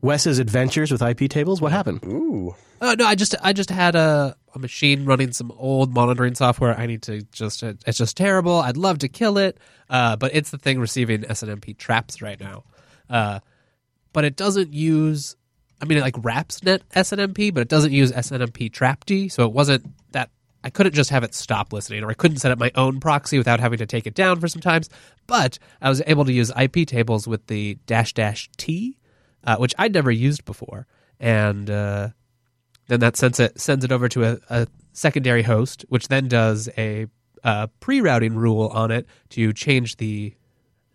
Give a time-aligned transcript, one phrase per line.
[0.00, 1.60] Wes's adventures with IP tables.
[1.60, 2.04] What happened?
[2.04, 2.54] Ooh.
[2.80, 6.78] Oh no, I just I just had a, a machine running some old monitoring software.
[6.78, 8.60] I need to just it's just terrible.
[8.60, 9.58] I'd love to kill it,
[9.90, 12.64] uh, but it's the thing receiving SNMP traps right now.
[13.10, 13.40] Uh,
[14.12, 15.36] but it doesn't use.
[15.80, 19.30] I mean, it like wraps net SNMP, but it doesn't use SNMP trapd.
[19.32, 20.30] So it wasn't that
[20.62, 23.38] I couldn't just have it stop listening, or I couldn't set up my own proxy
[23.38, 24.88] without having to take it down for some times.
[25.26, 28.97] But I was able to use IP tables with the dash dash T,
[29.44, 30.86] uh, which I'd never used before,
[31.20, 31.68] and.
[31.70, 32.08] Uh,
[32.88, 36.68] then that sends it sends it over to a, a secondary host, which then does
[36.76, 37.06] a,
[37.44, 40.34] a pre-routing rule on it to change the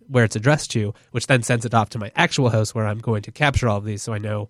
[0.07, 2.99] where it's addressed to, which then sends it off to my actual host where I'm
[2.99, 4.49] going to capture all of these, so I know,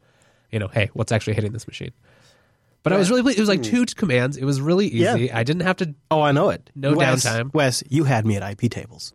[0.52, 1.92] you know, hey, what's actually hitting this machine.
[2.82, 4.36] But I was really, it was like two commands.
[4.36, 5.26] It was really easy.
[5.26, 5.38] Yeah.
[5.38, 5.96] I didn't have to.
[6.12, 6.70] Oh, I know it.
[6.76, 7.54] No Wes, downtime.
[7.54, 9.14] Wes, you had me at IP tables.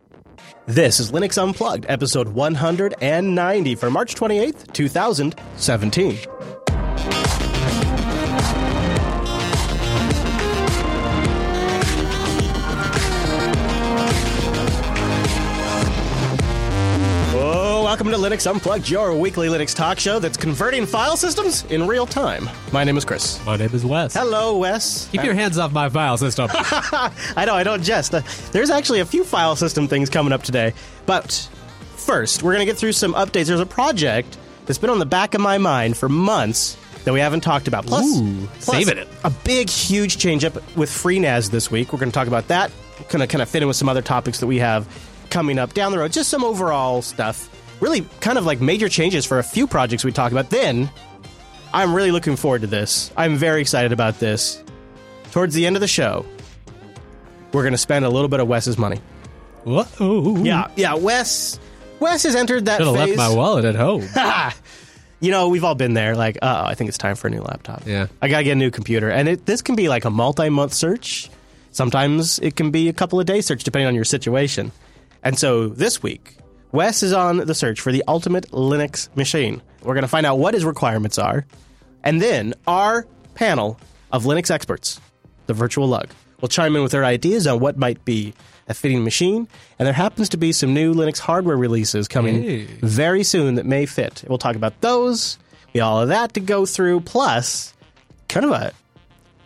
[0.65, 6.17] This is Linux Unplugged, episode 190 for March 28th, 2017.
[17.99, 22.05] Welcome to Linux Unplugged, your weekly Linux talk show that's converting file systems in real
[22.05, 22.49] time.
[22.71, 23.45] My name is Chris.
[23.45, 24.13] My name is Wes.
[24.13, 25.09] Hello, Wes.
[25.09, 26.47] Keep your hands off my file system.
[26.53, 28.15] I know, I don't jest.
[28.15, 28.21] Uh,
[28.53, 30.73] there's actually a few file system things coming up today.
[31.05, 31.49] But
[31.97, 33.47] first, we're going to get through some updates.
[33.47, 37.19] There's a project that's been on the back of my mind for months that we
[37.19, 37.85] haven't talked about.
[37.85, 39.09] Plus, Ooh, plus saving it.
[39.25, 41.91] A big, huge change up with FreeNAS this week.
[41.91, 42.71] We're going to talk about that.
[43.09, 44.87] Kind of, kind of fit in with some other topics that we have
[45.29, 46.13] coming up down the road.
[46.13, 47.49] Just some overall stuff.
[47.79, 50.49] Really, kind of like major changes for a few projects we talked about.
[50.49, 50.89] Then,
[51.73, 53.11] I'm really looking forward to this.
[53.15, 54.63] I'm very excited about this.
[55.31, 56.25] Towards the end of the show,
[57.53, 58.99] we're going to spend a little bit of Wes's money.
[59.63, 60.43] Whoa.
[60.43, 60.95] Yeah, yeah.
[60.95, 61.59] Wes,
[61.99, 63.17] Wes has entered that Should have phase.
[63.17, 64.07] left my wallet at home.
[65.19, 66.15] you know, we've all been there.
[66.15, 67.83] Like, uh, oh, I think it's time for a new laptop.
[67.85, 68.07] Yeah.
[68.21, 71.29] I gotta get a new computer, and it, this can be like a multi-month search.
[71.71, 74.71] Sometimes it can be a couple of day search, depending on your situation.
[75.23, 76.35] And so this week,
[76.71, 79.61] Wes is on the search for the ultimate Linux machine.
[79.81, 81.45] We're gonna find out what his requirements are,
[82.03, 83.79] and then our panel
[84.11, 84.99] of Linux experts,
[85.47, 86.09] the Virtual Lug,
[86.41, 88.33] will chime in with their ideas on what might be
[88.67, 89.47] a fitting machine.
[89.79, 92.65] And there happens to be some new Linux hardware releases coming Hey.
[92.81, 94.23] very soon that may fit.
[94.27, 95.39] We'll talk about those.
[95.73, 97.73] We all of that to go through, plus
[98.27, 98.71] kind of a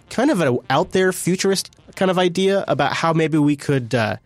[0.10, 4.18] kind of an out there futurist kind of idea about how maybe we could uh,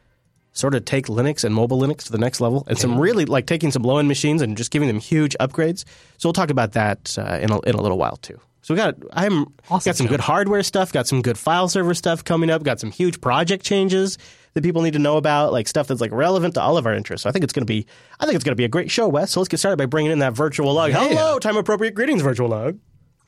[0.58, 3.46] sort of take Linux and mobile Linux to the next level, and some really like
[3.46, 5.86] taking some low end machines and just giving them huge upgrades.
[6.18, 8.40] So we'll talk about that uh, in a, in a little while too.
[8.62, 10.12] So we got I'm Awesome got some show.
[10.12, 13.64] good hardware stuff, got some good file server stuff coming up, got some huge project
[13.64, 14.18] changes
[14.56, 16.94] that people need to know about, like stuff that's like relevant to all of our
[16.94, 17.24] interests.
[17.24, 17.86] So I think it's going to be
[18.20, 19.32] I think it's going to be a great show, Wes.
[19.32, 20.92] So let's get started by bringing in that virtual lug.
[20.92, 22.78] Hello, time appropriate greetings, virtual lug.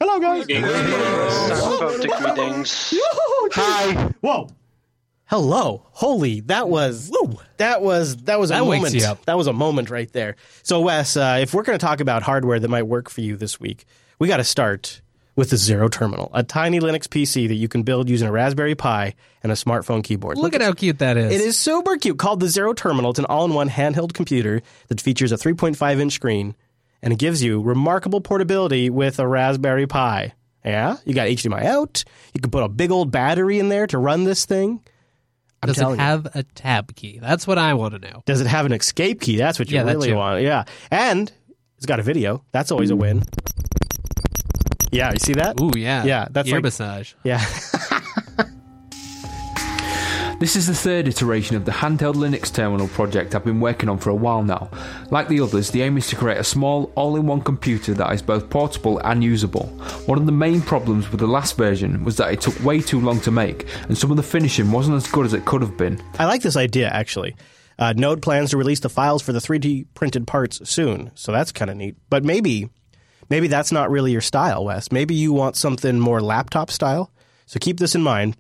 [0.02, 0.46] Hello, guys.
[1.80, 2.94] Perfect greetings.
[3.54, 4.12] Hi.
[4.22, 4.50] Whoa.
[5.30, 5.86] Hello.
[5.92, 7.12] Holy, that was
[7.58, 8.96] that was that was a That moment.
[9.26, 10.36] That was a moment right there.
[10.64, 13.38] So Wes, uh, if we're going to talk about hardware that might work for you
[13.38, 13.86] this week,
[14.18, 15.02] we got to start
[15.36, 18.74] with the Zero Terminal, a tiny Linux PC that you can build using a Raspberry
[18.74, 19.14] Pi
[19.44, 20.40] and a smartphone keyboard.
[20.40, 21.32] Look at how cute that is.
[21.32, 22.18] It is super cute.
[22.18, 23.12] Called the Zero Terminal.
[23.12, 26.56] It's an all-in-one handheld computer that features a 3.5-inch screen,
[27.04, 30.34] and it gives you remarkable portability with a Raspberry Pi.
[30.66, 32.04] Yeah, you got HDMI out.
[32.34, 34.82] You can put a big old battery in there to run this thing.
[35.62, 35.96] I'm Does it you.
[35.96, 37.20] have a tab key?
[37.22, 38.24] That's what I want to know.
[38.26, 39.36] Does it have an escape key?
[39.38, 40.42] That's what you Yeah, really want.
[40.42, 41.32] Yeah, and
[41.78, 42.44] it's got a video.
[42.52, 43.24] That's always a win.
[44.92, 45.60] Yeah, you see that?
[45.62, 46.04] Ooh, yeah.
[46.04, 47.14] Yeah, that's ear like- massage.
[47.24, 47.44] Yeah.
[50.40, 53.98] This is the third iteration of the handheld Linux terminal project I've been working on
[53.98, 54.70] for a while now.
[55.12, 58.14] Like the others, the aim is to create a small, all in one computer that
[58.14, 59.66] is both portable and usable.
[60.06, 63.02] One of the main problems with the last version was that it took way too
[63.02, 65.76] long to make, and some of the finishing wasn't as good as it could have
[65.76, 66.02] been.
[66.18, 67.36] I like this idea actually.
[67.78, 71.52] Uh, Node plans to release the files for the 3D printed parts soon, so that's
[71.52, 71.98] kind of neat.
[72.10, 72.70] But maybe,
[73.30, 74.90] maybe that's not really your style, Wes.
[74.90, 77.12] Maybe you want something more laptop style.
[77.46, 78.38] So keep this in mind.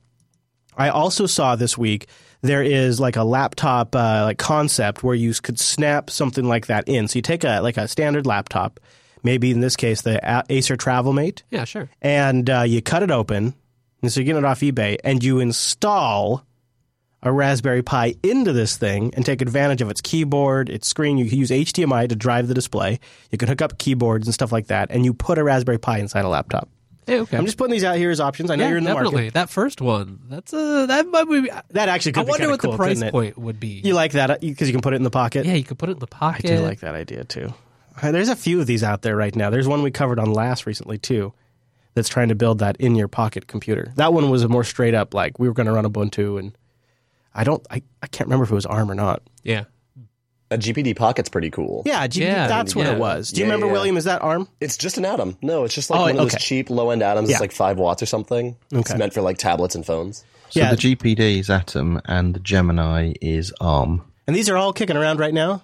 [0.80, 2.08] I also saw this week
[2.42, 6.88] there is like a laptop uh, like concept where you could snap something like that
[6.88, 7.08] in.
[7.10, 8.80] So you take a like a standard laptop,
[9.22, 11.90] maybe in this case the Acer TravelMate, Yeah, sure.
[12.02, 13.54] and uh, you cut it open,
[14.02, 16.46] and so you get it off eBay, and you install
[17.22, 21.18] a Raspberry Pi into this thing and take advantage of its keyboard, its screen.
[21.18, 23.02] You can use HDMI to drive the display.
[23.32, 25.98] You can hook up keyboards and stuff like that, and you put a Raspberry Pi
[25.98, 26.70] inside a laptop.
[27.10, 27.38] Hey, okay.
[27.38, 28.52] I'm just putting these out here as options.
[28.52, 29.16] I know yeah, you're in the definitely.
[29.24, 29.34] market.
[29.34, 30.20] That first one.
[30.30, 31.50] That's a that might be.
[31.72, 33.82] That actually could I wonder what cool, the price point would be.
[33.84, 35.46] You like that because you can put it in the pocket.
[35.46, 36.46] yeah, you could put it in the pocket.
[36.52, 37.54] I do like that idea too.
[38.02, 39.50] Uh, There's a few of these out there right now.
[39.50, 41.34] There's one we covered on last recently too,
[41.96, 43.92] that's trying to build that in your pocket computer.
[43.96, 46.58] That one was a more straight up like we were going to run Ubuntu, and
[47.34, 49.22] I don't, I, I can't remember if it was ARM or not.
[49.44, 49.66] Yeah.
[50.52, 51.84] A GPD Pocket's pretty cool.
[51.86, 52.94] Yeah, G- Yeah, that's what yeah.
[52.94, 53.32] it was.
[53.32, 53.72] Do you Yeah, remember yeah.
[53.74, 53.98] William?
[53.98, 54.48] Is that ARM?
[54.60, 55.38] It's just an atom.
[55.44, 57.30] No, it's just like Oh, one of those cheap low end atoms.
[57.30, 57.36] Yeah.
[57.36, 58.56] It's like five watts or something.
[58.72, 60.24] It's meant for like tablets and phones.
[60.50, 60.72] So Yeah.
[60.72, 64.02] the GPD is Atom and the Gemini is ARM.
[64.26, 65.62] And these are all kicking around right now.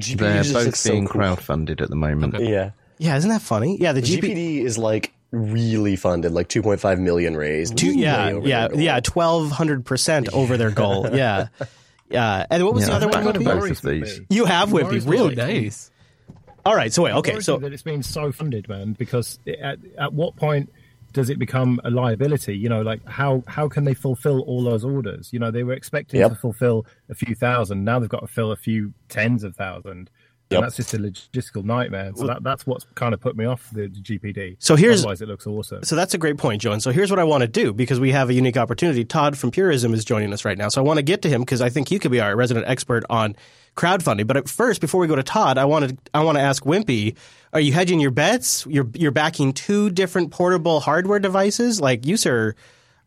[0.00, 1.20] GPD They're just both looks so being cool.
[1.20, 2.38] crowdfunded at the moment.
[2.40, 2.70] Yeah.
[2.98, 3.76] Yeah, isn't that funny?
[3.78, 4.20] Yeah, the, The GP.
[4.34, 7.76] GPD is like really funded, like 2.5 million raised.
[7.76, 11.06] Two, yeah, yeah, yeah, twelve hundred percent over their goal.
[11.14, 11.48] Yeah,
[12.10, 12.46] yeah.
[12.50, 13.34] And what was Yeah, the other I've one?
[13.34, 13.60] got Wimpy?
[13.60, 14.20] both of these.
[14.30, 15.12] You have Wimpy, Worries me.
[15.12, 15.34] really?
[15.34, 15.90] Nice.
[16.64, 18.94] All right, so wait, okay, so that it's been so funded, man.
[18.94, 20.72] Because at, at what point
[21.12, 22.56] does it become a liability?
[22.58, 25.32] You know, like how how can they fulfill all those orders?
[25.32, 26.30] You know, they were expecting Yep.
[26.30, 27.84] to fulfill a few thousand.
[27.84, 30.10] Now they've got to fill a few tens of thousand.
[30.50, 30.60] Yep.
[30.62, 32.12] That's just a logistical nightmare.
[32.14, 34.56] So that, that's what's kind of put me off the GPD.
[34.60, 35.82] So here's- otherwise it looks awesome.
[35.82, 36.80] So that's a great point, John.
[36.80, 39.04] So here's what I want to do because we have a unique opportunity.
[39.04, 40.68] Todd from Purism is joining us right now.
[40.68, 42.68] So I want to get to him because I think you could be our resident
[42.68, 43.34] expert on
[43.76, 44.28] crowdfunding.
[44.28, 46.62] But at first, before we go to Todd, I want to I want to ask
[46.64, 47.16] Wimpy:
[47.52, 48.64] Are you hedging your bets?
[48.66, 51.80] You're you're backing two different portable hardware devices.
[51.80, 52.54] Like you, sir,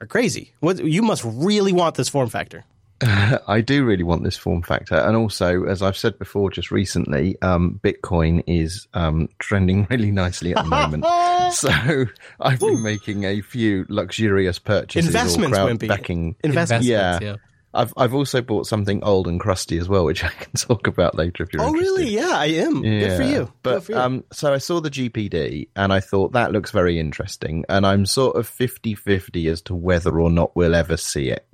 [0.01, 0.51] are crazy.
[0.59, 2.65] What you must really want this form factor.
[3.47, 7.41] I do really want this form factor, and also, as I've said before, just recently,
[7.41, 11.05] um, Bitcoin is um, trending really nicely at the moment.
[11.53, 12.05] so
[12.39, 15.87] I've been making a few luxurious purchases, Investments, or Wimpy.
[15.87, 16.35] crowd backing.
[16.43, 17.19] Investments, yeah.
[17.21, 17.35] yeah.
[17.73, 21.15] I've I've also bought something old and crusty as well, which I can talk about
[21.15, 21.87] later if you're interested.
[21.87, 22.01] Oh, interested.
[22.01, 22.15] really?
[22.15, 22.81] Yeah, I am.
[22.81, 23.53] Good for you.
[23.61, 23.97] But for you.
[23.97, 27.65] um, so I saw the GPD and I thought that looks very interesting.
[27.69, 31.45] And I'm sort of 50 50 as to whether or not we'll ever see it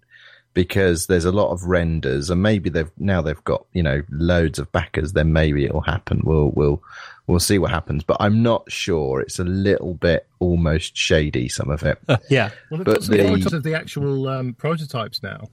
[0.56, 4.58] because there's a lot of renders and maybe they've now they've got, you know, loads
[4.58, 5.14] of backers.
[5.14, 6.22] Then maybe it'll happen.
[6.24, 6.82] We'll, we'll,
[7.28, 8.04] we'll see what happens.
[8.04, 9.22] But I'm not sure.
[9.22, 12.00] It's a little bit almost shady, some of it.
[12.30, 12.50] yeah.
[12.72, 15.44] well, they've but got some the- photos of the actual um, prototypes now.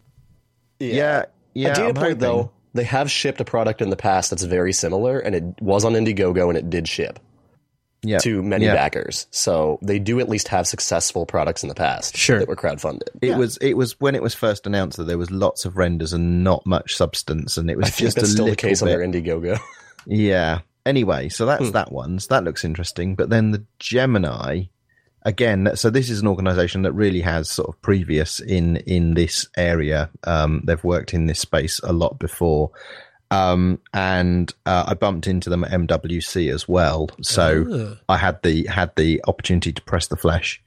[0.79, 1.27] yeah.
[1.55, 1.73] Yeah.
[1.73, 2.19] a data I'm point hoping.
[2.21, 5.85] though, they have shipped a product in the past that's very similar, and it was
[5.85, 7.19] on Indiegogo and it did ship
[8.05, 8.19] Yeah.
[8.19, 8.75] to many yeah.
[8.75, 9.27] backers.
[9.31, 12.41] So they do at least have successful products in the past Sure.
[12.41, 13.09] that were crowdfunded.
[13.21, 16.13] It was it was when it was first announced that there was lots of renders
[16.13, 18.69] and not much substance, and it was I think just that's a still little the
[18.69, 18.93] case bit.
[18.93, 19.59] on their Indiegogo.
[20.05, 20.61] Yeah.
[20.85, 22.19] Anyway, so that's that one.
[22.19, 23.15] So that looks interesting.
[23.15, 24.65] But then the Gemini,
[25.23, 25.71] again.
[25.77, 30.11] So this is an organisation that really has sort of previous in in this area.
[30.25, 32.73] Um, they've worked in this space a lot before.
[33.33, 37.09] Um, and uh, I bumped into them at MWC as well.
[37.23, 37.65] So
[38.09, 40.63] I had the had the opportunity to press the flesh.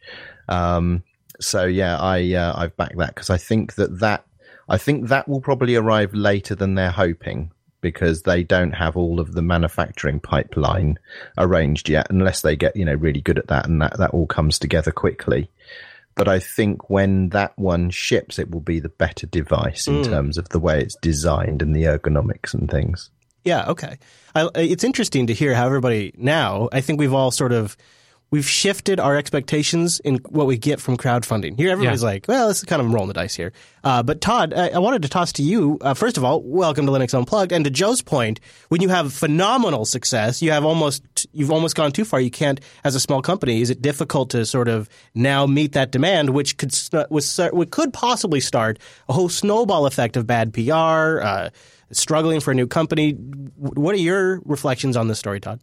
[0.49, 1.03] Um,
[1.39, 4.25] so yeah, I uh, I've backed that because I think that that
[4.67, 7.51] I think that will probably arrive later than they're hoping
[7.81, 10.97] because they don't have all of the manufacturing pipeline
[11.37, 14.25] arranged yet, unless they get you know really good at that and that that all
[14.25, 15.51] comes together quickly.
[16.15, 20.03] But I think when that one ships, it will be the better device in hmm.
[20.03, 23.09] terms of the way it's designed and the ergonomics and things.
[23.43, 23.99] Yeah, okay.
[24.33, 26.69] I, it's interesting to hear how everybody now.
[26.71, 27.77] I think we've all sort of
[28.31, 31.57] we've shifted our expectations in what we get from crowdfunding.
[31.57, 32.07] Here, everybody's Yeah.
[32.09, 34.79] like, "Well, this is kind of rolling the dice here." Uh, but Todd, I, I
[34.79, 36.41] wanted to toss to you uh, first of all.
[36.41, 38.39] Welcome to Linux Unplugged, and to Joe's point,
[38.69, 42.19] when you have phenomenal success, you have almost you've almost gone too far.
[42.19, 45.91] You can't, as a small company, is it difficult to sort of now meet that
[45.91, 50.53] demand, which could st- was what could possibly start a whole snowball effect of bad
[50.53, 51.21] PR.
[51.21, 51.49] Uh,
[51.91, 53.11] struggling for a new company.
[53.11, 55.59] What are your reflections on this story, Todd?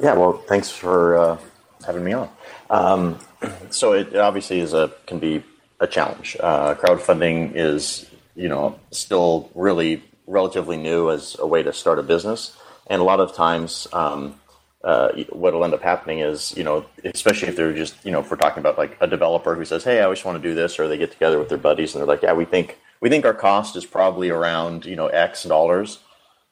[0.00, 1.38] Yeah, well, thanks for uh,
[1.86, 2.28] having me on.
[2.70, 3.18] Um,
[3.70, 5.42] so it obviously is a can be
[5.80, 6.36] a challenge.
[6.40, 12.02] Uh, crowdfunding is you know still really relatively new as a way to start a
[12.02, 12.56] business,
[12.88, 13.86] and a lot of times.
[13.92, 14.40] Um,
[14.82, 18.20] uh, what will end up happening is, you know, especially if they're just, you know,
[18.20, 20.54] if we're talking about like a developer who says, "Hey, I just want to do
[20.54, 23.08] this," or they get together with their buddies and they're like, "Yeah, we think we
[23.08, 26.00] think our cost is probably around, you know, X dollars,"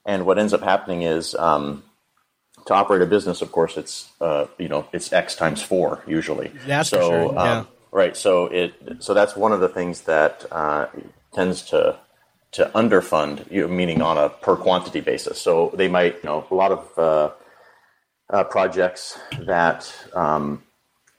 [0.06, 1.82] and what ends up happening is, um,
[2.66, 6.52] to operate a business, of course, it's uh, you know it's X times four usually.
[6.66, 7.64] That's for so, sure, um, yeah.
[7.90, 8.16] right.
[8.16, 10.86] So it so that's one of the things that uh,
[11.32, 11.98] tends to
[12.52, 15.40] to underfund, you know, meaning on a per quantity basis.
[15.40, 17.30] So they might, you know, a lot of uh,
[18.30, 20.62] uh, projects that um,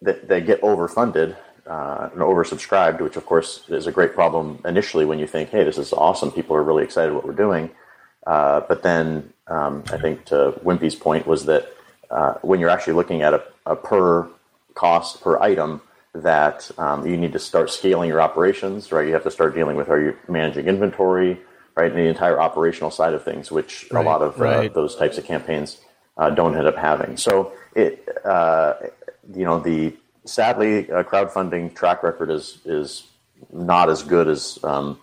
[0.01, 1.35] that they get overfunded
[1.65, 5.63] uh, and oversubscribed, which of course is a great problem initially when you think, hey,
[5.63, 7.69] this is awesome, people are really excited what we're doing.
[8.25, 11.67] Uh, but then um, I think to Wimpy's point was that
[12.09, 14.27] uh, when you're actually looking at a, a per
[14.75, 15.81] cost per item,
[16.13, 19.07] that um, you need to start scaling your operations, right?
[19.07, 21.39] You have to start dealing with how you're managing inventory,
[21.75, 25.17] right, and the entire operational side of things, which a lot of uh, those types
[25.17, 25.79] of campaigns
[26.17, 27.17] uh, don't end up having.
[27.17, 28.75] So it, uh,
[29.33, 33.07] you know, the sadly uh, crowdfunding track record is is
[33.51, 34.99] not as good as um,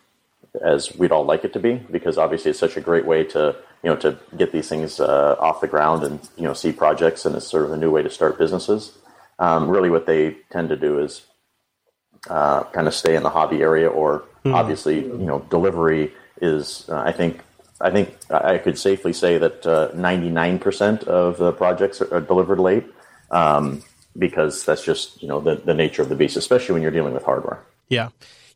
[0.62, 3.54] as we'd all like it to be because obviously it's such a great way to
[3.82, 7.24] you know to get these things uh, off the ground and you know see projects
[7.24, 8.98] and it's sort of a new way to start businesses.
[9.38, 11.22] Um, really, what they tend to do is
[12.28, 16.98] uh, kind of stay in the hobby area, or obviously you know delivery is uh,
[16.98, 17.40] I think
[17.80, 22.20] I think I could safely say that ninety nine percent of the projects are, are
[22.20, 22.84] delivered late.
[23.30, 23.82] Um,
[24.18, 27.14] because that's just you know the, the nature of the beast, especially when you're dealing
[27.14, 27.60] with hardware.
[27.88, 28.08] Yeah.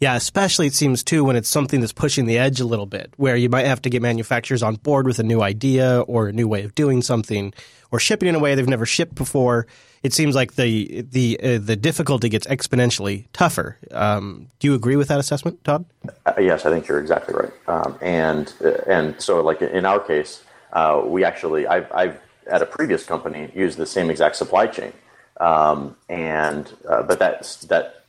[0.05, 3.15] Yeah, especially it seems too when it's something that's pushing the edge a little bit,
[3.17, 6.33] where you might have to get manufacturers on board with a new idea or a
[6.33, 7.55] new way of doing something,
[7.91, 9.67] or shipping in a way they've never shipped before.
[10.03, 13.79] It seems like the the uh, the difficulty gets exponentially tougher.
[13.93, 15.87] Um, do you agree with that assessment, Todd?
[16.27, 17.53] Uh, yes, I think you're exactly right.
[17.67, 20.45] Um, and uh, and so like in our case,
[20.75, 24.93] uh, we actually I've, I've at a previous company used the same exact supply chain,
[25.41, 28.04] um, and uh, but that's that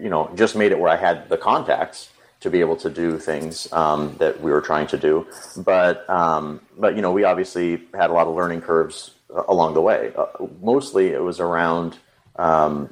[0.00, 2.10] you know just made it where I had the contacts
[2.40, 5.26] to be able to do things um, that we were trying to do.
[5.56, 9.74] But um, but you know we obviously had a lot of learning curves uh, along
[9.74, 10.12] the way.
[10.16, 10.26] Uh,
[10.62, 11.98] mostly it was around
[12.36, 12.90] um,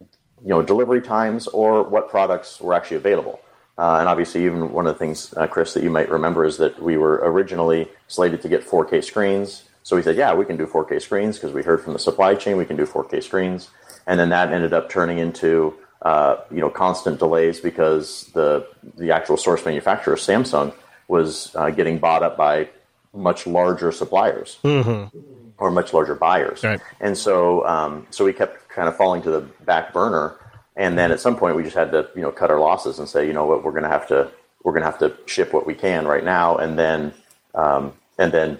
[0.00, 3.40] you know delivery times or what products were actually available.
[3.76, 6.58] Uh, and obviously, even one of the things, uh, Chris, that you might remember is
[6.58, 9.64] that we were originally slated to get 4K screens.
[9.82, 12.36] So we said, yeah, we can do 4K screens because we heard from the supply
[12.36, 13.70] chain we can do 4K screens.
[14.06, 19.10] And then that ended up turning into uh, you know constant delays because the the
[19.10, 20.72] actual source manufacturer Samsung
[21.08, 22.68] was uh, getting bought up by
[23.12, 26.80] much larger suppliers or much larger buyers, Right.
[27.00, 30.36] and so um, so we kept kind of falling to the back burner.
[30.76, 33.08] And then at some point, we just had to you know cut our losses and
[33.08, 34.30] say, you know what, we're going to have to
[34.64, 37.14] we're going to have to ship what we can right now, and then
[37.54, 38.58] um, and then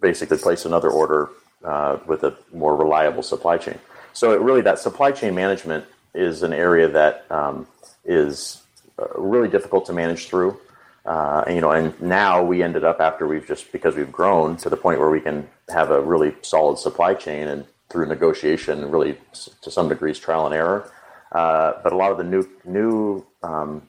[0.00, 1.30] basically place another order
[1.64, 3.78] uh, with a more reliable supply chain.
[4.12, 5.86] So it really that supply chain management
[6.18, 7.66] is an area that um,
[8.04, 8.62] is
[8.98, 10.58] uh, really difficult to manage through.
[11.06, 14.56] Uh, and, you know, and now we ended up after we've just because we've grown
[14.56, 18.90] to the point where we can have a really solid supply chain and through negotiation,
[18.90, 19.16] really
[19.62, 20.90] to some degrees trial and error.
[21.32, 23.82] Uh, but a lot of the new new um,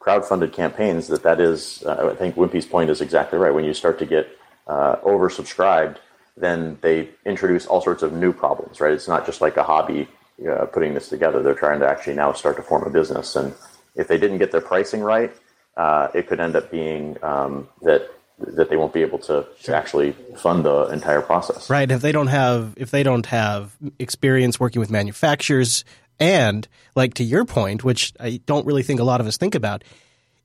[0.00, 3.74] crowdfunded campaigns that that is uh, i think wimpy's point is exactly right when you
[3.74, 4.26] start to get
[4.66, 5.96] uh, oversubscribed
[6.36, 10.08] then they introduce all sorts of new problems right it's not just like a hobby
[10.48, 11.42] uh, putting this together.
[11.42, 13.36] They're trying to actually now start to form a business.
[13.36, 13.54] And
[13.94, 15.32] if they didn't get their pricing right
[15.76, 19.76] uh, it could end up being um, that that they won't be able to, to
[19.76, 21.68] actually fund the entire process.
[21.68, 21.90] Right.
[21.90, 25.84] If they don't have if they don't have experience working with manufacturers
[26.18, 29.54] and like to your point, which I don't really think a lot of us think
[29.54, 29.84] about,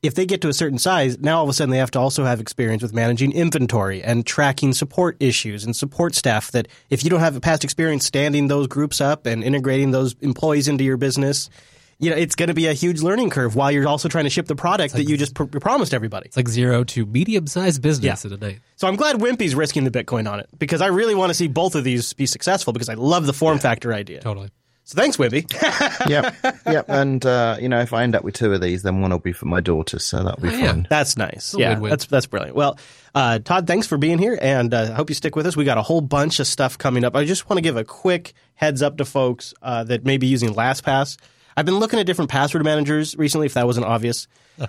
[0.06, 2.00] if they get to a certain size, now all of a sudden they have to
[2.00, 7.04] also have experience with managing inventory and tracking support issues and support staff that if
[7.04, 10.84] you don't have a past experience standing those groups up and integrating those employees into
[10.84, 11.50] your business,
[11.98, 14.30] you know, it's going to be a huge learning curve while you're also trying to
[14.30, 16.26] ship the product that you just pr- promised everybody.
[16.28, 18.32] It's like zero to medium sized business Yeah.
[18.32, 18.60] in a night.
[18.76, 21.48] So I'm glad Wimpy's risking the Bitcoin on it because I really want to see
[21.48, 24.20] both of these be successful because I love the form factor idea.
[24.20, 24.50] Totally.
[24.88, 25.51] So thanks, Wimpy.
[26.10, 26.36] yep,
[26.68, 26.86] yep.
[26.88, 29.18] And uh, you know, if I end up with two of these, then one will
[29.18, 30.68] be for my daughter, so that'll be Oh, yeah.
[30.68, 30.88] fun.
[30.89, 31.56] That's nice.
[31.58, 31.89] Yeah, win-win.
[31.89, 32.56] that's that's brilliant.
[32.56, 32.77] Well,
[33.15, 35.58] uh, Todd, thanks for being here, and uh, I hope you stick with us.
[35.58, 37.15] We got a whole bunch of stuff coming up.
[37.15, 40.27] I just want to give a quick heads up to folks uh, that may be
[40.27, 41.18] using LastPass.
[41.58, 44.27] I've been looking at different password managers recently, if that wasn't obvious,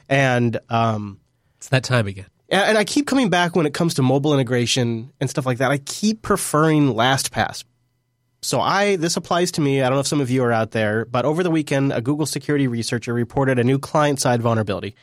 [0.08, 1.20] and um,
[1.58, 2.26] It's that time again.
[2.48, 5.58] and and I keep coming back when it comes to mobile integration and stuff like
[5.58, 5.70] that.
[5.70, 7.64] I keep preferring LastPass.
[8.42, 9.80] So I this applies to me.
[9.82, 12.00] I don't know if some of you are out there, but over the weekend, a
[12.00, 14.94] Google security researcher reported a new client side vulnerability.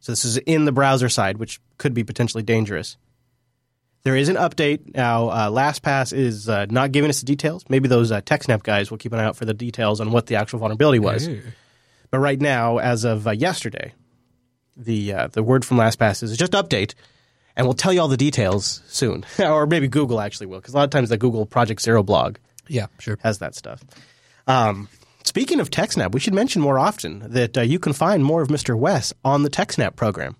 [0.00, 2.96] So this is in the browser side, which could be potentially dangerous.
[4.02, 5.28] There is an update now.
[5.28, 7.64] Uh, LastPass is uh, not giving us the details.
[7.68, 10.26] Maybe those uh, TechSnap guys will keep an eye out for the details on what
[10.26, 11.26] the actual vulnerability was.
[12.10, 13.92] But right now, as of uh, yesterday,
[14.74, 16.94] the uh, the word from LastPass is just update,
[17.54, 20.78] and we'll tell you all the details soon, or maybe Google actually will, because a
[20.78, 22.38] lot of times the Google Project Zero blog
[22.70, 23.18] Yeah, sure.
[23.22, 23.82] has that stuff.
[24.46, 24.88] Um,
[25.24, 28.48] speaking of TechSnap, we should mention more often that uh, you can find more of
[28.48, 28.78] Mr.
[28.78, 30.36] Wes on the TechSnap program.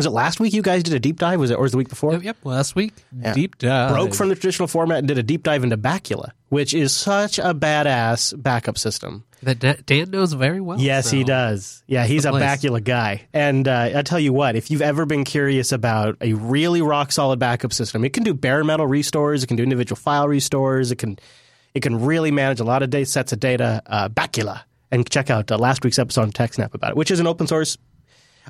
[0.00, 1.38] Was it last week you guys did a deep dive?
[1.38, 2.14] Was it or was it the week before?
[2.14, 2.36] Yep, yep.
[2.42, 2.94] Last week,
[3.34, 3.90] deep dive.
[3.90, 7.38] Broke from the traditional format and did a deep dive into Bacula, which is such
[7.38, 9.24] a badass backup system.
[9.42, 10.80] that Dan knows very well.
[10.80, 11.82] Yes, he does.
[11.86, 12.30] Yeah, he's a.
[12.30, 13.26] Bacula guy.
[13.34, 17.12] And uh, I tell you what, if you've ever been curious about a really rock
[17.12, 20.90] solid backup system, it can do bare metal restores, it can do individual file restores,
[20.90, 21.18] it can
[21.74, 23.82] it can really manage a lot of data sets of data.
[23.84, 27.20] Uh, Bacula, and check out uh, last week's episode on TechSnap about it, which is
[27.20, 27.76] an open source.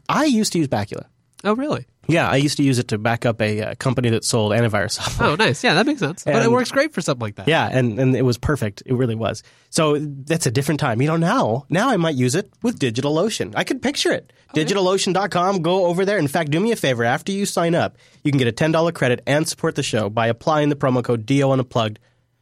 [0.08, 1.06] I used to use Bacula.
[1.42, 1.86] Oh, really?
[2.06, 4.90] Yeah, I used to use it to back up a uh, company that sold antivirus
[5.00, 5.30] software.
[5.30, 5.62] Oh, nice.
[5.62, 6.24] Yeah, that makes sense.
[6.24, 7.46] but it works great for something like that.
[7.48, 8.82] Yeah, and, and it was perfect.
[8.84, 9.42] It really was.
[9.70, 11.00] So that's a different time.
[11.00, 13.52] You know, now now I might use it with DigitalOcean.
[13.56, 14.32] I could picture it.
[14.54, 15.62] DigitalOcean.com.
[15.62, 16.18] Go over there.
[16.18, 17.04] In fact, do me a favor.
[17.04, 20.10] After you sign up, you can get a ten dollar credit and support the show
[20.10, 21.98] by applying the promo code DO Unplugged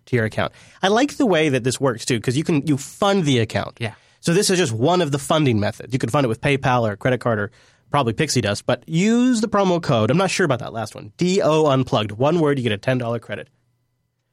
[0.07, 0.53] to your account.
[0.83, 3.77] I like the way that this works too because you can you fund the account.
[3.81, 3.95] Yeah.
[4.21, 5.93] So this is just one of the funding methods.
[5.93, 7.51] You could fund it with PayPal or credit card or
[7.91, 10.11] probably Pixie Dust, but use the promo code.
[10.11, 11.13] I'm not sure about that last one.
[11.17, 12.13] DO Unplugged.
[12.13, 13.49] One word, you get a ten dollar credit.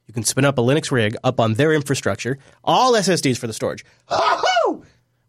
[0.08, 3.54] You can spin up a Linux rig up on their infrastructure, all SSDs for the
[3.54, 3.84] storage.
[4.08, 4.84] Oh!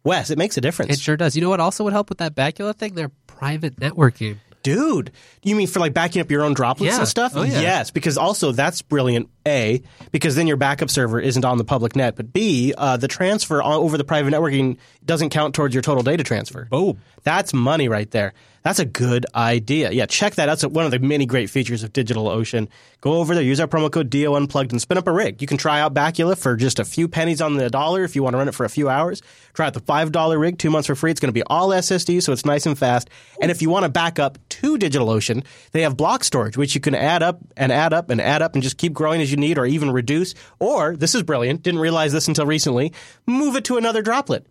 [0.04, 0.92] Wes, it makes a difference.
[0.92, 1.35] It sure does.
[1.35, 2.95] You know what also would help with that Bacula thing?
[2.95, 4.37] Their private networking.
[4.67, 5.13] Dude,
[5.45, 6.99] you mean for like backing up your own droplets Yeah.
[6.99, 7.33] and stuff?
[7.37, 7.61] Oh, yeah.
[7.61, 9.29] Yes, because also that's brilliant.
[9.47, 9.81] A,
[10.11, 12.17] because then your backup server isn't on the public net.
[12.17, 16.25] But B, uh, the transfer over the private networking doesn't count towards your total data
[16.25, 16.65] transfer.
[16.65, 16.99] Boom.
[17.23, 18.35] That's money right there.
[18.67, 19.93] That's a good idea.
[19.93, 20.59] Yeah, check that out.
[20.59, 22.67] That's one of the many great features of DigitalOcean.
[23.01, 25.41] Go over there, use our promo code DO Unplugged, and spin up a rig.
[25.41, 28.25] You can try out Bacula for just a few pennies on the dollar if you
[28.25, 29.23] want to run it for a few hours.
[29.55, 31.13] Try out the $5 rig, two months for free.
[31.13, 33.09] It's going to be all SSD, so it's nice and fast.
[33.41, 36.81] And if you want to back up to DigitalOcean, they have block storage, which you
[36.81, 39.37] can add up and add up and add up and just keep growing as you
[39.37, 40.35] need or even reduce.
[40.59, 42.93] Or, this is brilliant, didn't realize this until recently,
[43.27, 44.45] move it to another droplet.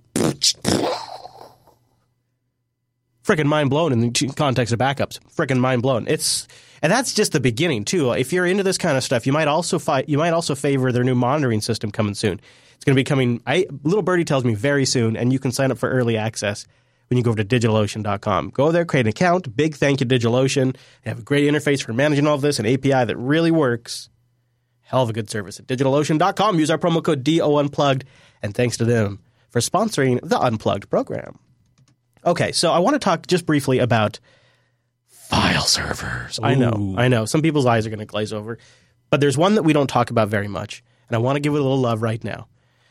[3.26, 5.20] Freaking mind blown in the context of backups.
[5.36, 6.08] Freaking mind blown.
[6.08, 6.48] It's
[6.82, 8.12] and that's just the beginning too.
[8.12, 10.92] If you're into this kind of stuff, you might also fi- you might also favor
[10.92, 12.40] their new monitoring system coming soon.
[12.76, 13.42] It's going to be coming.
[13.48, 16.68] I, Little Birdie tells me very soon, and you can sign up for early access
[17.08, 18.50] when you go over to DigitalOcean.com.
[18.50, 19.56] Go there, create an account.
[19.56, 20.76] Big thank you, DigitalOcean.
[21.04, 24.10] They have a great interface for managing all of this, an API that really works.
[24.82, 26.60] Hell of a good service at DigitalOcean.com.
[26.60, 28.04] Use our promo code DO Unplugged,
[28.44, 31.40] and thanks to them for sponsoring the Unplugged program.
[32.26, 34.20] Okay, so I want to talk just briefly about
[35.08, 36.40] file servers.
[36.42, 37.26] I know, I know.
[37.26, 38.58] Some people's eyes are going to glaze over,
[39.10, 41.54] but there's one that we don't talk about very much, and I want to give
[41.54, 42.48] it a little love right now,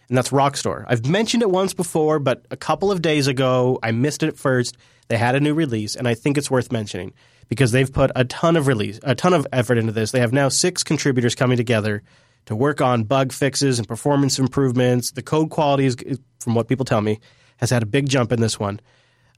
[0.08, 0.84] and that's Rockstor.
[0.88, 4.38] I've mentioned it once before, but a couple of days ago, I missed it at
[4.38, 4.76] first.
[5.08, 7.12] They had a new release, and I think it's worth mentioning
[7.48, 10.12] because they've put a ton of release, a ton of effort into this.
[10.12, 12.02] They have now six contributors coming together
[12.46, 15.10] to work on bug fixes and performance improvements.
[15.10, 15.96] The code quality is,
[16.40, 17.20] from what people tell me,
[17.58, 18.80] has had a big jump in this one.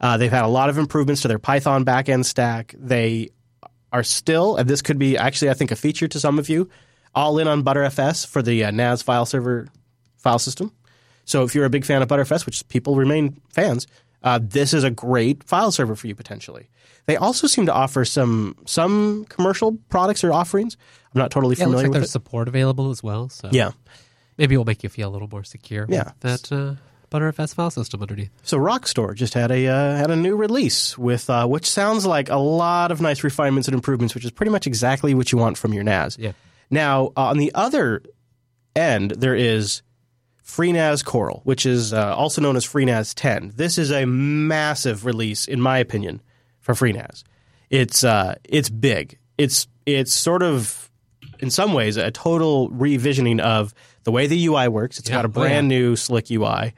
[0.00, 2.74] Uh, they've had a lot of improvements to their Python backend stack.
[2.78, 3.30] They
[3.92, 6.68] are still, and this could be actually, I think, a feature to some of you,
[7.14, 9.68] all in on Btrfs for the uh, NAS file server
[10.18, 10.70] file system.
[11.24, 13.86] So if you're a big fan of Btrfs, which people remain fans,
[14.22, 16.68] uh, this is a great file server for you potentially.
[17.06, 20.76] They also seem to offer some some commercial products or offerings.
[21.14, 22.12] I'm not totally Yeah, it looks familiar like with there's it.
[22.12, 23.28] support available as well.
[23.28, 23.70] So Yeah.
[24.36, 25.86] maybe it'll make you feel a little more secure.
[25.88, 26.10] Yeah.
[26.20, 26.74] That uh,
[27.10, 28.30] Btrfs file system underneath.
[28.42, 32.28] So Rockstor just had a uh, had a new release with uh, which sounds like
[32.28, 35.56] a lot of nice refinements and improvements, which is pretty much exactly what you want
[35.58, 36.18] from your NAS.
[36.18, 36.32] Yeah.
[36.70, 38.02] Now uh, on the other
[38.74, 39.82] end, there is
[40.44, 43.52] FreeNAS Corral, which is uh, also known as FreeNAS 10.
[43.56, 46.22] This is a massive release, in my opinion,
[46.60, 47.24] for FreeNAS.
[47.70, 49.18] It's uh, it's big.
[49.38, 50.90] It's it's sort of
[51.40, 54.98] in some ways a total revisioning of the way the UI works.
[54.98, 55.16] It's Yeah.
[55.16, 55.48] got a Oh, yeah.
[55.48, 56.74] brand new slick UI.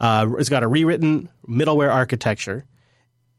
[0.00, 2.64] Uh, it's got a rewritten middleware architecture.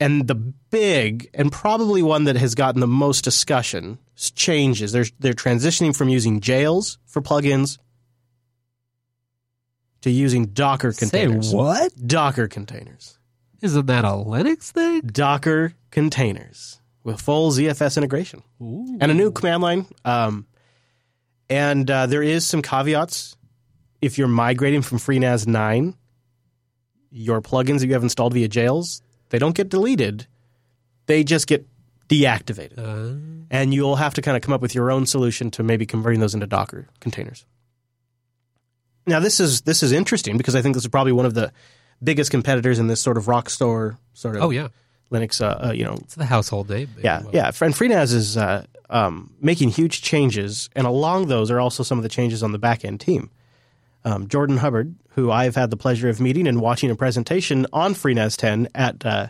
[0.02, 4.94] And the big and probably one that has gotten the most discussion changes.
[4.94, 7.78] They're, they're transitioning from using jails for plugins
[10.02, 11.52] to using Docker containers.
[11.52, 11.92] Say what?
[12.08, 13.18] Docker containers.
[13.62, 15.02] Isn't that a Linux thing?
[15.02, 19.86] Docker containers with full ZFS integration and a new command line.
[20.06, 20.48] Um,
[21.50, 23.36] and uh, there is some caveats.
[24.02, 25.94] If you're migrating from FreeNAS 9,
[27.12, 30.28] your plugins that you have installed via jails, they don't get deleted.
[31.06, 31.68] They just get
[32.08, 32.78] deactivated.
[32.78, 35.86] Uh, And you'll have to kind of come up with your own solution to maybe
[35.86, 37.46] converting those into Docker containers.
[39.08, 41.52] Now this is this is interesting because I think this is probably one of the
[42.04, 44.68] biggest competitors in this sort of Rockstor sort of oh yeah,
[45.12, 46.90] Linux uh, uh, you know it's the household name.
[47.04, 47.32] yeah, will.
[47.34, 47.48] yeah.
[47.48, 52.04] And FreeNAS is uh, um, making huge changes, and along those are also some of
[52.04, 53.32] the changes on the back end team.
[54.06, 57.94] Um, Jordan Hubbard, who I've had the pleasure of meeting and watching a presentation on
[57.94, 59.28] FreeNAS 10 at uh,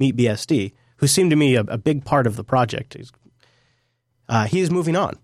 [0.00, 2.94] MeetBSD, who seemed to me a, a big part of the project.
[2.94, 3.12] He's,
[4.28, 5.18] uh, he is moving on.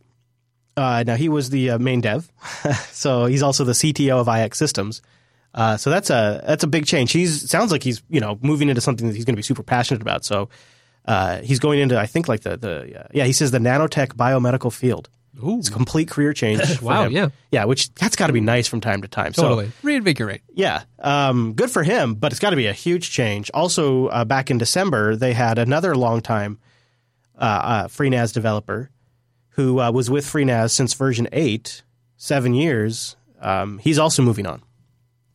[0.77, 2.31] Uh, now he was the uh, main dev,
[2.93, 5.01] so he's also the CTO of iXsystems.
[5.55, 7.11] Uh, so that's a that's a big change.
[7.11, 9.65] He's sounds like he's you know moving into something that he's going to be super
[9.65, 10.25] passionate about.
[10.25, 10.51] So
[11.05, 14.73] uh, he's going into I think like the the yeah he says the nanotech biomedical
[14.73, 15.09] field.
[15.45, 16.81] Ooh, It's a complete career change.
[16.83, 17.13] Wow, him.
[17.13, 17.29] yeah.
[17.51, 17.65] yeah.
[17.65, 19.33] Which that's got to be nice from time to time.
[19.35, 20.43] So totally reinvigorate.
[20.53, 23.51] yeah, um, good for him, but it's got to be a huge change.
[23.55, 26.59] Also, uh, back in December, they had another longtime
[27.39, 28.91] uh, uh, FreeNAS developer
[29.51, 31.83] who uh, was with FreeNAS since version 8,
[32.17, 33.17] seven years.
[33.41, 34.63] Um, he's also moving on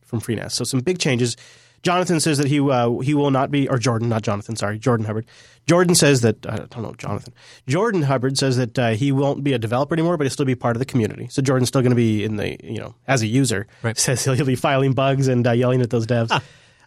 [0.02, 0.52] from FreeNAS.
[0.52, 1.36] So some big changes.
[1.82, 5.04] Jonathan says that he uh, he will not be, or Jordan, not Jonathan, sorry, Jordan
[5.06, 5.26] Hubbard.
[5.66, 7.32] Jordan says that I don't know Jonathan.
[7.66, 10.54] Jordan Hubbard says that uh, he won't be a developer anymore, but he'll still be
[10.54, 11.28] part of the community.
[11.28, 13.66] So Jordan's still going to be in the you know as a user.
[13.82, 13.96] Right.
[13.98, 16.42] Says he'll be filing bugs and uh, yelling at those devs.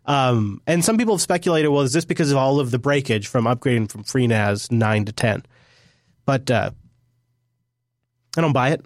[0.05, 3.27] Um, and some people have speculated, well, is this because of all of the breakage
[3.27, 5.43] from upgrading from FreeNAS nine to ten?
[6.25, 6.71] But uh,
[8.37, 8.85] I don't buy it.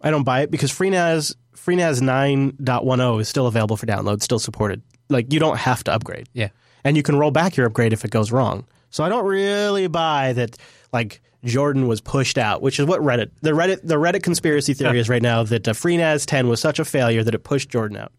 [0.00, 4.82] I don't buy it because FreeNAS FreeNAS 9.10 is still available for download, still supported.
[5.10, 6.28] Like you don't have to upgrade.
[6.32, 6.48] Yeah.
[6.84, 8.66] And you can roll back your upgrade if it goes wrong.
[8.90, 10.56] So I don't really buy that
[10.92, 14.98] like Jordan was pushed out, which is what Reddit the Reddit the Reddit conspiracy theory
[14.98, 17.96] is right now that uh, FreeNAS 10 was such a failure that it pushed Jordan
[17.96, 18.12] out,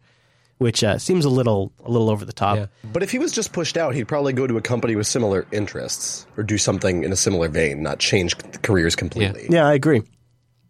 [0.57, 2.57] which uh, seems a little a little over the top.
[2.57, 2.67] Yeah.
[2.93, 5.45] But if he was just pushed out, he'd probably go to a company with similar
[5.51, 9.43] interests or do something in a similar vein, not change careers completely.
[9.43, 10.03] yeah, Yeah, I agree.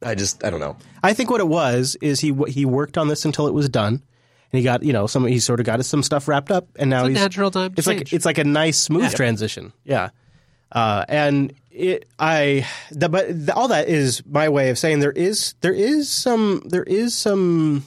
[0.02, 0.78] I just, I don't know.
[1.04, 4.02] I think what it was is he he worked on this until it was done,
[4.52, 6.90] and he got you know some he sort of got some stuff wrapped up, and
[6.90, 9.74] now It's a he's natural time to It's like it's like a nice smooth transition,
[9.84, 10.10] yeah.
[10.72, 15.12] Uh, and it I the, but the, all that is my way of saying there
[15.12, 17.84] is there is some there is some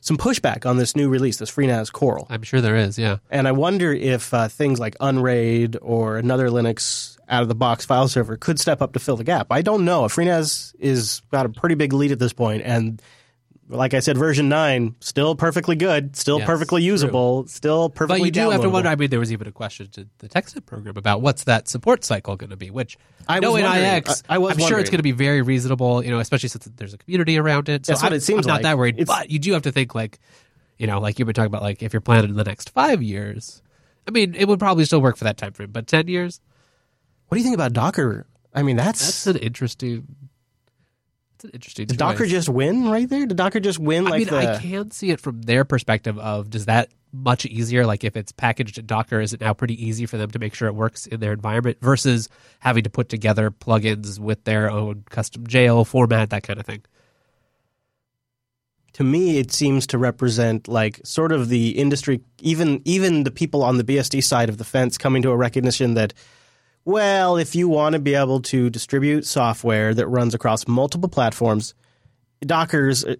[0.00, 2.26] some pushback on this new release, this FreeNAS Corral.
[2.28, 2.98] I'm sure there is.
[2.98, 3.18] Yeah.
[3.30, 7.84] And I wonder if uh, things like Unraid or another Linux out of the box
[7.84, 9.46] file server could step up to fill the gap.
[9.50, 10.02] I don't know.
[10.02, 13.00] FreeNAS is got a pretty big lead at this point, and
[13.72, 18.20] like I said, version nine still perfectly good, still Yes, perfectly usable, still perfectly.
[18.20, 18.88] But you do have to wonder.
[18.88, 22.04] I mean, there was even a question to the TechSnap program about what's that support
[22.04, 22.70] cycle going to be.
[22.70, 23.64] Which I know in.
[23.64, 26.04] iX, I- I was am sure it's going to be very reasonable.
[26.04, 27.86] You know, especially since there's a community around it.
[27.86, 28.62] So That's I'm, it seems I'm not like.
[28.62, 29.00] that worried.
[29.00, 30.18] It's- but you do have to think like,
[30.78, 33.02] you know, like you've been talking about, like if you're planning in the next five
[33.02, 33.62] years.
[34.06, 36.40] I mean, it would probably still work for that time frame, but ten years.
[37.28, 38.26] What do you think about Docker?
[38.54, 40.06] I mean, that's, That's an interesting.
[41.42, 41.86] That's an interesting.
[41.86, 43.26] did Docker just win right there?
[43.26, 44.06] Did Docker just win?
[44.06, 47.46] I like mean, the, I can see it from their perspective of does that much
[47.46, 47.84] easier?
[47.84, 50.54] Like if it's packaged in Docker, is it now pretty easy for them to make
[50.54, 52.28] sure it works in their environment versus
[52.60, 56.82] having to put together plugins with their own custom jail format, that kind of thing?
[58.92, 63.62] to me it seems to represent like sort of the industry even even the people
[63.62, 66.12] on the BSD side of the fence coming to a recognition that
[66.84, 71.74] well if you want to be able to distribute software that runs across multiple platforms
[72.40, 73.14] Docker's uh,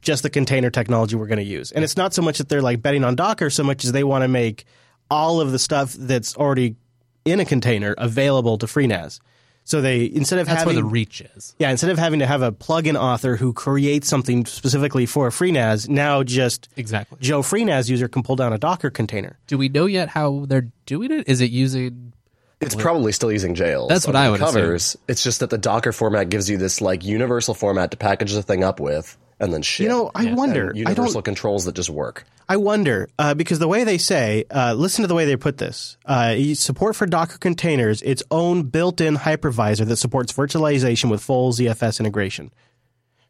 [0.00, 2.62] just the container technology we're going to use and it's not so much that they're
[2.62, 4.64] like betting on Docker so much as they want to make
[5.10, 6.76] all of the stuff that's already
[7.24, 9.20] in a container available to FreeNAS
[9.64, 11.54] so they instead of That's having where the reach is.
[11.60, 15.88] yeah, instead of having to have a plugin author who creates something specifically for FreeNAS,
[15.88, 17.18] now just Exactly.
[17.20, 19.38] Joe FreeNAS user can pull down a Docker container.
[19.46, 21.28] Do we know yet how they're doing it?
[21.28, 22.14] Is it using?
[22.60, 23.88] It's probably still using jails.
[23.88, 24.62] That's what I the would assume.
[24.62, 24.96] covers.
[25.08, 28.42] It's just that the Docker format gives you this like universal format to package the
[28.42, 29.84] thing up with and then ship.
[29.84, 30.68] You know, I wonder.
[30.68, 31.22] And I universal don't.
[31.22, 32.24] controls that just work.
[32.48, 35.56] I wonder uh, because the way they say, uh, listen to the way they put
[35.58, 35.96] this.
[36.04, 42.00] Uh, support for Docker containers, its own built-in hypervisor that supports virtualization with full ZFS
[42.00, 42.52] integration.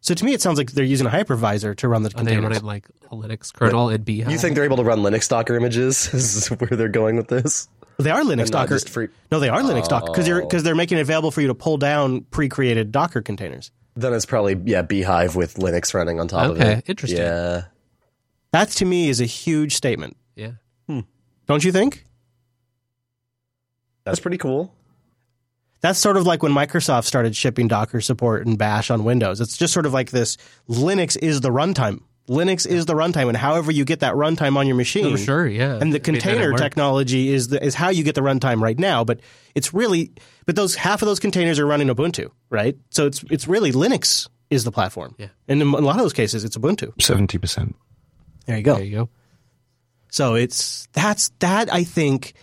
[0.01, 2.33] So to me, it sounds like they're using a hypervisor to run the Are they
[2.33, 2.43] containers.
[2.45, 4.31] running like a Linux kernel and bhyve?
[4.31, 6.09] You think they're able to run Linux Docker images?
[6.15, 7.69] Is where they're going with this?
[8.01, 8.79] They are Linux And Docker.
[8.81, 10.47] free- No, they are Linux Docker because they're oh.
[10.47, 13.71] because they're making it available for you to pull down pre-created Docker containers.
[13.97, 16.65] Then it's probably yeah bhyve with Linux running on top of it.
[16.65, 17.19] Okay, interesting.
[17.21, 17.63] Yeah,
[18.53, 20.17] That to me is a huge statement.
[20.37, 20.53] Yeah.
[20.89, 21.01] Hmm.
[21.47, 22.05] Don't you think?
[24.05, 24.75] that's pretty cool.
[25.83, 29.41] That's sort of like when Microsoft started shipping Docker support and Bash on Windows.
[29.41, 30.37] It's just sort of like this
[30.69, 32.01] Linux is the runtime.
[32.31, 35.17] Linux is the runtime, and however you get that runtime on your machine.
[35.17, 35.73] For sure, yeah.
[35.73, 38.21] And the I mean, then it container technology is the, is how you get the
[38.21, 39.03] runtime right now.
[39.03, 39.19] But
[39.57, 40.13] it's really,
[40.47, 42.79] but those half of those containers are running Ubuntu, right?
[42.91, 45.17] So it's it's really Linux is the platform.
[45.19, 45.27] Yeah.
[45.49, 46.93] And in a lot of those cases, it's Ubuntu.
[47.03, 47.75] Seventy percent.
[48.47, 48.75] There you go.
[48.77, 49.09] There you go.
[50.11, 52.35] So it's that's that I think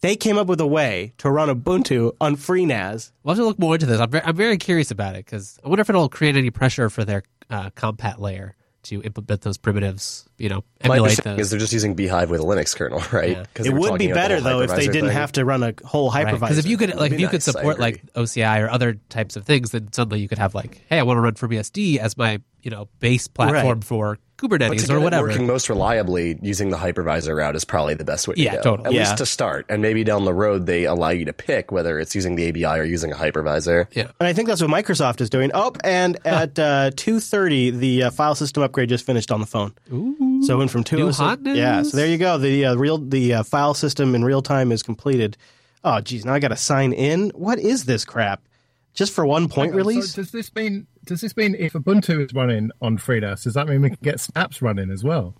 [0.00, 3.12] they came up with a way to run Ubuntu on FreeNAS.
[3.22, 4.00] We'll have to look more into this.
[4.00, 6.88] I'm very, I'm very curious about it because I wonder if it'll create any pressure
[6.88, 10.28] for their uh, compat layer to implement those primitives.
[10.38, 11.46] You know, My emulate understanding those.
[11.46, 13.30] is they're just using bhyve with a Linux kernel, right?
[13.30, 13.44] Yeah.
[13.54, 15.16] 'Cause It would be better though if they didn't thing.
[15.16, 16.40] have to run a whole hypervisor.
[16.40, 18.94] Because if you could, like, if you could nice, I support like OCI or other
[19.08, 21.98] types of things, then suddenly you could have like, hey, I want to run FreeBSD
[21.98, 23.84] as my you know base platform Right.
[23.84, 25.28] for But Kubernetes to or whatever.
[25.28, 28.62] working most reliably, using the hypervisor route is probably the best way to Yeah, go.
[28.62, 28.86] totally.
[28.88, 29.00] At Yeah.
[29.00, 32.14] least to start, and maybe down the road they allow you to pick whether it's
[32.14, 33.86] using the ABI or using a hypervisor.
[33.92, 34.08] Yeah.
[34.20, 35.50] and I think that's what Microsoft is doing.
[35.54, 39.46] Oh, and at uh, two thirty, the uh, file system upgrade just finished on the
[39.46, 39.72] phone.
[39.92, 40.40] Ooh.
[40.44, 41.56] So it went from two New six- hot news?
[41.56, 42.38] Yeah, so there you go.
[42.38, 45.36] The uh, real the uh, file system in real time is completed.
[45.84, 47.30] Oh, geez, now I got to sign in.
[47.34, 48.42] What is this crap?
[48.94, 50.14] Just for one point Hang on, so release?
[50.14, 50.86] does this mean?
[51.04, 54.20] Does this mean if Ubuntu is running on FreeNAS, does that mean we can get
[54.20, 55.34] Snaps running as well?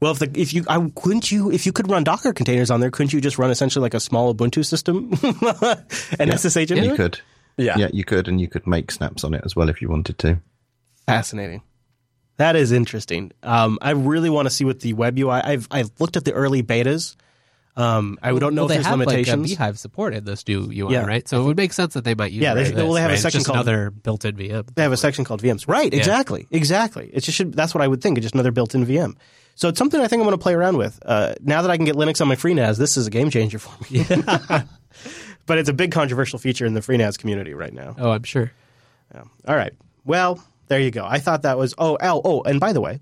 [0.00, 2.80] Well, if the if you I, couldn't you if you could run Docker containers on
[2.80, 5.10] there, couldn't you just run essentially like a small Ubuntu system
[6.18, 6.96] and SSH into You it?
[6.96, 7.20] could.
[7.58, 7.76] Yeah.
[7.76, 10.18] Yeah, you could, and you could make snaps on it as well if you wanted
[10.20, 10.40] to.
[11.06, 11.62] Fascinating.
[12.38, 13.32] That is interesting.
[13.42, 15.32] Um, I really want to see what the web UI.
[15.32, 17.16] I've I've looked at the early betas.
[17.76, 19.50] Um, I don't know well, if they there's have limitations.
[19.58, 21.04] like a bhyve support in this new UI, Yeah.
[21.06, 21.26] right?
[21.26, 22.42] So it would make sense that they might use.
[22.42, 23.14] Yeah, they- it well, they have a right?
[23.14, 24.74] It's section called- another built-in VM.
[24.74, 25.68] They have a section called VMs.
[25.68, 26.46] Right, exactly.
[26.50, 27.10] Exactly.
[27.12, 29.14] It just should that's what I would think, it's just another built-in VM.
[29.54, 30.98] So it's something I think I'm going to play around with.
[31.04, 33.58] Uh, now that I can get Linux on my FreeNAS, this is a game changer
[33.58, 34.04] for me.
[35.46, 37.94] but it's a big controversial feature in the FreeNAS community right now.
[37.98, 38.52] Oh, I'm sure.
[39.14, 39.72] All right.
[40.04, 41.04] Well, there you go.
[41.04, 43.00] I thought that was oh oh oh, and by the way,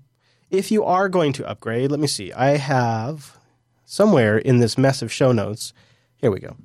[0.49, 2.33] if you are going to upgrade, let me see.
[2.33, 3.37] I have
[3.89, 5.73] somewhere in this mess of show notes.
[6.17, 6.55] Here we go.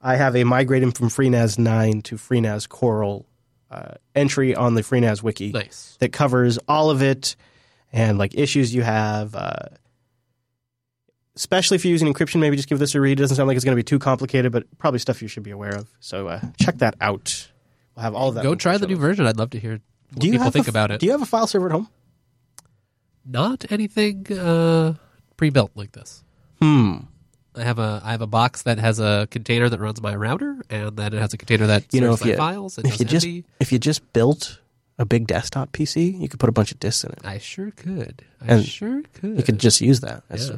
[0.00, 3.26] I have a migrating from FreeNAS 9 to FreeNAS Corral
[3.70, 5.96] uh, entry on the FreeNAS wiki Nice.
[6.00, 7.36] that covers all of it
[7.92, 9.34] and like issues you have.
[9.34, 9.66] Uh,
[11.34, 13.18] especially if you're using encryption, maybe just give this a read.
[13.18, 15.42] It doesn't sound like it's going to be too complicated, but probably stuff you should
[15.42, 15.88] be aware of.
[15.98, 17.50] So uh, check that out.
[17.96, 18.44] We'll have all of that.
[18.44, 19.26] Go try the new version.
[19.26, 19.80] I'd love to hear
[20.12, 21.00] what Do you people think a, about it.
[21.00, 21.88] Do you have a file server at home?
[23.26, 24.94] Not anything uh,
[25.36, 26.24] pre-built like this.
[26.60, 26.96] Hmm.
[27.56, 30.56] I have a I have a box that has a container that runs my router,
[30.70, 32.78] and then it has a container that You know, if my you files.
[32.78, 33.26] And if you just
[33.58, 34.60] if you just built
[34.98, 37.18] a big desktop PC, you could put a bunch of disks in it.
[37.24, 38.22] I sure could.
[38.40, 39.36] I And sure could.
[39.36, 40.22] You could just use that.
[40.30, 40.56] As Yeah.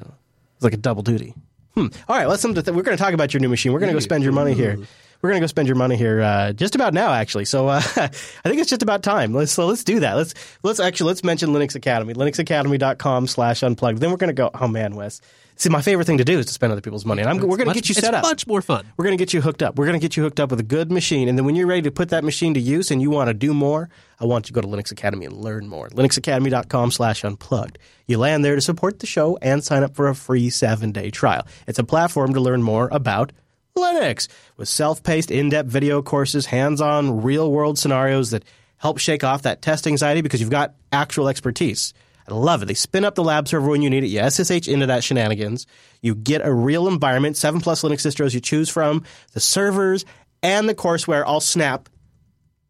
[0.57, 1.35] it's like a double duty.
[1.75, 1.87] Hmm.
[2.09, 2.43] All right, let's.
[2.43, 3.73] Th- we're going to talk about your new machine.
[3.73, 4.79] We're going to go spend your money here.
[5.23, 7.45] We're going to go spend your money here uh, just about now, actually.
[7.45, 9.33] So uh, I think it's just about time.
[9.33, 10.15] Let's so let's do that.
[10.15, 13.99] Let's let's actually let's mention Linux Academy, linuxacademy.com slash unplugged.
[13.99, 14.51] Then we're going to go.
[14.53, 15.21] Oh man, Wes.
[15.55, 17.57] See, my favorite thing to do is to spend other people's money, and I'm, we're
[17.57, 18.23] going to get you it's set up.
[18.23, 18.85] much more fun.
[18.97, 19.77] We're going to get you hooked up.
[19.77, 21.29] We're going to get you hooked up with a good machine.
[21.29, 23.35] And then when you're ready to put that machine to use and you want to
[23.35, 25.89] do more, I want you to go to Linux Academy and learn more.
[25.91, 27.79] LinuxAcademy.com slash unplugged.
[28.07, 31.11] You land there to support the show and sign up for a free seven day
[31.11, 31.47] trial.
[31.69, 33.31] It's a platform to learn more about
[33.77, 38.45] Linux with self paced, in depth video courses, hands on, real world scenarios that
[38.79, 41.95] help shake off that test anxiety because you've got actual expertise.
[42.29, 42.67] I love it.
[42.67, 44.09] They spin up the lab server when you need it.
[44.09, 45.67] You SSH into that shenanigans.
[46.03, 50.05] You get a real environment, seven plus Linux distros you choose from, the servers
[50.43, 51.89] and the courseware all snap.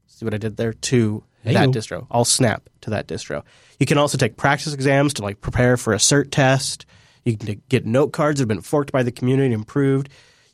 [0.06, 0.72] See what I did there?
[0.72, 1.70] To that Hey-o.
[1.70, 2.06] distro.
[2.10, 3.42] All snap to that distro.
[3.78, 6.86] You can also take practice exams to like prepare for a cert test.
[7.24, 10.08] You can get note cards that have been forked by the community and improved.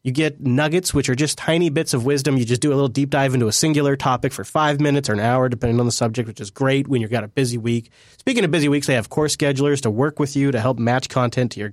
[0.09, 2.38] You get nuggets, which are just tiny bits of wisdom.
[2.38, 5.12] You just do a little deep dive into a singular topic for five minutes or
[5.12, 7.90] an hour, depending on the subject, which is great when you've got a busy week.
[8.16, 11.11] Speaking of busy weeks, they have course schedulers to work with you to help match
[11.11, 11.73] content to your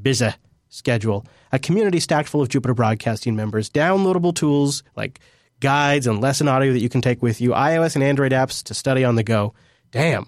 [0.00, 0.30] busy
[0.70, 1.26] schedule.
[1.52, 5.20] A community stacked full of Jupiter Broadcasting members, downloadable tools like
[5.60, 8.72] guides and lesson audio that you can take with you, iOS and Android apps to
[8.72, 9.52] study on the go.
[9.90, 10.24] Damn.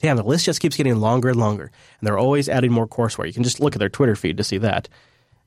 [0.00, 3.28] Damn, the list just keeps getting longer and longer, and they're always adding more courseware.
[3.28, 4.88] You can just look at their Twitter feed to see that.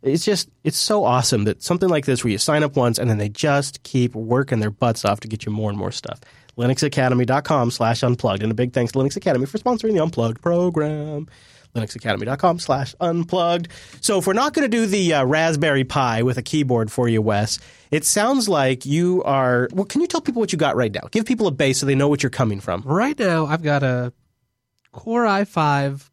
[0.06, 3.10] It's just, it's so awesome that something like this where you sign up once and
[3.10, 6.20] then they just keep working their butts off to get you more and more stuff.
[6.58, 8.44] LinuxAcademy.com slash unplugged.
[8.44, 11.28] And a big thanks to Linux Academy for sponsoring the Unplugged program.
[11.76, 13.68] LinuxAcademy.com slash unplugged.
[14.00, 17.10] So if we're not going to do the uh, Raspberry Pi with a keyboard for
[17.10, 17.60] you, Wes,
[17.92, 21.02] it sounds like you are, well, can you tell people what you got right now?
[21.12, 22.82] Give people a base so they know what you're coming from.
[22.84, 24.14] Right now, I've got a
[24.92, 26.10] Core i5.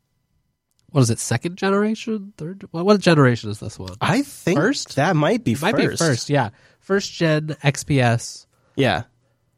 [0.92, 1.18] What is it?
[1.18, 2.32] Second generation?
[2.36, 2.66] Third?
[2.70, 3.94] What, what generation is this one?
[4.00, 4.96] I think First?
[4.96, 5.90] that might be Might first.
[5.90, 6.30] be first.
[6.30, 6.50] Yeah,
[6.80, 8.46] first gen XPS.
[8.76, 9.02] Yeah.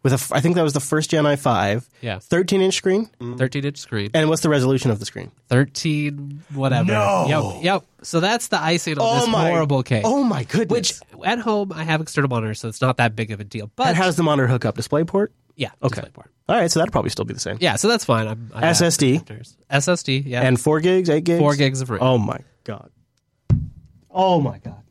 [0.04, 1.88] With a, I think that was the first Gen i5.
[2.02, 3.06] Yeah, 13 inch screen.
[3.20, 3.36] Mm-hmm.
[3.36, 4.10] 13 inch screen.
[4.14, 5.32] And what's the resolution of the screen?
[5.48, 6.92] 13 whatever.
[6.92, 7.24] No.
[7.54, 7.64] Yep.
[7.64, 7.84] Yep.
[8.02, 10.02] So that's the icing on Oh this my- horrible case.
[10.06, 11.00] Oh my goodness.
[11.10, 13.70] Which at home I have external monitor, so it's not that big of a deal.
[13.76, 14.76] But and how does the monitor hook up?
[14.76, 15.28] DisplayPort?
[15.56, 16.02] yeah, Okay.
[16.02, 16.26] DisplayPort.
[16.50, 17.56] All right, so that'll probably still be the same.
[17.60, 18.28] Yeah, so that's fine.
[18.28, 19.24] I'm, I have SSD?
[19.70, 20.24] SSD.
[20.26, 21.38] Yeah, And four gigs, eight gigs?
[21.38, 22.02] four gigs of RAM.
[22.02, 22.90] Oh my God.
[24.10, 24.82] Oh my God.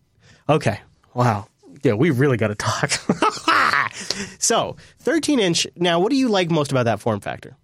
[0.50, 0.80] Okay.
[1.14, 1.46] Wow.
[1.84, 2.92] Yeah, we really got to talk.
[4.40, 5.68] so, 13 inch.
[5.76, 7.56] Now, what do you like most about that form factor?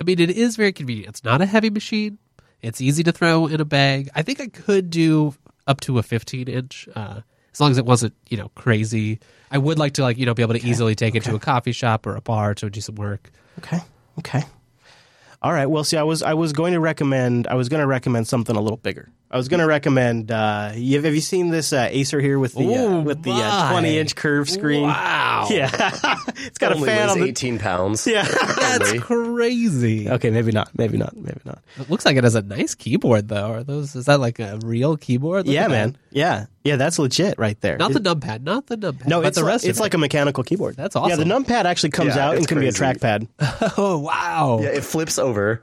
[0.00, 1.08] I mean, it is very convenient.
[1.08, 2.18] It's not a heavy machine.
[2.62, 4.10] It's easy to throw in a bag.
[4.14, 5.34] I think I could do
[5.66, 7.20] up to a 15 inch, uh,
[7.52, 9.18] as long as it wasn't, you know, crazy.
[9.50, 11.40] I would like to, like, you know, be able to easily take it to a
[11.40, 13.30] coffee shop or a bar to do some work.
[13.58, 13.80] Okay.
[14.18, 14.42] Okay.
[15.42, 15.66] All right.
[15.66, 18.56] Well, see, I was I was going to recommend I was going to recommend something
[18.56, 19.08] a little bigger.
[19.30, 20.32] I was going to recommend.
[20.32, 23.32] Uh, you, have you seen this uh, Acer here with the uh, Oh, with the
[23.32, 24.84] uh, twenty inch curved screen?
[24.84, 25.26] Wow.
[25.50, 25.70] Yeah,
[26.44, 27.26] it's got Only a fan weighs on the.
[27.28, 28.06] 18 pounds.
[28.06, 28.26] Yeah.
[28.56, 30.10] That's crazy.
[30.10, 30.76] okay, maybe not.
[30.76, 31.16] Maybe not.
[31.16, 31.60] Maybe not.
[31.78, 33.52] It looks like it has a nice keyboard though.
[33.52, 33.94] Are those?
[33.94, 35.46] Is that like a real keyboard?
[35.46, 35.70] Look yeah, at that.
[35.70, 35.98] man.
[36.10, 36.76] Yeah, yeah.
[36.76, 37.78] That's legit right there.
[37.78, 38.42] Not the numpad.
[38.42, 39.06] Not the numpad.
[39.06, 39.64] no, but it's the like, rest.
[39.64, 40.76] it's of like a mechanical keyboard.
[40.76, 41.10] That's awesome.
[41.10, 43.28] Yeah, the numpad actually comes Yeah, out and it's can be a trackpad.
[43.78, 44.58] oh wow.
[44.60, 45.62] Yeah, it flips over.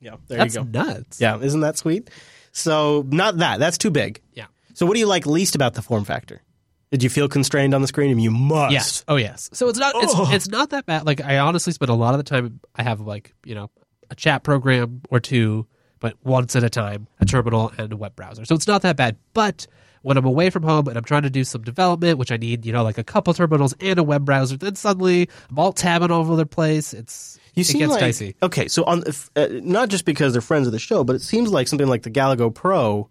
[0.00, 0.84] Yeah, there That's you go.
[0.84, 1.20] nuts.
[1.20, 2.08] Yeah, isn't that sweet?
[2.52, 3.58] So not that.
[3.58, 4.20] That's too big.
[4.32, 4.46] Yeah.
[4.74, 6.42] So what do you like least about the form factor?
[6.90, 8.10] Did you feel constrained on the screen?
[8.10, 8.72] And you must.
[8.72, 9.04] Yes.
[9.06, 9.48] Oh yes.
[9.52, 10.28] So it's not it's oh.
[10.32, 11.06] it's not that bad.
[11.06, 13.70] Like I honestly spend a lot of the time I have like, you know,
[14.10, 15.66] a chat program or two,
[16.00, 18.44] but once at a time, a terminal and a web browser.
[18.44, 19.16] So it's not that bad.
[19.34, 19.68] But
[20.02, 22.64] when I'm away from home and I'm trying to do some development, which I need,
[22.64, 26.10] you know, like a couple terminals and a web browser, then suddenly I'm all tabbing
[26.10, 26.92] all over the place.
[26.92, 28.36] It's You it seem gets like dicey.
[28.42, 28.68] okay.
[28.68, 29.02] So on
[29.36, 32.02] uh, not just because they're friends of the show, but it seems like something like
[32.02, 33.08] the Galago Pro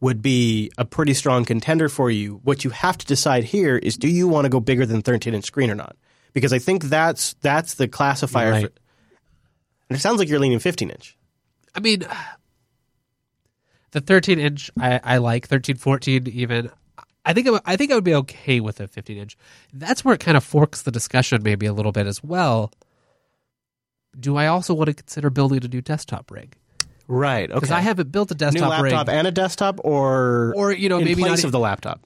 [0.00, 2.40] would be a pretty strong contender for you.
[2.44, 5.34] What you have to decide here is: do you want to go bigger than 13
[5.34, 5.96] inch screen or not?
[6.32, 8.50] Because I think that's that's the classifier.
[8.50, 8.62] Right.
[8.66, 8.72] For,
[9.88, 11.16] and it sounds like you're leaning 15 inch.
[11.74, 12.04] I mean,
[13.92, 16.70] the 13 inch I, I like 13, 14 even.
[17.24, 19.36] I think I, I think I would be okay with a 15 inch.
[19.72, 22.72] That's where it kind of forks the discussion maybe a little bit as well.
[24.18, 26.56] Do I also want to consider building a new desktop rig?
[27.08, 27.48] Right.
[27.48, 27.74] Because Okay.
[27.78, 30.98] I haven't built a desktop new laptop rig, and a desktop, or or you know
[30.98, 31.44] in maybe place not.
[31.46, 32.00] of the laptop.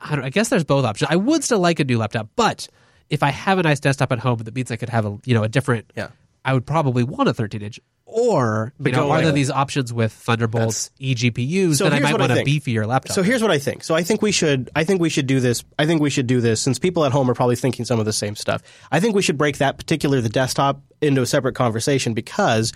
[0.00, 1.10] I, I guess there's both options.
[1.10, 2.68] I would still like a new laptop, but
[3.10, 5.34] if I have a nice desktop at home, that means I could have a you
[5.34, 5.92] know a different.
[5.96, 6.08] Yeah.
[6.44, 7.80] I would probably want a 13 inch.
[8.18, 12.32] Or you know, are there these options with Thunderbolt eGPUs So that I might want
[12.32, 12.48] a think.
[12.48, 13.14] beefier laptop?
[13.14, 13.84] So here's what I think.
[13.84, 14.70] So I think we should.
[14.74, 15.64] I think we should do this.
[15.78, 18.06] I think we should do this since people at home are probably thinking some of
[18.06, 18.62] the same stuff.
[18.90, 22.72] I think we should break that particular the desktop into a separate conversation because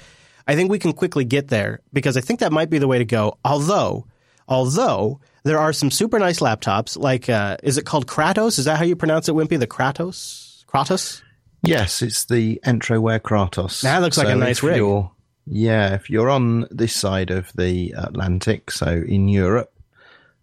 [0.47, 2.99] I think we can quickly get there because I think that might be the way
[2.99, 3.39] to go.
[3.45, 4.07] Although,
[4.49, 8.59] although there are some super nice laptops like uh, is it called Kratos?
[8.59, 9.59] Is that how you pronounce it, Wimpy?
[9.59, 10.65] The Kratos?
[10.67, 11.23] Kratos?
[11.65, 13.83] Yes, it's the Entroware Kratos.
[13.83, 14.77] That looks like a nice if rig.
[14.79, 15.09] you're-
[15.47, 19.73] Yeah, if you're on this side of the Atlantic, so in Europe,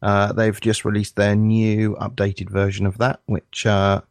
[0.01, 4.01] uh, they've just released their new updated version of that, which uh,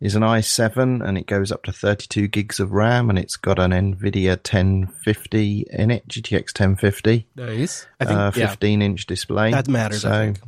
[0.00, 3.58] is an i7 and it goes up to 32 gigs of RAM and it's got
[3.58, 7.86] an NVIDIA 1050 in it, GTX 1050, nice.
[7.98, 9.52] I think uh, yeah, 15 inch display.
[9.52, 10.02] that matters.
[10.02, 10.40] So, I think.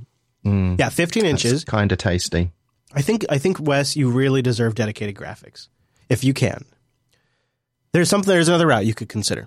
[0.45, 1.65] mm, Yeah, 15 inches.
[1.65, 2.51] kind of tasty.
[2.95, 5.69] I think I think Wes, you really deserve dedicated graphics
[6.09, 6.65] if you can.
[7.93, 8.29] There's something.
[8.33, 9.47] There's another route you could consider.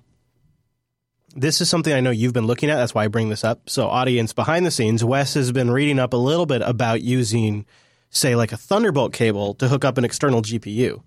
[1.36, 2.76] This is something I know you've been looking at.
[2.76, 3.70] That's why I bring this up.
[3.70, 7.66] So, audience behind the scenes, Wes has been reading up a little bit about using,
[8.10, 11.02] say, like a Thunderbolt cable to hook up an external GPU.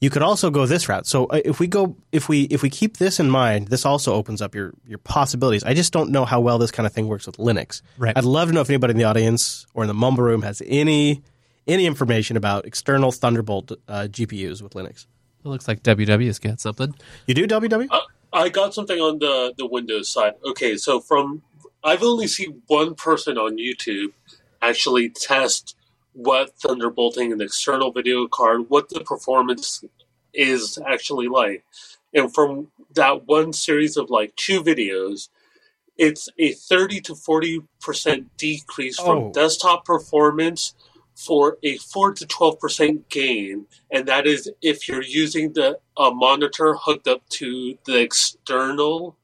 [0.00, 1.06] You could also go this route.
[1.06, 4.14] So, uh, if we go, if we if we keep this in mind, this also
[4.14, 5.64] opens up your your possibilities.
[5.64, 7.82] I just don't know how well this kind of thing works with Linux.
[7.96, 8.16] Right.
[8.16, 10.62] I'd love to know if anybody in the audience or in the mumble room has
[10.66, 11.22] any
[11.66, 15.06] any information about external Thunderbolt uh, GPUs with Linux.
[15.44, 16.94] It looks like WW's got something.
[17.26, 17.88] You do WW?
[18.36, 20.34] I got something on the the Windows side.
[20.46, 21.42] Okay, so from
[21.84, 24.12] I've only seen one person on YouTube
[24.62, 25.76] actually test
[26.14, 29.84] what thunderbolting an external video card, what the performance
[30.34, 31.64] is actually like.
[32.14, 35.30] And from that one series of like two videos,
[35.98, 39.32] it's a 30 to 40% decrease from Oh.
[39.32, 40.74] desktop performance
[41.16, 43.66] for a 4 to 12% gain.
[43.90, 49.16] And that is if you're using the a monitor hooked up to the external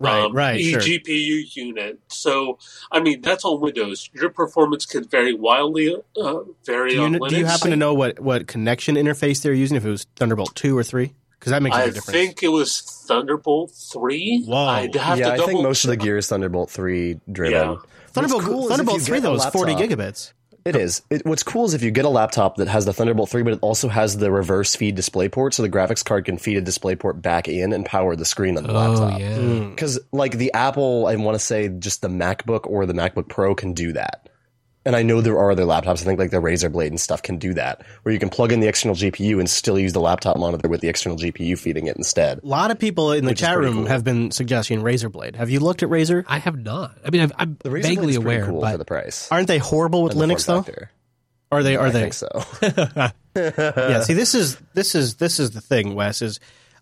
[0.00, 0.80] Right, um, right, sure.
[0.80, 1.98] eGPU unit.
[2.06, 2.58] So,
[2.92, 4.08] I mean, that's on Windows.
[4.12, 7.28] Your performance can vary wildly, uh, vary Do on you, Linux.
[7.30, 9.76] do you happen to know what, what connection interface they're using?
[9.76, 12.16] If it was Thunderbolt two or three, because that makes a I big difference.
[12.16, 14.44] think it was Thunderbolt 3.
[14.46, 14.56] Whoa.
[14.56, 17.52] I'd have yeah, to I think most of the gear is Thunderbolt 3 driven.
[17.70, 17.76] Yeah.
[18.12, 20.32] Thunderbolt cool Thunderbolt three though is forty gigabits.
[20.68, 21.02] It is.
[21.10, 23.52] It, what's cool is if you get a laptop that has the Thunderbolt 3, but
[23.54, 27.22] it also has the reverse feed DisplayPort, so the graphics card can feed a DisplayPort
[27.22, 29.20] back in and power the screen on the Oh laptop.
[29.20, 29.36] yeah.
[29.36, 29.70] Hmm.
[29.70, 33.54] Because, like, the Apple, I want to say just the MacBook or the MacBook Pro
[33.54, 34.28] can do that.
[34.88, 37.20] And I know there are other laptops, I think like the Razer Blade and stuff
[37.20, 40.00] can do that, where you can plug in the external GPU and still use the
[40.00, 42.40] laptop monitor with the external GPU feeding it instead.
[42.42, 43.84] A lot of people in the chat room cool.
[43.84, 45.36] have been suggesting Razer Blade.
[45.36, 46.24] Have you looked at Razer?
[46.26, 46.96] I have not.
[47.04, 49.30] I mean, I've, I'm The Razer vaguely Blade's aware, cool but for the price.
[49.30, 50.62] Aren't they horrible with and the Linux though?
[50.62, 50.90] factor.
[51.52, 51.76] Are they?
[51.76, 52.10] Are I they?
[52.10, 52.30] think so.
[53.36, 54.00] yeah.
[54.00, 56.22] See, this is this is this is the thing, Wes.
[56.22, 56.40] Is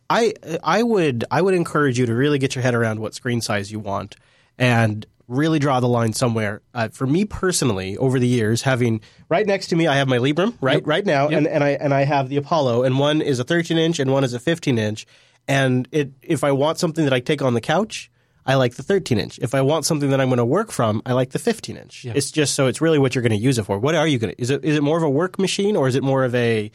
[0.08, 0.32] I
[0.62, 3.72] I would I would encourage you to really get your head around what screen size
[3.72, 4.14] you want
[4.58, 6.62] and really draw the line somewhere.
[6.74, 10.18] Uh, for me personally, over the years, having right next to me, I have my
[10.18, 13.38] Librem right right now, and, and I and I have the Apollo, and one is
[13.38, 15.06] a 13 inch and one is a 15 inch.
[15.48, 18.10] And it if I want something that I take on the couch,
[18.44, 19.38] I like the 13 inch.
[19.40, 22.04] If I want something that I'm going to work from, I like the 15 inch.
[22.14, 23.78] It's just so it's really what you're going to use it for.
[23.78, 24.40] What are you going to?
[24.40, 26.70] Is it is it more of a work machine or is it more of a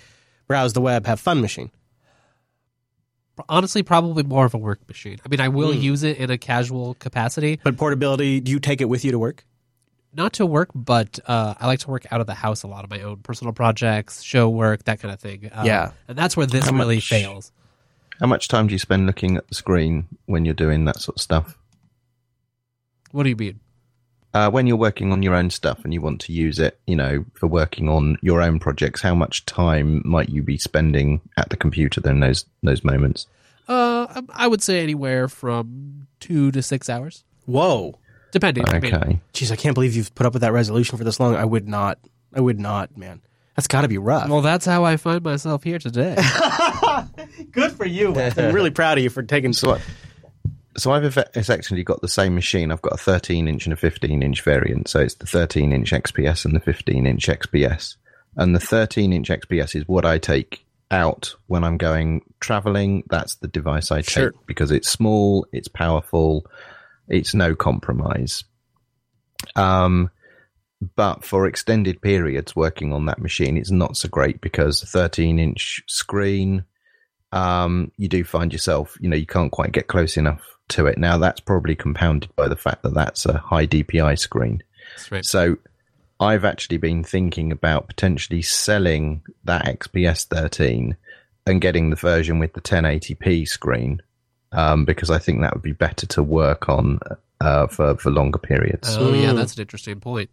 [0.47, 1.71] browse the web, have fun machine?
[3.49, 5.17] Honestly, probably more of a work machine.
[5.25, 8.81] I mean, I will use it in a casual capacity, But portability, do you take
[8.81, 9.45] it with you to work?
[10.13, 12.83] not to work, but uh, I like to work out of the house a lot
[12.83, 15.49] of my own personal projects, show work, that kind of thing.
[15.53, 15.91] Um, Yeah.
[16.09, 17.53] and that's where this How really much- fails.
[18.19, 21.15] How much time do you spend looking at the screen when you're doing that sort
[21.17, 21.57] of stuff?
[23.11, 23.61] What do you mean?
[24.33, 26.95] Uh, when you're working on your own stuff and you want to use it, you
[26.95, 31.49] know, for working on your own projects, how much time might you be spending at
[31.49, 33.27] the computer in those those moments?
[33.67, 37.97] Uh, um, I would say anywhere from two to six hours, Whoa.
[38.31, 38.63] depending.
[38.69, 39.19] I mean, Okay.
[39.33, 41.35] Jeez, I can't believe you've put up with that resolution for this long.
[41.35, 41.99] I would not.
[42.33, 43.21] I would not, man.
[43.55, 44.29] That's got to be rough.
[44.29, 46.15] well, that's how I find myself here today.
[47.51, 48.15] good for you.
[48.17, 49.51] I'm really proud of you for taking.
[49.53, 49.81] So, I,
[50.77, 52.71] so I've essentially got the same machine.
[52.71, 54.87] I've got a 13 inch and a 15 inch variant.
[54.87, 57.95] So it's the 13 inch XPS and the 15 inch XPS.
[58.37, 63.03] And the 13 inch XPS is what I take out when I'm going traveling.
[63.09, 64.33] That's the device I take Sure.
[64.45, 66.45] because it's small, it's powerful,
[67.07, 68.43] it's no compromise.
[69.55, 70.09] Um,
[70.95, 75.83] but for extended periods working on that machine, it's not so great because 13 inch
[75.87, 76.63] screen,
[77.31, 80.41] um, you do find yourself, you know, you can't quite get close enough
[80.71, 80.97] to it.
[80.97, 84.61] Now, that's probably compounded by the fact that that's a high DPI screen.
[84.97, 85.25] That's right.
[85.25, 85.57] So
[86.19, 90.95] I've actually been thinking about potentially selling that XPS 13
[91.47, 94.01] and getting the version with the 1080p screen
[94.51, 96.99] um, because I think that would be better to work on
[97.39, 98.95] uh, for, for longer periods.
[98.97, 99.37] Oh yeah, Mm.
[99.37, 100.29] that's an interesting point.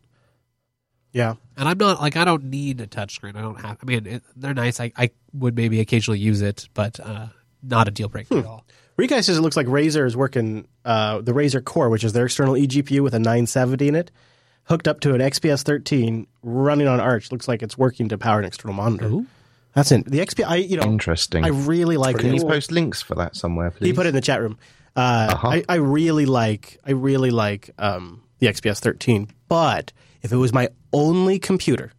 [1.13, 1.37] Yeah.
[1.57, 3.35] And I'm not like I don't need a touchscreen.
[3.37, 3.79] I don't have.
[3.83, 4.79] I mean, it, they're nice.
[4.81, 7.29] I, I would maybe occasionally use it, but uh,
[7.63, 8.67] not a deal breaker at all.
[8.99, 12.25] Rikai says it looks like Razer is working uh, the Razer Core, which is their
[12.27, 14.11] external eGPU with a 970 in it,
[14.65, 17.31] hooked up to an XPS 13 running on Arch.
[17.31, 19.25] Looks like it's working to power an external monitor.
[19.75, 20.05] That's it.
[20.07, 21.45] The XP, I you know, Interesting.
[21.45, 22.35] I really like Can it.
[22.35, 23.87] you post links for that somewhere, please?
[23.87, 24.59] He put it in the chat room.
[24.97, 25.49] Uh, Uh-huh.
[25.49, 29.93] I, I really like I really like um, the XPS 13, but
[30.23, 31.93] if it was my only computer,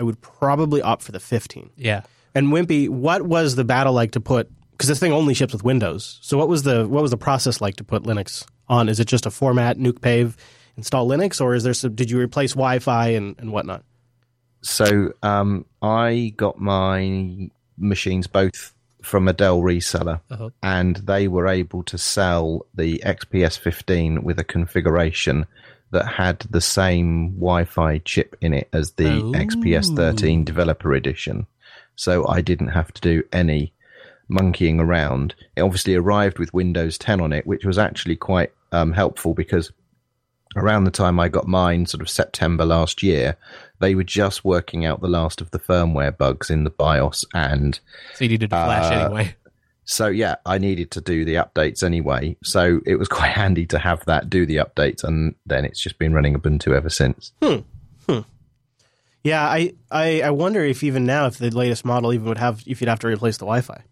[0.00, 1.70] I would probably opt for the 15.
[1.76, 2.02] Yeah.
[2.34, 4.50] And Wimpy, what was the battle like to put?
[4.80, 6.18] Because this thing only ships with Windows.
[6.22, 8.88] So what was the what was the process like to put Linux on?
[8.88, 10.38] Is it just a format, nuke pave,
[10.74, 11.94] install Linux, or is there some?
[11.94, 13.84] Did you replace Wi-Fi and, and whatnot?
[14.62, 18.72] So um, I got my machines both
[19.02, 20.48] from a Dell reseller, Uh-huh.
[20.62, 25.44] and they were able to sell the XPS 15 with a configuration
[25.90, 29.32] that had the same Wi-Fi chip in it as the Ooh.
[29.32, 31.46] XPS 13 Developer Edition.
[31.96, 33.74] So I didn't have to do any
[34.30, 35.34] monkeying around.
[35.56, 39.72] It obviously arrived with Windows 10 on it, which was actually quite um, helpful because
[40.56, 43.36] around the time I got mine, sort of September last year,
[43.80, 47.24] they were just working out the last of the firmware bugs in the BIOS.
[47.34, 47.78] And
[48.14, 49.34] So you needed to flash Uh, anyway.
[49.84, 52.36] so, yeah, I needed to do the updates anyway.
[52.42, 55.04] So it was quite handy to have that do the updates.
[55.04, 57.32] And then it's just been running Ubuntu ever since.
[57.42, 57.58] Hmm.
[59.22, 62.62] Yeah, I, I, I wonder if even now, if the latest model even would have,
[62.66, 63.82] if you'd have to replace the Wi-Fi,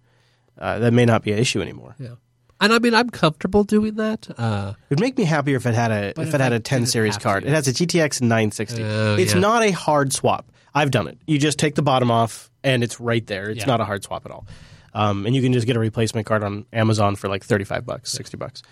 [0.59, 1.95] uh, that may not be an issue anymore.
[1.99, 2.15] Yeah.
[2.61, 4.27] And I mean, I'm comfortable doing that.
[4.37, 6.57] Uh, It would make me happier if it had a if if it had I
[6.57, 7.45] a 10 series card.
[7.45, 7.49] to.
[7.49, 8.83] It has a GTX 960.
[8.83, 9.41] Oh, it's yeah.
[9.41, 10.51] not a hard swap.
[10.75, 11.19] I've done it.
[11.27, 13.49] You just take the bottom off and it's right there.
[13.51, 13.67] It's Yeah.
[13.67, 14.47] not a hard swap at all.
[14.93, 18.11] Um, and you can just get a replacement card on Amazon for like 35 bucks,
[18.11, 18.63] 60 bucks.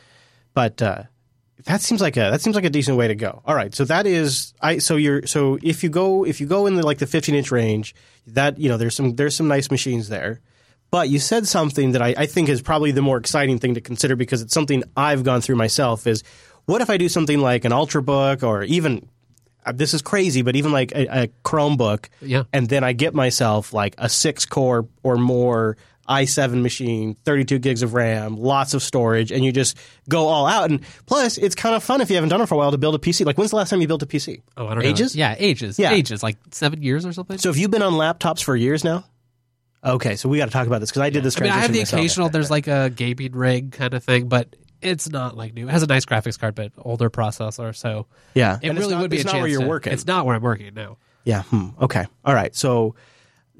[0.52, 1.02] But uh,
[1.66, 3.40] that seems like a that seems like a decent way to go.
[3.46, 6.66] All right, so that is I so you're so if you go if you go
[6.66, 7.94] in the like the 15 inch range,
[8.26, 10.40] that you know there's some there's some nice machines there.
[10.90, 13.80] But you said something that I, I think is probably the more exciting thing to
[13.80, 16.06] consider because it's something I've gone through myself.
[16.06, 16.22] Is
[16.66, 19.08] what if I do something like an UltraBook or even
[19.64, 22.44] uh, this is crazy, but even like a, a Chromebook, Yeah.
[22.52, 25.76] and then I get myself like a six core or more
[26.08, 29.76] i7 machine, 32 gigs of RAM, lots of storage, and you just
[30.08, 30.70] go all out.
[30.70, 32.78] And plus, it's kind of fun if you haven't done it for a while to
[32.78, 33.26] build a PC.
[33.26, 34.40] Like, when's the last time you built a PC?
[34.56, 35.16] oh, I don't Ages?
[35.16, 35.18] know.
[35.18, 35.80] Yeah, ages.
[35.80, 35.90] Yeah.
[35.90, 36.22] Ages.
[36.22, 37.38] Like seven years or something.
[37.38, 39.04] So have you been on laptops for years now?
[39.86, 41.38] Okay, so we got to talk about this because I did this.
[41.40, 42.00] I mean, I have the myself.
[42.00, 42.28] occasional.
[42.28, 45.68] There's like a gaming rig kind of thing, but it's not like new.
[45.68, 47.74] It has a nice graphics card, but older processor.
[47.74, 49.66] So Yeah, it and really not- would be it's a not chance where you're to-
[49.68, 49.92] working.
[49.92, 50.98] It's not where I'm working now.
[51.24, 51.42] Yeah.
[51.44, 51.68] Hmm.
[51.80, 52.04] Okay.
[52.24, 52.54] All right.
[52.54, 52.94] So,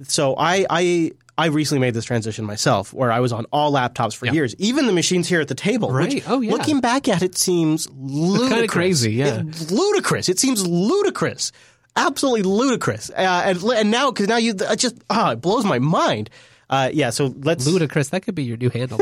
[0.03, 4.15] so I I I recently made this transition myself, where I was on all laptops
[4.17, 4.33] for Yeah.
[4.33, 5.93] years, even the machines here at the table.
[5.93, 6.15] Right.
[6.15, 6.51] Which, Oh, yeah.
[6.53, 8.49] Looking back at it, seems ludicrous.
[8.51, 9.43] Kind of crazy, yeah.
[9.47, 10.29] It's ludicrous.
[10.31, 11.53] It seems ludicrous.
[11.97, 13.11] Absolutely ludicrous.
[13.11, 16.31] Uh, and, and now, because now you, just ah, it blows my mind.
[16.69, 17.11] Uh, yeah.
[17.11, 18.09] So let's Ludicrous.
[18.09, 18.99] That could be your new handle.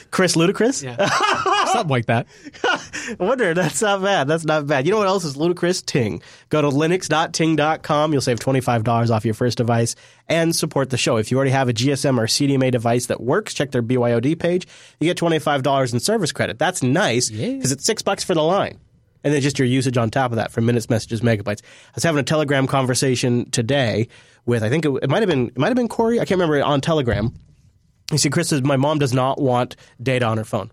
[0.10, 0.82] Chris Ludicrous.
[0.82, 1.08] Yeah.
[1.66, 2.26] something like that.
[2.64, 3.54] I wonder.
[3.54, 4.28] That's not bad.
[4.28, 4.86] That's not bad.
[4.86, 5.80] You know what else is ludicrous?
[5.80, 6.22] Ting.
[6.50, 8.12] Go to linux.ting.com.
[8.12, 9.94] You'll save $25 off your first device
[10.28, 11.16] and support the show.
[11.16, 14.66] If you already have a GSM or CDMA device that works, check their BYOD page.
[15.00, 16.58] You get $25 in service credit.
[16.58, 18.78] That's nice because it's six bucks for the line.
[19.24, 21.62] And then just your usage on top of that for minutes, messages, megabytes.
[21.62, 24.08] I was having a Telegram conversation today
[24.46, 26.20] with, I think it, it might have been, it might have been Corey.
[26.20, 27.34] I can't remember it on Telegram.
[28.10, 30.70] He said, Chris says, my mom does not want data on her phone.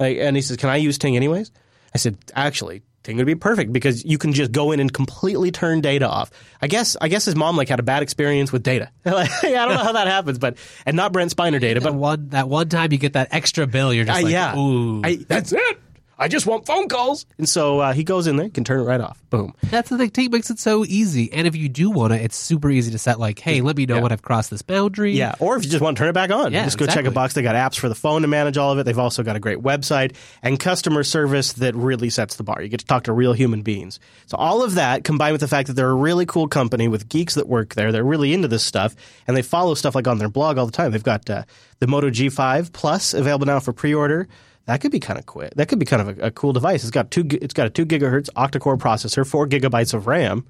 [0.00, 1.52] Like, and he says, "Can I use Ting anyways?"
[1.94, 5.50] I said, "Actually, Ting would be perfect because you can just go in and completely
[5.50, 6.30] turn data off."
[6.62, 8.90] I guess I guess his mom like had a bad experience with data.
[9.04, 10.56] like, I don't know how that happens, but
[10.86, 13.66] and not Brent Spiner data, That but one that one time you get that extra
[13.66, 15.02] bill, you're just uh, like, yeah, ooh.
[15.04, 15.80] I, that's it.
[16.20, 18.84] I just want phone calls, and so uh, he goes in there, can turn it
[18.84, 19.20] right off.
[19.30, 19.54] Boom.
[19.70, 20.30] That's the thing.
[20.30, 23.18] Makes it so easy, and if you do want to, it's super easy to set.
[23.18, 24.02] Like, hey, let me know Yeah.
[24.02, 25.12] when I've crossed this boundary.
[25.12, 27.06] Yeah, or if you just want to turn it back on, Yeah, just go check
[27.06, 27.32] a box.
[27.34, 28.84] They got apps for the phone to manage all of it.
[28.84, 32.60] They've also got a great website and customer service that really sets the bar.
[32.60, 33.98] You get to talk to real human beings.
[34.26, 37.08] So all of that combined with the fact that they're a really cool company with
[37.08, 38.94] geeks that work there, they're really into this stuff
[39.26, 40.90] and they follow stuff like on their blog all the time.
[40.92, 41.44] They've got uh,
[41.78, 44.28] the Moto G5 Plus available now for pre-order.
[44.70, 45.52] That could be kind of quick.
[45.56, 46.84] That could be kind of a, a cool device.
[46.84, 47.26] It's got two.
[47.28, 50.46] It's got a two gigahertz octa-core processor, four gigabytes of RAM.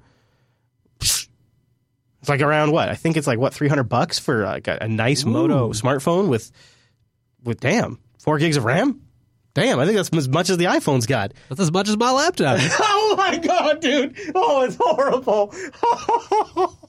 [0.99, 1.27] It's
[2.27, 2.87] like around what?
[2.87, 6.27] I think it's like what three hundred bucks for like a, a nice Moto smartphone
[6.27, 6.51] with
[7.43, 9.01] with damn four gigs of RAM.
[9.55, 11.33] Damn, I think that's as much as the iPhone's got.
[11.49, 12.59] That's as much as my laptop.
[12.79, 14.15] Oh my god, dude!
[14.33, 15.53] Oh, it's horrible.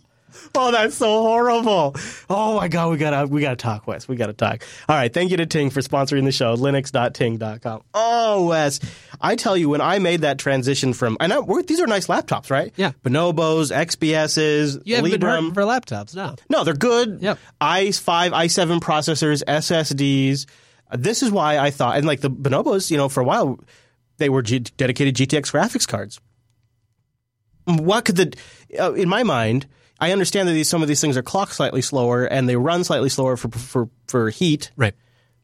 [0.54, 1.94] Oh, that's so horrible.
[2.28, 4.06] Oh my god, we gotta we gotta talk, Wes.
[4.08, 4.62] We gotta talk.
[4.88, 6.56] All right, thank you to Ting for sponsoring the show.
[6.56, 7.82] Linux.ting.com.
[7.94, 8.80] Oh, Wes,
[9.20, 12.06] I tell you, when I made that transition from and I, we're, these are nice
[12.06, 12.72] laptops, right?
[12.76, 12.92] Yeah.
[13.02, 15.30] Bonobos, XPSs, You haven't been Librem.
[15.30, 16.36] hurting for laptops, no.
[16.48, 17.20] No, they're good.
[17.22, 17.38] Yep.
[17.60, 20.46] i5, i7 processors, SSDs.
[20.94, 23.58] This is why I thought, and like the Bonobos, you know, for a while,
[24.18, 26.20] they were G- dedicated GTX graphics cards.
[27.64, 28.34] What could the,
[28.78, 29.66] uh, in my mind,
[30.02, 32.84] I understand that these, some of these things are clocked slightly slower and they run
[32.84, 34.94] slightly slower for for for heat Right.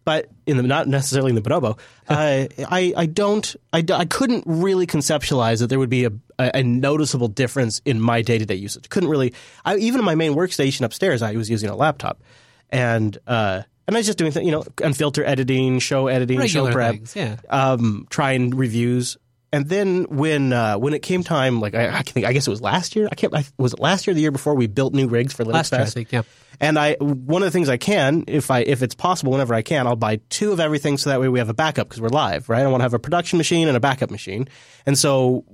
[0.05, 1.79] but in the not necessarily in the bonobo,
[2.09, 6.51] uh, I I don't I, I couldn't really conceptualize that there would be a, a,
[6.59, 8.89] a noticeable difference in my day to day usage.
[8.89, 9.33] Couldn't really.
[9.65, 12.21] I, even in my main workstation upstairs, I was using a laptop,
[12.71, 16.71] and uh, and I was just doing th- you know unfilter editing, show editing, Regular
[16.71, 17.37] show prep, things, yeah.
[17.51, 19.17] um, trying reviews.
[19.53, 22.51] And then when uh, when it came time, like I, I think I guess it
[22.51, 23.09] was last year.
[23.11, 23.35] I can't.
[23.35, 24.13] I, was it last year?
[24.13, 25.95] or The year before we built new rigs for Linux Last year, I Fest?
[25.95, 26.23] think, yeah.
[26.61, 29.63] And I, one of the things I can, if I, if it's possible, whenever I
[29.63, 32.09] can, I'll buy two of everything so that way we have a backup because we're
[32.09, 32.63] live, right?
[32.63, 34.49] I want to have a production machine and a backup machine.
[34.85, 35.45] And so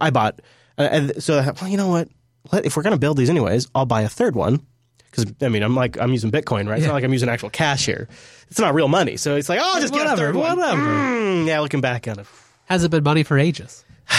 [0.00, 0.42] I bought,
[0.76, 2.08] uh, and so I thought, well, you know what?
[2.52, 4.66] Let, if we're going to build these anyways, I'll buy a third one.
[5.10, 6.78] Because I mean, I'm like I'm using Bitcoin, right?
[6.78, 8.08] It's not like I'm using actual cash here.
[8.50, 10.58] It's not real money, so it's like, oh, I'll just get a Whatever, third one.
[10.58, 10.82] whatever.
[10.82, 12.26] Mm, yeah, looking back on it.
[12.68, 13.84] Hasn't been money for ages.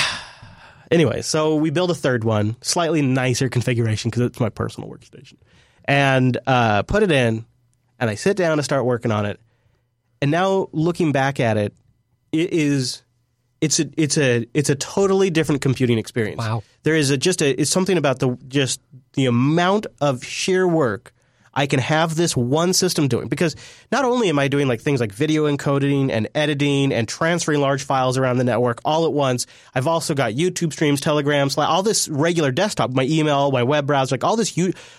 [0.92, 5.36] Anyway, so we build a third one, slightly nicer configuration because it's my personal workstation,
[5.86, 7.46] and uh, put it in,
[8.00, 9.40] and I sit down to start working on it.
[10.20, 11.76] And now looking back at it,
[12.32, 13.04] it is
[13.62, 16.40] it's a it's a it's a totally different computing experience.
[16.40, 16.64] Wow.
[16.84, 18.82] There is a just a it's something about the just
[19.14, 21.14] the amount of sheer work
[21.54, 23.56] I can have this one system doing because
[23.92, 27.84] not only am I doing like things like video encoding and editing and transferring large
[27.84, 32.08] files around the network all at once, I've also got YouTube streams, Telegram, all this
[32.10, 34.58] regular desktop, my email, my web browser, like all this.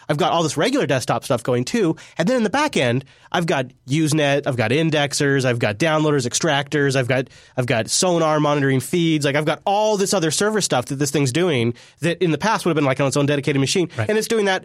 [0.08, 3.04] I've got all this regular desktop stuff going too, and then in the back end,
[3.32, 8.40] I've got Usenet, I've got indexers, I've got downloaders, extractors, I've got I've got Sonarr
[8.40, 12.22] monitoring feeds, like I've got all this other server stuff that this thing's doing that
[12.22, 14.46] in the past would have been like on its own dedicated machine, and it's doing
[14.46, 14.64] that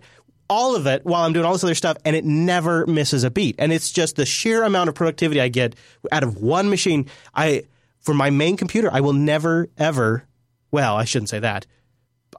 [0.49, 3.31] all of it while I'm doing all this other stuff, and it never misses a
[3.31, 3.55] beat.
[3.59, 5.75] And it's just the sheer amount of productivity I get
[6.11, 7.07] out of one machine.
[7.33, 7.63] I
[8.01, 10.25] for my main computer, I will never ever.
[10.71, 11.65] Well, I shouldn't say that.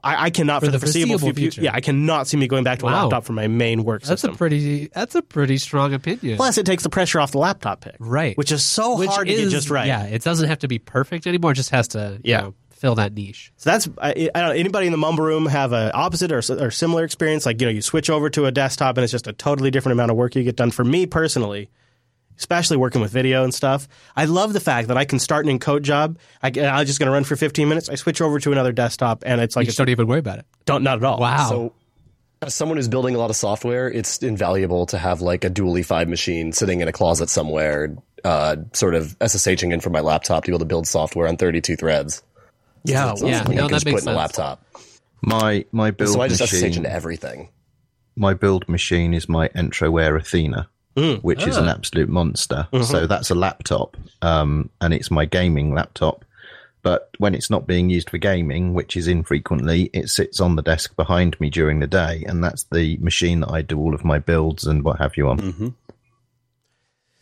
[0.03, 1.51] I, I cannot for, For the the foreseeable, foreseeable future.
[1.55, 1.61] future.
[1.63, 4.21] Yeah, I cannot see me going back to a laptop for my main work That's
[4.21, 4.35] system.
[4.35, 4.87] a pretty.
[4.87, 6.37] That's a pretty strong opinion.
[6.37, 8.37] Plus, it takes the pressure off the laptop pick, right.
[8.37, 9.87] Which is so Which hard to get just right.
[9.87, 11.51] Yeah, it doesn't have to be perfect anymore.
[11.51, 12.19] It just has to.
[12.23, 12.41] Yeah.
[12.41, 13.51] know, fill that niche.
[13.57, 16.37] So that's I, I don't know, anybody in the mumble room have a opposite or,
[16.37, 17.45] or similar experience.
[17.45, 19.93] Like you know, you switch over to a desktop and it's just a totally different
[19.93, 20.71] amount of work you get done.
[20.71, 21.69] For me personally,
[22.37, 25.57] especially working with video and stuff, I love the fact that I can start an
[25.57, 26.19] encode job.
[26.43, 27.89] I, I'm just going to run for 15 minutes.
[27.89, 30.19] I switch over to another desktop and it's like You it's just don't even worry
[30.19, 30.45] about it.
[30.65, 31.19] don't not at all.
[31.19, 31.49] Wow.
[31.49, 31.73] So,
[32.43, 35.73] as someone who's building a lot of software, it's invaluable to have like a dual
[35.73, 40.43] E5 machine sitting in a closet somewhere, uh, sort of SSHing in from my laptop
[40.43, 42.21] to be able to build software on 32 threads.
[42.83, 44.17] Yeah, So Yeah, something no, you that makes a sense.
[44.17, 44.63] laptop.
[45.21, 46.73] My my build So I just SSH machine.
[46.77, 47.49] into everything.
[48.15, 50.69] my build machine is my Entroware Athena.
[51.21, 52.67] which is an absolute monster.
[52.83, 56.25] So that's a laptop, um, and it's my gaming laptop.
[56.81, 60.61] But when it's not being used for gaming, which is infrequently, it sits on the
[60.63, 64.03] desk behind me during the day, and that's the machine that I do all of
[64.05, 65.75] my builds and what have you on.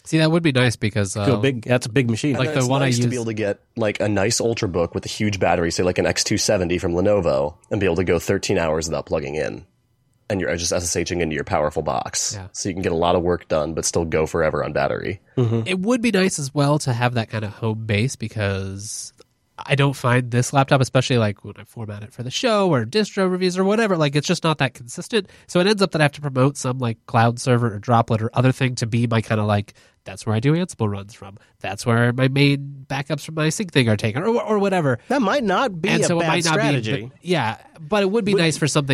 [0.06, 1.64] See, that would be nice because uh, Go big.
[1.64, 2.36] That's a big machine.
[2.36, 4.93] Like the it's one I used to be able to get like a nice ultrabook
[4.93, 8.20] with a huge battery, say like an X270 from Lenovo, and be able to go
[8.20, 9.66] 13 hours without plugging in,
[10.30, 12.47] and you're just SSHing into your powerful box, Yeah.
[12.51, 15.22] so you can get a lot of work done, but still go forever on battery.
[15.38, 19.12] It would be nice as well to have that kind of home base because
[19.58, 22.86] I don't find this laptop, especially like when I format it for the show or
[22.86, 25.30] distro reviews or whatever, like it's just not that consistent.
[25.47, 28.22] So it ends up that I have to promote some like cloud server or droplet
[28.22, 31.14] or other thing to be my kind of like that's where I do Ansible runs
[31.14, 31.38] from.
[31.62, 34.99] That's where my main backups from my Syncthing are taken or or whatever.
[35.08, 36.95] that might not be and a so bad it might not strategy.
[36.95, 38.86] be, but- yeah, but it would be nice for some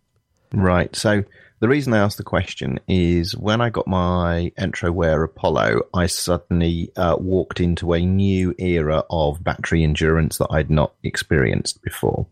[0.52, 0.94] Right.
[0.96, 1.24] So
[1.62, 6.90] the reason I asked the question is when I got my Entroware Apollo, I suddenly
[6.96, 12.26] uh, walked into a new era of battery endurance that I'd not experienced before.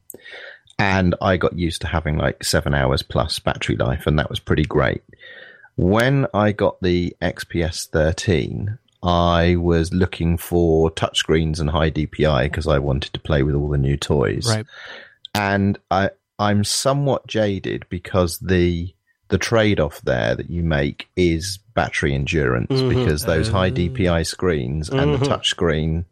[0.81, 4.41] And I got used to having like seven hours plus battery life, and that was
[4.41, 5.03] pretty great.
[5.76, 12.66] When I got the XPS 13, I was looking for touchscreens and high DPI because
[12.66, 14.66] I wanted to play with all the new toys Right.
[15.37, 16.11] and I
[16.41, 18.93] I'm somewhat jaded because the
[19.31, 22.89] the trade off there that you make is battery endurance mm-hmm.
[22.89, 23.95] because those high mm-hmm.
[23.95, 25.24] DPI screens and the mm-hmm.
[25.24, 26.05] touch screen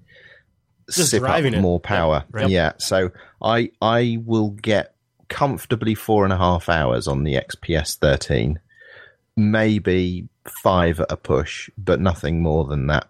[0.91, 1.61] Just sip up it.
[1.61, 2.25] more power.
[2.31, 2.49] Right.
[2.49, 3.11] Yeah, so
[3.43, 4.95] I I will get
[5.29, 8.61] comfortably four and a half hours on the XPS 13,
[9.37, 13.09] maybe five at a push, but nothing more than that.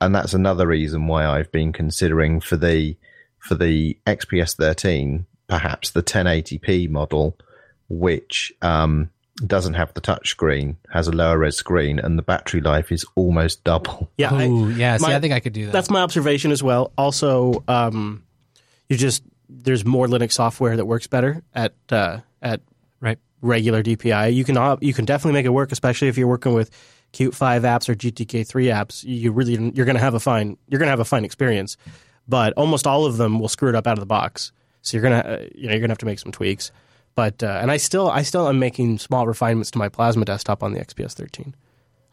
[0.00, 2.96] And that's another reason why I've been considering for the
[3.38, 7.36] for the XPS 13, perhaps the 1080p model,
[7.88, 9.10] which um,
[9.46, 13.64] doesn't have the touchscreen, has a lower res screen, and the battery life is almost
[13.64, 14.10] double.
[14.18, 14.34] Yeah.
[14.34, 14.96] I- Ooh, yeah.
[14.96, 15.72] See, my- I think I could do that.
[15.72, 16.92] that's my observation as well.
[16.98, 18.22] Also, um,
[18.88, 22.60] you just there's more Linux software that works better at uh, at
[23.00, 23.18] right.
[23.40, 24.34] regular DPI.
[24.34, 26.70] You can op- you can definitely make it work, especially if you're working with
[27.12, 29.04] Qt five apps or GTK three apps.
[29.04, 31.76] You really you're going to have a fine you're going to have a fine experience,
[32.28, 34.52] but almost all of them will screw it up out of the box.
[34.82, 36.70] So you're gonna uh, you know you're gonna have to make some tweaks.
[37.14, 40.62] But uh, and I still I still am making small refinements to my Plasma desktop
[40.62, 41.54] on the XPS 13.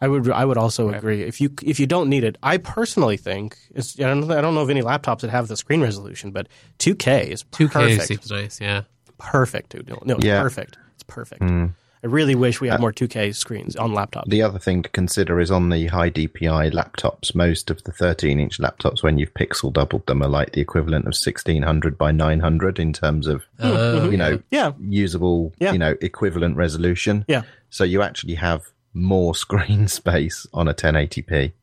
[0.02, 2.38] I would I would also agree if you if you don't need it.
[2.41, 5.58] I personally think it's, I don't I don't know of any laptops that have the
[5.58, 6.47] screen resolution, but
[6.80, 8.08] 2K is 2K perfect.
[8.08, 8.62] seems nice.
[8.62, 8.84] Yeah.
[9.18, 9.89] perfect, dude.
[9.89, 10.41] No, no Yeah.
[10.41, 10.78] perfect.
[10.95, 11.41] It's perfect.
[12.04, 14.30] I really wish we had uh, more 2K screens on laptops.
[14.30, 18.39] The other thing to consider is on the high DPI laptops, most of the 13
[18.39, 22.80] inch laptops, when you've pixel doubled them, are like the equivalent of 1600 by 900
[22.80, 23.66] in terms of, hmm.
[23.66, 24.10] uh-huh.
[24.10, 25.74] you know, yeah, usable, Yeah.
[25.74, 27.26] you know, equivalent resolution.
[27.28, 27.41] yeah.
[27.70, 31.54] So you actually have more screen space on a 1080p.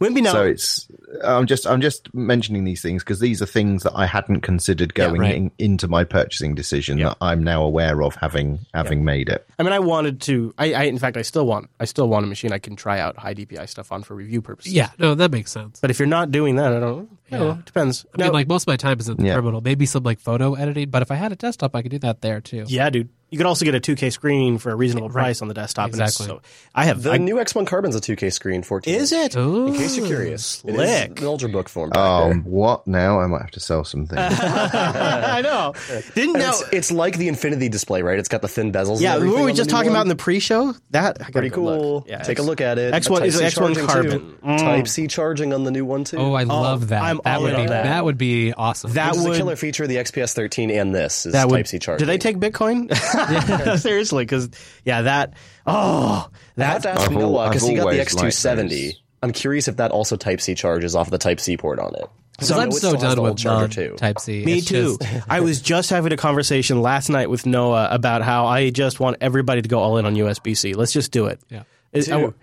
[0.00, 0.32] Maybe now.
[0.32, 0.88] So it's
[1.22, 4.92] I'm just I'm just mentioning these things because these are things that I hadn't considered
[4.96, 5.34] Yeah, going right.
[5.34, 9.46] in, into my purchasing decision that I'm now aware of having having made it.
[9.58, 10.54] I mean, I wanted to.
[10.58, 11.70] I, I in fact, I still want.
[11.80, 14.42] I still want a machine I can try out high DPI stuff on for review
[14.42, 14.72] purposes.
[14.72, 14.90] Yeah.
[14.98, 15.80] No, that makes sense.
[15.80, 17.08] But if you're not doing that, I don't.
[17.32, 17.54] I don't know.
[17.60, 18.04] It depends.
[18.14, 19.34] I mean, No- like most of my time is at the Yeah.
[19.34, 19.60] terminal.
[19.60, 22.20] Maybe some like photo editing, but if I had a desktop, I could do that
[22.20, 22.64] there too.
[22.68, 23.08] yeah, dude.
[23.34, 25.86] You could also get a 2K screen for a reasonable price on the desktop.
[25.92, 26.36] and it's Exactly.
[26.36, 27.02] so I have.
[27.02, 28.94] The I, new X1 Carbon's a 2K screen, 14.
[28.94, 29.36] is it?
[29.36, 29.66] Ooh.
[29.66, 31.20] In case you're curious, it is Slick.
[31.20, 31.90] an ultrabook form.
[31.90, 32.36] Back Oh, there.
[32.44, 33.18] what now?
[33.18, 34.20] I might have to sell some things.
[34.40, 35.74] I know.
[36.14, 36.50] Didn't And know.
[36.50, 38.20] it's, it's like the Infinity display, right?
[38.20, 39.00] It's got the thin bezels.
[39.00, 40.72] Yeah, and what were we just the new talking about in the pre-show?
[40.90, 41.94] That I Pretty cool.
[41.96, 42.08] look.
[42.08, 42.94] Yeah, Take a look at it.
[42.94, 44.36] X1 is Type-C X1 Carbon.
[44.44, 44.58] Mm.
[44.58, 46.18] Type C charging on the new one too.
[46.18, 47.02] Oh, I love that.
[47.02, 47.82] I'm that all would in be on that.
[47.84, 48.92] that would be awesome.
[48.92, 51.56] That Which would a killer feature of the XPS 13 and this is that would
[51.56, 52.06] Type C charging.
[52.06, 52.84] Do they take Bitcoin?
[53.78, 54.50] Seriously, because
[54.84, 55.34] yeah, that
[55.66, 58.98] oh I have to ask I've Noah because he got the X two seventy.
[59.22, 62.04] I'm curious if that also Type C charges off the Type C port on it.
[62.32, 63.96] Because I I'm so done with charger, non too.
[63.96, 64.44] Type C.
[64.44, 64.98] Me It's too.
[65.00, 68.98] just- I was just having a conversation last night with Noah about how I just
[69.00, 70.74] want everybody to go all in on USB C.
[70.74, 71.40] Let's just do it.
[71.48, 71.62] Yeah.
[71.92, 72.34] It- I- Dude,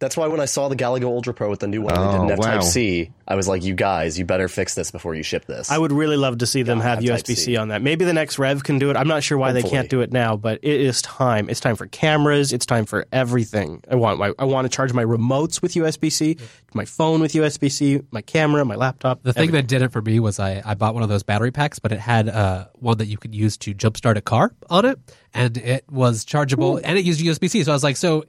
[0.00, 2.12] That's why when I saw the Galago Ultra Pro with the new one, they Oh,
[2.12, 2.54] didn't have wow.
[2.54, 3.10] Type C.
[3.26, 5.90] I was like, "You guys, you better fix this before you ship this." I would
[5.90, 7.82] really love to see them have have USB C on that.
[7.82, 8.96] Maybe the next Rev can do it.
[8.96, 11.50] I'm not sure why they can't do it now, but it is time.
[11.50, 12.52] It's time for cameras.
[12.52, 13.82] It's time for everything.
[13.90, 16.36] I want my, I want to charge my remotes with USB C,
[16.74, 19.22] my phone with USB C, my camera, my laptop.
[19.24, 21.50] The thing that did it for me was I, I bought one of those battery
[21.50, 24.84] packs, but it had uh, one that you could use to jumpstart a car on
[24.84, 24.98] it,
[25.34, 27.64] and it was chargeable, and it used USB C.
[27.64, 28.24] So I was like, so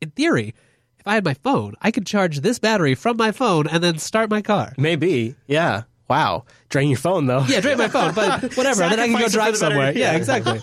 [0.00, 0.54] in theory, if
[1.08, 4.30] I had my phone, I could charge this battery from my phone and then start
[4.30, 4.74] my car.
[4.78, 5.82] Maybe, yeah.
[6.08, 7.44] Wow, drain your phone though.
[7.48, 8.80] Yeah, drain my phone, but whatever.
[8.88, 9.92] then I can go drive for the better- somewhere.
[9.92, 10.60] Yeah, exactly.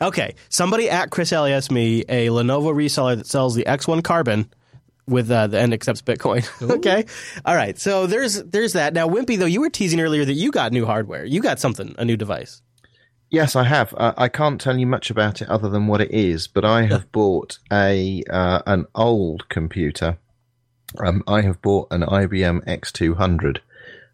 [0.00, 4.48] Okay, somebody at Chris Ellie asked me a Lenovo reseller that sells the X1 Carbon
[5.06, 6.44] with uh, the and accepts Bitcoin.
[6.76, 7.04] okay,
[7.44, 7.78] all right.
[7.78, 8.92] So there's there's that.
[8.94, 11.24] Now, Wimpy, though, you were teasing earlier that you got new hardware.
[11.24, 12.60] You got something, a new device.
[13.34, 13.92] Yes, I have.
[13.96, 16.82] Uh, I can't tell you much about it other than what it is, but I
[16.84, 20.18] have bought a uh, an old computer.
[20.98, 23.58] Um, I have bought an IBM X200,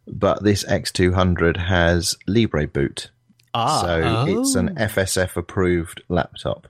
[0.06, 3.08] but this X200 has Libreboot,
[3.52, 6.66] Ah, so it's an FSF approved laptop.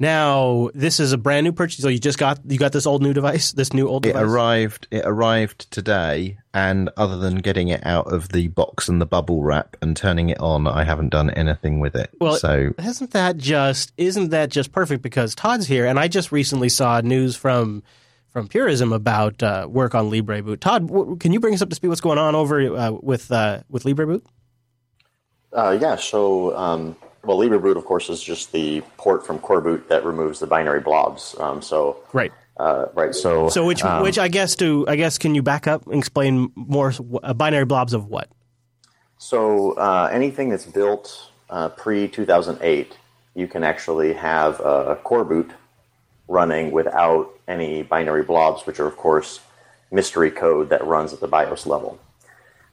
[0.00, 1.82] Now this is a brand new purchase.
[1.82, 4.22] So you just got you got this old new device, this new old It device.
[4.22, 4.88] arrived.
[4.90, 9.42] It arrived today, and other than getting it out of the box and the bubble
[9.42, 12.10] wrap and turning it on, I haven't done anything with it.
[12.18, 15.02] Well, so isn't that just isn't that just perfect?
[15.02, 17.82] Because Todd's here, and I just recently saw news from
[18.30, 20.60] from Purism about uh, work on Libreboot.
[20.60, 21.88] Todd, w- can you bring us up to speed?
[21.88, 24.22] What's going on over uh, with uh, with Libreboot?
[25.52, 30.04] Uh, yeah, so, um, well, LibreBoot, of course, is just the port from Coreboot that
[30.04, 31.36] removes the binary blobs.
[31.38, 32.32] Um, so, Right.
[32.58, 33.48] uh, right, so.
[33.48, 36.52] So which um, which I guess to I guess can you back up and explain
[36.54, 36.92] more
[37.22, 38.28] uh, binary blobs of what?
[39.18, 42.96] So uh, anything that's built uh, pre 2008,
[43.34, 45.50] you can actually have a coreboot
[46.28, 49.40] running without any binary blobs, which are of course
[49.90, 51.98] mystery code that runs at the BIOS level.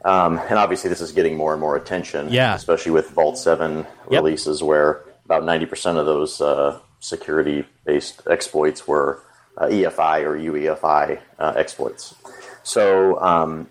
[0.05, 2.55] Um, and obviously, this is getting more and more attention, Yeah.
[2.55, 3.87] especially with Vault 7 Yep.
[4.23, 9.19] releases, where about 90% of those uh, security based exploits were
[9.57, 12.15] uh, EFI or UEFI uh, exploits.
[12.63, 13.69] So, um,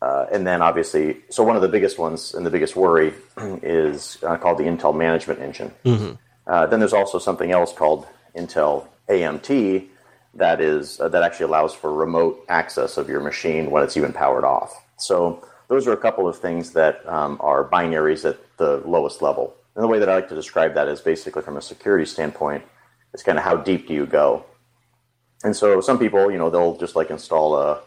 [0.00, 3.14] uh, and then obviously, so one of the biggest ones and the biggest worry
[3.62, 6.18] is uh, called the Intel Management Engine.
[6.46, 8.06] Uh, then there's also something else called
[8.36, 9.86] Intel AMT
[10.34, 14.12] that is uh, that actually allows for remote access of your machine when it's even
[14.12, 14.74] powered off.
[14.96, 19.54] So those are a couple of things that um, are binaries at the lowest level.
[19.74, 22.62] And the way that I like to describe that is basically from a security standpoint,
[23.14, 24.44] it's kind of how deep do you go.
[25.44, 27.80] And so some people, you know, they'll just like install a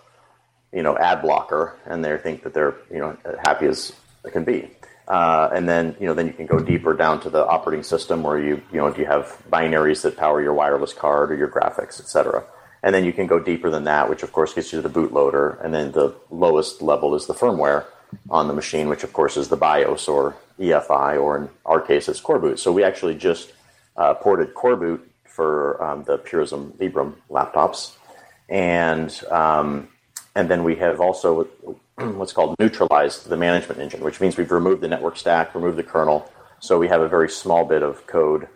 [0.75, 3.93] you know ad blocker and they think that they're you know happy as
[4.25, 4.69] it can be
[5.07, 8.23] uh, and then you know then you can go deeper down to the operating system
[8.23, 11.47] where you you know do you have binaries that power your wireless card or your
[11.47, 12.43] graphics etc
[12.86, 14.99] and then you can go deeper than that which of course gets you to the
[14.99, 15.61] bootloader.
[15.63, 17.86] And then the lowest level is the firmware
[18.29, 22.07] on the machine which of course is the bios or efi or in our case
[22.07, 23.51] it's coreboot so we actually just
[23.97, 25.01] uh, ported coreboot
[25.36, 27.95] for um, the purism librem laptops.
[28.47, 29.89] And um,
[30.36, 31.43] and then we have also
[31.95, 35.83] what's called neutralized the management engine, which means we've removed the network stack, removed the
[35.83, 36.31] kernel.
[36.59, 38.47] So we have a very small bit of code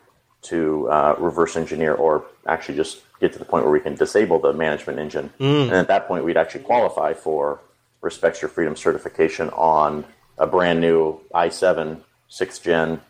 [0.43, 4.39] to uh, reverse engineer or actually just get to the point where we can disable
[4.39, 5.32] the management engine.
[5.39, 7.59] And at that point, we'd actually qualify for
[8.01, 10.05] Respects Your Freedom certification on
[10.38, 11.99] a brand new i7
[12.30, 13.01] sixth gen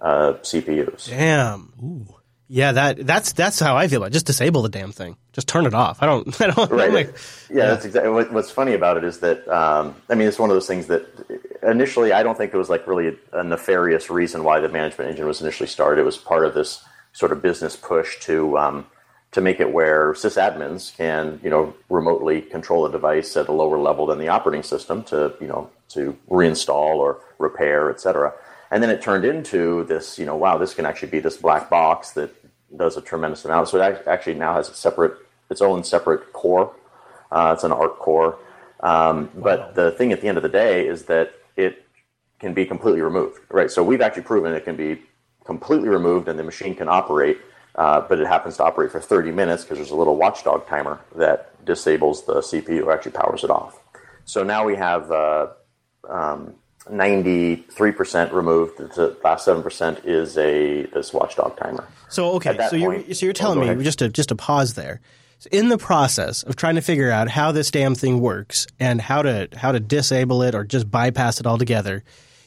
[0.00, 1.08] uh, CPUs.
[1.08, 1.72] Damn.
[1.82, 2.06] Ooh.
[2.48, 4.12] Yeah, that that's that's how I feel about it.
[4.12, 5.16] Just disable the damn thing.
[5.32, 6.00] Just turn it off.
[6.00, 6.92] I don't I don't right.
[6.92, 7.16] Like,
[7.50, 10.50] yeah, that's exactly what, what's funny about it is that um, I mean it's one
[10.50, 11.06] of those things that
[11.64, 15.10] initially I don't think it was like really a, a nefarious reason why the management
[15.10, 16.00] engine was initially started.
[16.00, 18.86] It was part of this sort of business push to um,
[19.36, 23.78] to make it where sysadmins can you know remotely control a device at a lower
[23.78, 28.32] level than the operating system to you know to reinstall or repair, et cetera.
[28.70, 31.70] And then it turned into this, you know, wow, this can actually be this black
[31.70, 32.30] box that
[32.76, 33.68] does a tremendous amount.
[33.68, 35.14] So it actually now has a separate,
[35.50, 36.74] its own separate core.
[37.30, 38.38] Uh, it's an ARC core.
[38.80, 41.86] Um, but the thing at the end of the day is that it
[42.40, 43.70] can be completely removed, right?
[43.70, 45.02] So we've actually proven it can be
[45.44, 47.38] completely removed and the machine can operate,
[47.76, 50.98] uh, but it happens to operate for 30 minutes because there's a little watchdog timer
[51.14, 53.78] that disables the CPU or actually powers it off.
[54.24, 55.48] So now we have uh,
[56.08, 56.54] um,
[56.90, 58.78] 93% removed.
[58.78, 61.86] The last 7% is a this watchdog timer.
[62.08, 64.36] So okay, so you're point- so you're Oh, telling go me just to just to
[64.36, 65.00] pause there.
[65.52, 69.22] in the process of trying to figure out how this damn thing works and how
[69.22, 72.02] to how to disable it or just bypass it altogether,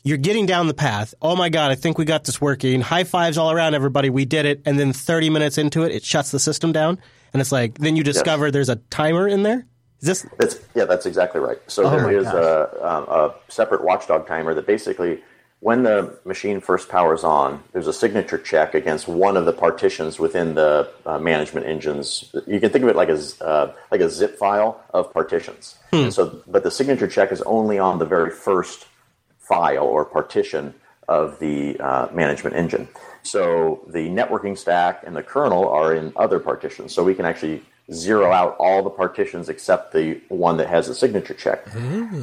[0.09, 1.13] you're getting down the path.
[1.21, 2.81] Oh my god, I think we got this working.
[2.81, 4.09] High fives all around everybody.
[4.09, 4.61] We did it.
[4.65, 6.97] And then 30 minutes into it, it shuts the system down.
[7.31, 9.67] And it's like then you discover there's a timer in there.
[10.01, 11.59] Is this That's yeah, that's exactly right.
[11.67, 15.21] So Oh there is a, um, a separate watchdog timer that basically,
[15.59, 20.17] when the machine first powers on, there's a signature check against one of the partitions
[20.17, 22.33] within the uh, management engines.
[22.47, 25.75] You can think of it like a uh, like a zip file of partitions.
[25.91, 28.87] And so, but the signature check is only on the very first
[29.49, 30.73] file or partition
[31.09, 32.87] of the uh, management engine.
[33.23, 36.93] So the networking stack and the kernel are in other partitions.
[36.93, 40.95] So we can actually zero out all the partitions except the one that has a
[40.95, 41.67] signature check.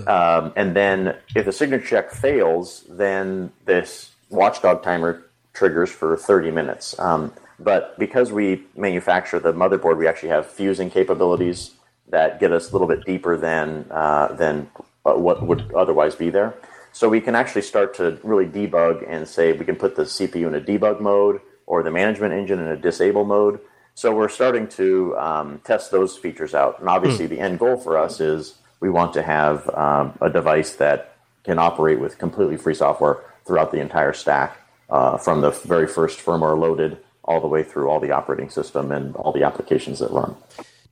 [0.08, 6.52] Um, and then if the signature check fails, then this watchdog timer triggers for 30
[6.52, 6.96] minutes.
[7.00, 11.72] Um, but because we manufacture the motherboard, we actually have fusing capabilities
[12.08, 14.70] that get us a little bit deeper than uh, than
[15.02, 16.54] what would otherwise be there.
[16.96, 20.46] So we can actually start to really debug and say we can put the CPU
[20.46, 23.60] in a debug mode or the management engine in a disable mode.
[23.94, 26.80] So we're starting to um, test those features out.
[26.80, 30.72] And obviously, the end goal for us is we want to have um, a device
[30.76, 34.56] that can operate with completely free software throughout the entire stack,
[34.88, 38.90] uh, from the very first firmware loaded all the way through all the operating system
[38.90, 40.34] and all the applications that run.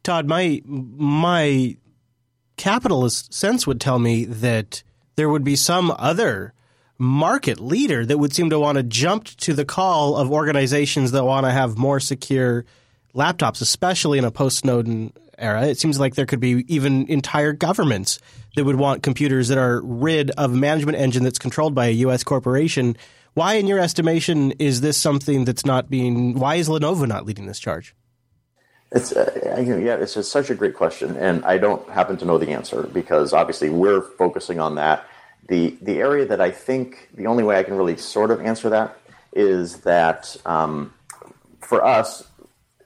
[0.02, 1.78] Todd, my my
[2.58, 4.82] capitalist sense would tell me that
[5.16, 6.52] there would be some other
[6.98, 11.24] market leader that would seem to want to jump to the call of organizations that
[11.24, 12.64] want to have more secure
[13.14, 15.66] laptops, especially in a post Snowden era.
[15.66, 18.18] It seems like there could be even entire governments
[18.56, 21.92] that would want computers that are rid of a management engine that's controlled by a
[21.92, 22.22] U.S.
[22.22, 22.96] corporation.
[23.34, 26.38] Why, in your estimation, is this something that's not being?
[26.38, 27.94] Why is Lenovo not leading this charge?
[28.94, 32.38] It's uh, yeah, it's just such a great question, and I don't happen to know
[32.38, 35.04] the answer because obviously we're focusing on that.
[35.48, 38.70] the The area that I think the only way I can really sort of answer
[38.70, 38.96] that
[39.32, 40.94] is that um,
[41.60, 42.24] for us,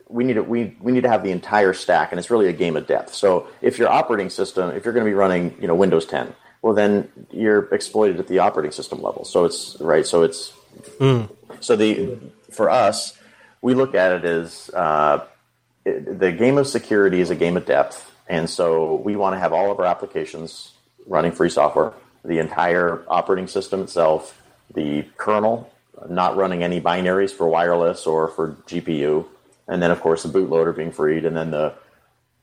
[0.09, 2.55] we need to we, we need to have the entire stack, and it's really a
[2.55, 3.15] game of depth.
[3.15, 6.35] So if your operating system, if you're going to be running, you know, Windows 10,
[6.63, 9.25] well, then you're exploited at the operating system level.
[9.27, 10.07] So it's right.
[10.07, 10.55] So it's
[11.61, 12.19] so the
[12.51, 13.19] for us,
[13.61, 15.25] we look at it as uh,
[15.93, 19.53] the game of security is a game of depth, and so we want to have
[19.53, 20.73] all of our applications
[21.07, 21.93] running free software,
[22.25, 24.41] the entire operating system itself,
[24.75, 25.71] the kernel,
[26.09, 29.25] not running any binaries for wireless or for GPU,
[29.67, 31.73] and then of course the bootloader being freed, and then the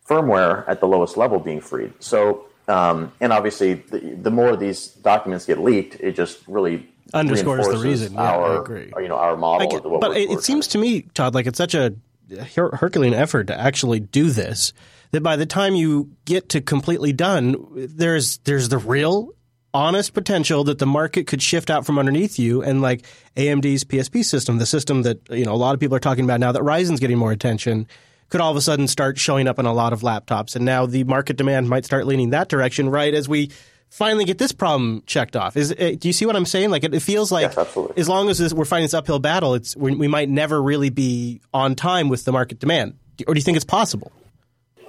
[0.07, 1.93] firmware at the lowest level being freed.
[1.99, 7.67] So, um, and obviously, the, the more these documents get leaked, it just really Underscores
[7.67, 8.13] the reason.
[8.13, 8.91] Yeah, I our, agree.
[8.97, 9.67] You know, our model.
[9.67, 11.75] I get- what but we're- it, we're it seems to me, Todd, like it's such
[11.75, 11.93] a
[12.55, 14.73] her- Herculean effort to actually do this
[15.11, 19.29] that by the time you get to completely done, there's there's the real
[19.73, 23.05] honest potential that the market could shift out from underneath you and like
[23.35, 26.39] AMD's PSP system, the system that you know a lot of people are talking about
[26.39, 27.87] now that Ryzen's getting more attention,
[28.29, 30.85] could all of a sudden start showing up on a lot of laptops, and now
[30.85, 32.89] the market demand might start leaning that direction.
[32.89, 33.51] Right as we
[33.89, 36.69] finally get this problem checked off, is uh, do you see what I'm saying?
[36.69, 39.53] Like it, it feels like Yes, as long as this, we're fighting this uphill battle,
[39.53, 42.97] it's we, we might never really be on time with the market demand.
[43.27, 44.11] Or do you think it's possible?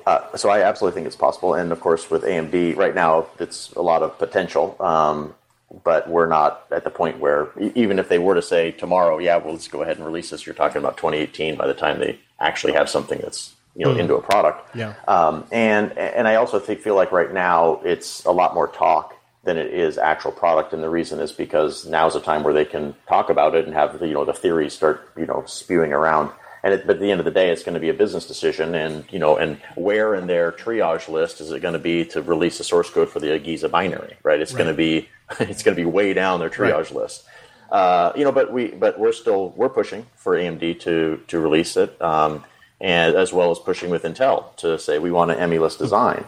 [0.05, 3.73] Uh, so I absolutely think it's possible, and of course with AMD right now, it's
[3.73, 4.77] a lot of potential.
[4.81, 5.35] Um,
[5.83, 9.37] but we're not at the point where even if they were to say tomorrow, yeah,
[9.37, 10.47] well, let's go ahead and release this.
[10.47, 14.15] You're talking about 2018 by the time they actually have something that's you know into
[14.15, 14.75] a product.
[14.75, 14.95] Yeah.
[15.07, 19.15] Um, and and I also think, feel like right now it's a lot more talk
[19.45, 22.65] than it is actual product, and the reason is because now's a time where they
[22.65, 25.93] can talk about it and have the, you know the theories start you know spewing
[25.93, 26.31] around.
[26.63, 28.27] And it, but at the end of the day, it's going to be a business
[28.27, 32.05] decision, and you know, and where in their triage list is it going to be
[32.07, 34.17] to release the source code for the Giza binary?
[34.23, 34.41] Right?
[34.41, 35.09] It's going to be
[35.41, 37.25] it's going to be way down their triage list.
[37.71, 41.77] Uh, you know, but we but we're still we're pushing for AMD to to release
[41.77, 42.45] it, um,
[42.81, 46.25] and as well as pushing with Intel to say we want an ME-less design.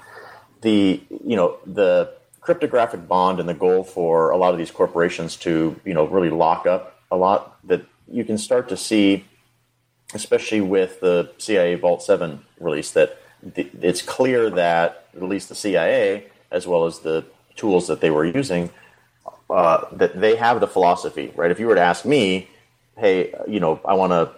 [0.62, 5.36] The you know the cryptographic bond and the goal for a lot of these corporations
[5.36, 9.24] to you know really lock up a lot that you can start to see
[10.14, 13.18] especially with the CIA Vault 7 release, that
[13.54, 17.24] th- it's clear that at least the CIA, as well as the
[17.56, 18.70] tools that they were using,
[19.50, 21.50] uh, that they have the philosophy, right?
[21.50, 22.48] If you were to ask me,
[22.96, 24.30] hey, you know, I want to,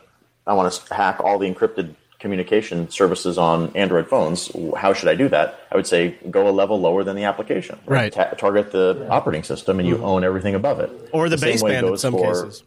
[0.47, 4.51] I want to hack all the encrypted communication services on Android phones.
[4.77, 5.59] How should I do that?
[5.73, 7.79] I would say go a level lower than the application.
[7.87, 8.13] Right.
[8.13, 10.91] Ta- target the operating system, and you own everything above it.
[11.13, 12.63] Or the, same way baseband in goes some for- cases.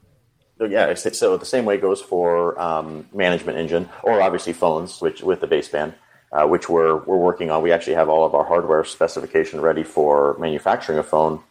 [0.57, 5.21] so, yeah, so the same way goes for um, management engine, or obviously phones, which
[5.21, 5.93] with the baseband.
[6.33, 7.61] uh, which we're we're working on.
[7.61, 11.43] We actually have all of our hardware specification ready for manufacturing a phone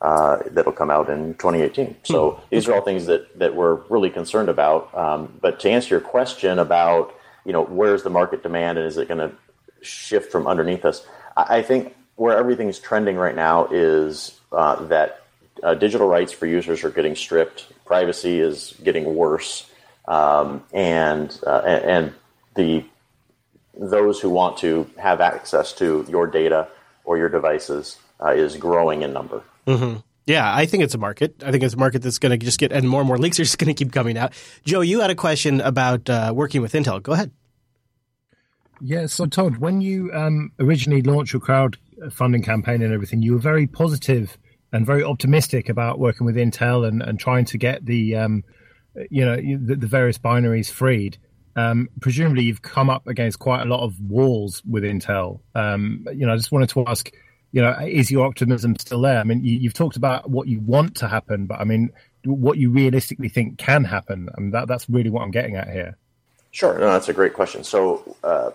[0.00, 1.94] uh, that'll come out in 2018.
[2.04, 4.96] So these are all things that that we're really concerned about.
[4.96, 7.14] Um, but to answer your question about
[7.44, 9.34] you know where's the market demand and is it going to
[9.82, 15.24] shift from underneath us, I, think where everything's trending right now is uh, that
[15.62, 19.70] uh, digital rights for users are getting stripped, privacy is getting worse,
[20.06, 22.12] um, and uh, and
[22.54, 22.84] the
[23.74, 26.68] those who want to have access to your data
[27.04, 29.42] or your devices uh, is growing in number.
[30.26, 31.42] Yeah, I think it's a market.
[31.44, 33.40] I think it's a market that's going to just get, and more and more leaks
[33.40, 34.32] are just going to keep coming out.
[34.64, 37.02] Joe, you had a question about uh, working with Intel.
[37.02, 37.32] Go ahead.
[38.82, 43.38] Yeah, so Todd, when you um, originally launched your crowdfunding campaign and everything, you were
[43.38, 44.38] very positive
[44.72, 48.44] and very optimistic about working with Intel and, and trying to get the um,
[49.10, 51.18] you know the, the various binaries freed.
[51.56, 55.40] Um, presumably, you've come up against quite a lot of walls with Intel.
[55.54, 57.10] Um, you know, I just wanted to ask,
[57.52, 59.18] you know, is your optimism still there?
[59.18, 61.90] I mean, you, you've talked about what you want to happen, but I mean,
[62.24, 64.28] what you realistically think can happen.
[64.36, 65.96] I mean, that, that's really what I'm getting at here.
[66.52, 67.62] Sure, no, that's a great question.
[67.64, 68.50] So, uh,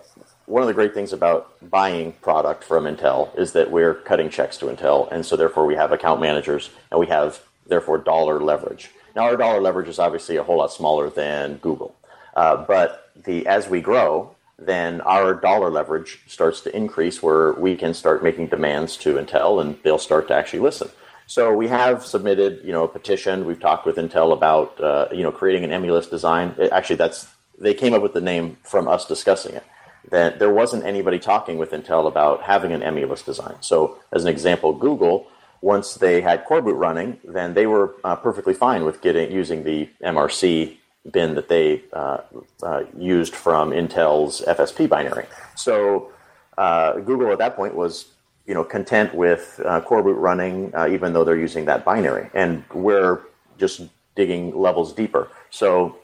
[0.46, 4.56] one of the great things about buying product from Intel is that we're cutting checks
[4.58, 8.90] to Intel, and so therefore we have account managers and we have therefore dollar leverage.
[9.16, 11.96] Now, our dollar leverage is obviously a whole lot smaller than Google,
[12.36, 17.76] uh, but the as we grow, then our dollar leverage starts to increase, where we
[17.76, 20.88] can start making demands to Intel, and they'll start to actually listen.
[21.26, 23.44] So we have submitted, you know, a petition.
[23.44, 26.54] We've talked with Intel about, uh, you know, creating an ME-less design.
[26.58, 27.26] It- actually, that's
[27.58, 29.64] they came up with the name from us discussing it.
[30.10, 33.56] That there wasn't anybody talking with Intel about having an ME-less design.
[33.60, 35.26] So, as an example, Google,
[35.60, 39.88] once they had Coreboot running, then they were uh, perfectly fine with getting using the
[40.02, 40.76] MRC
[41.10, 42.18] bin that they uh,
[42.62, 45.26] uh, used from Intel's FSP binary.
[45.54, 46.10] So
[46.58, 48.06] uh, Google at that point was,
[48.46, 52.64] you know, content with uh, Coreboot running, uh, even though they're using that binary, and
[52.72, 53.20] we're
[53.58, 53.82] just
[54.14, 55.28] digging levels deeper.
[55.50, 55.96] So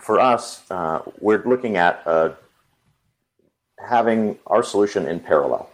[0.00, 0.62] for us,
[1.20, 2.02] we're looking at
[3.78, 5.68] having our solution in parallel.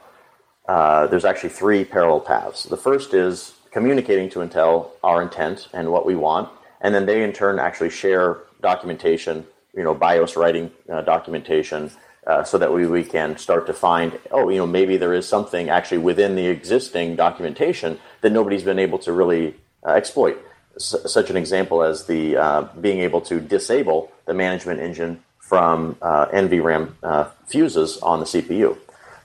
[0.68, 2.64] There's actually three parallel paths.
[2.64, 6.48] The first is communicating to Intel our intent and what we want,
[6.82, 11.90] and then they in turn actually share documentation, you know, BIOS writing uh, documentation,
[12.26, 15.26] uh, so that we, we can start to find, oh, you know, maybe there is
[15.26, 19.56] something actually within the existing documentation that nobody's been able to really
[19.86, 20.38] uh, exploit.
[20.76, 25.96] S- such an example as the uh, being able to disable the management engine from
[26.00, 28.76] uh, NVRAM uh, fuses on the CPU.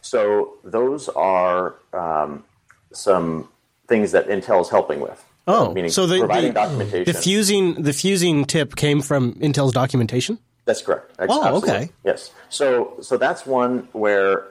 [0.01, 2.43] So those are um,
[2.91, 3.49] some
[3.87, 5.23] things that Intel is helping with.
[5.47, 7.13] Oh, meaning so the, providing the, documentation.
[7.13, 10.39] the fusing the fusing tip came from Intel's documentation.
[10.65, 11.11] That's correct.
[11.19, 11.69] Ex- Oh, absolutely.
[11.71, 11.89] okay.
[12.03, 12.31] Yes.
[12.49, 14.43] So so that's one where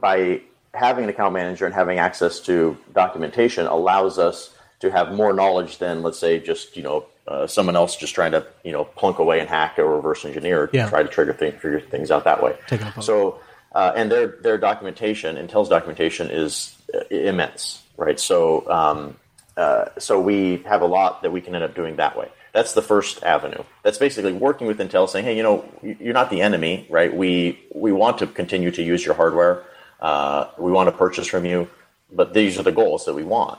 [0.00, 0.40] by
[0.74, 5.78] having an account manager and having access to documentation allows us to have more knowledge
[5.78, 9.18] than let's say just you know uh, someone else just trying to you know plunk
[9.18, 10.88] away and hack or reverse engineer Yeah.
[10.88, 12.56] try to trigger thing, figure things out that way.
[13.00, 13.40] So
[13.74, 18.20] uh, and their their documentation, Intel's documentation is uh, immense, right?
[18.20, 19.16] So um,
[19.56, 22.28] uh, so we have a lot that we can end up doing that way.
[22.52, 23.62] That's the first avenue.
[23.82, 27.14] That's basically working with Intel, saying, "Hey, you know, you're not the enemy, right?
[27.14, 29.64] We we want to continue to use your hardware.
[30.00, 31.68] Uh, we want to purchase from you,
[32.12, 33.58] but these are the goals that we want."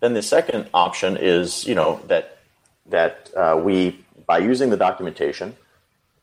[0.00, 2.38] Then the second option is, you know, that
[2.86, 5.56] that uh, we by using the documentation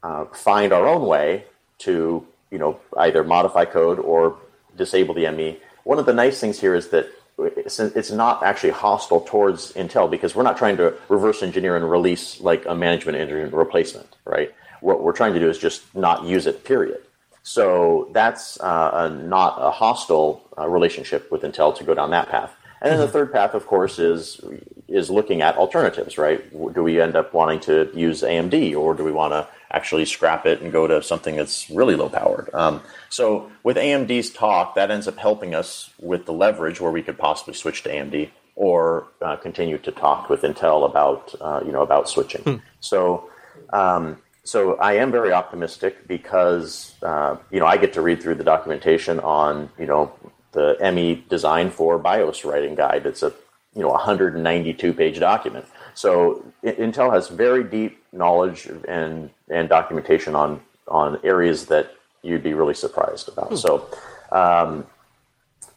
[0.03, 1.45] uh, find our own way
[1.79, 4.37] to you know either modify code or
[4.77, 5.59] disable the ME.
[5.83, 7.07] One of the nice things here is that
[7.43, 12.39] it's, not actually hostile towards Intel because we're not trying to reverse engineer and release
[12.41, 14.53] like a management engine replacement, right?
[14.81, 16.63] What we're trying to do is just not use it.
[16.63, 17.01] Period.
[17.43, 22.29] So that's uh, a, not a hostile uh, relationship with Intel to go down that
[22.29, 22.55] path.
[22.81, 24.41] And then the third path, of course, is
[24.87, 26.51] is looking at alternatives, right?
[26.51, 30.45] Do we end up wanting to use AMD, or do we want to actually scrap
[30.45, 32.49] it and go to something that's really low powered?
[32.53, 37.03] Um, so with AMD's talk, that ends up helping us with the leverage where we
[37.03, 41.71] could possibly switch to AMD or uh, continue to talk with Intel about uh, you
[41.71, 42.61] know about switching.
[42.79, 43.29] So.
[43.71, 48.35] Um, so I am very optimistic because uh, you know I get to read through
[48.35, 50.11] the documentation on you know
[50.51, 53.05] the ME design for BIOS writing guide.
[53.05, 53.33] It's a
[53.75, 55.65] you know 192 page document.
[55.93, 62.53] So Intel has very deep knowledge and and documentation on on areas that you'd be
[62.53, 63.57] really surprised about.
[63.57, 63.87] So.
[64.31, 64.85] Um,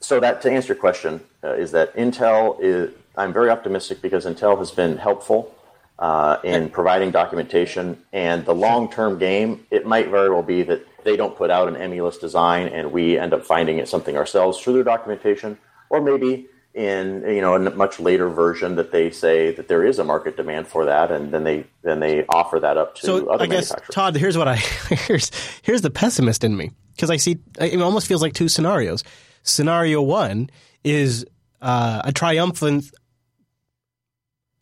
[0.00, 2.92] so that to answer your question uh, is that Intel is.
[3.16, 5.54] I'm very optimistic because Intel has been helpful
[5.98, 9.66] uh, in providing documentation, and the long-term game.
[9.70, 13.18] It might very well be that they don't put out an ME-less design and we
[13.18, 15.58] end up finding it something ourselves through their documentation,
[15.90, 19.98] or maybe in you know a much later version that they say that there is
[19.98, 23.26] a market demand for that, and then they then they offer that up to So
[23.28, 23.94] other I guess manufacturers.
[23.94, 24.56] Todd, here's what I
[25.06, 25.30] here's
[25.62, 29.04] here's the pessimist in me because I see it almost feels like two scenarios.
[29.42, 30.50] Scenario one
[30.82, 31.24] is
[31.62, 32.90] uh, a triumphant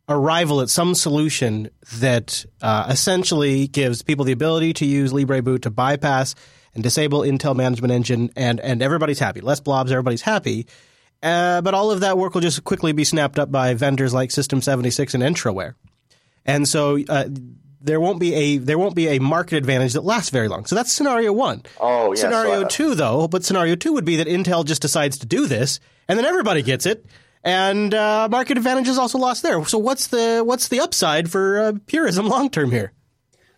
[0.09, 5.71] arrival at some solution that uh, essentially gives people the ability to use LibreBoot to
[5.71, 6.35] bypass
[6.75, 9.41] and disable Intel Management Engine, and and everybody's happy.
[9.41, 10.67] Less blobs, everybody's happy.
[11.23, 14.33] Uh, but all of that work will just quickly be snapped up by vendors like
[14.33, 15.75] System 76 and Entroware.
[16.45, 17.29] And so uh,
[17.81, 20.67] there won't be a there won't be a market advantage that lasts very long.
[20.67, 21.63] So that's scenario one.
[21.81, 25.19] Oh, yeah, Scenario so, two, though, but scenario two would be that Intel just decides
[25.19, 25.79] to do this,
[26.09, 27.07] and then everybody gets it,
[27.45, 29.65] and uh, market advantage is also lost there.
[29.65, 32.93] So what's the what's the upside for uh, Purism long term here?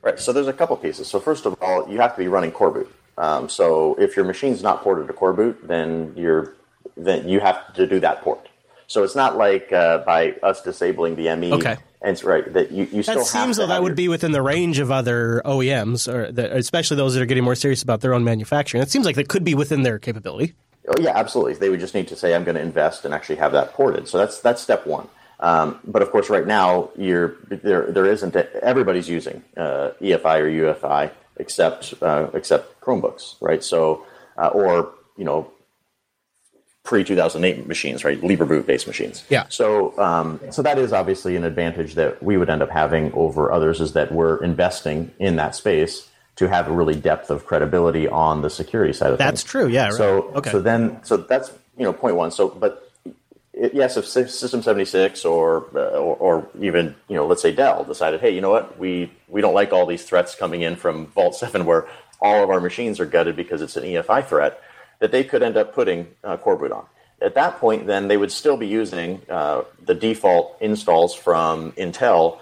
[0.03, 0.19] Right.
[0.19, 1.09] So there's a couple pieces.
[1.09, 2.89] So first of all, you have to be running coreboot.
[3.17, 6.55] Um, so if your machine's not ported to coreboot, then you're
[6.97, 8.49] then you have to do that port.
[8.87, 11.53] So it's not like uh, by us disabling the ME.
[11.55, 11.77] Okay.
[12.03, 14.09] And it's right that you, you still That seems though that have would your- be
[14.09, 17.83] within the range of other OEMs, or the, especially those that are getting more serious
[17.83, 18.83] about their own manufacturing.
[18.83, 20.55] It seems like that could be within their capability.
[20.87, 21.55] Oh, yeah, absolutely.
[21.55, 24.09] They would just need to say, "I'm going to invest and actually have that ported."
[24.09, 25.09] So that's that's step one.
[25.41, 27.91] Um, but of course, right now, you're there.
[27.91, 33.63] There isn't everybody's using uh, EFI or UEFI except uh, except Chromebooks, right?
[33.63, 34.05] So
[34.37, 35.51] uh, or you know
[36.85, 38.21] pre 2008 machines, right?
[38.21, 39.25] LibreBoot based machines.
[39.29, 39.47] Yeah.
[39.49, 43.51] So um, so that is obviously an advantage that we would end up having over
[43.51, 48.09] others is that we're investing in that space to have a really depth of credibility
[48.09, 49.43] on the security side of That's things.
[49.43, 49.69] That's true.
[49.69, 49.85] Yeah.
[49.87, 49.95] Right.
[49.95, 50.51] So okay.
[50.51, 52.31] so then so that's you know point one.
[52.31, 52.91] So but
[53.53, 57.53] it, yes, if System seventy six or, uh, or or even you know let's say
[57.53, 60.77] Dell decided, hey, you know what, we we don't like all these threats coming in
[60.77, 61.87] from Vault seven where
[62.21, 64.61] all of our machines are gutted because it's an EFI threat,
[65.01, 66.87] that they could end up putting uh, coreboot on.
[67.21, 72.39] At that point, then they would still be using uh, the default installs from Intel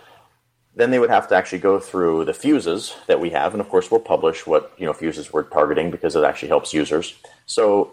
[0.74, 3.68] then they would have to actually go through the fuses that we have, and of
[3.68, 7.14] course we'll publish what you know fuses we're targeting because it actually helps users.
[7.46, 7.92] So,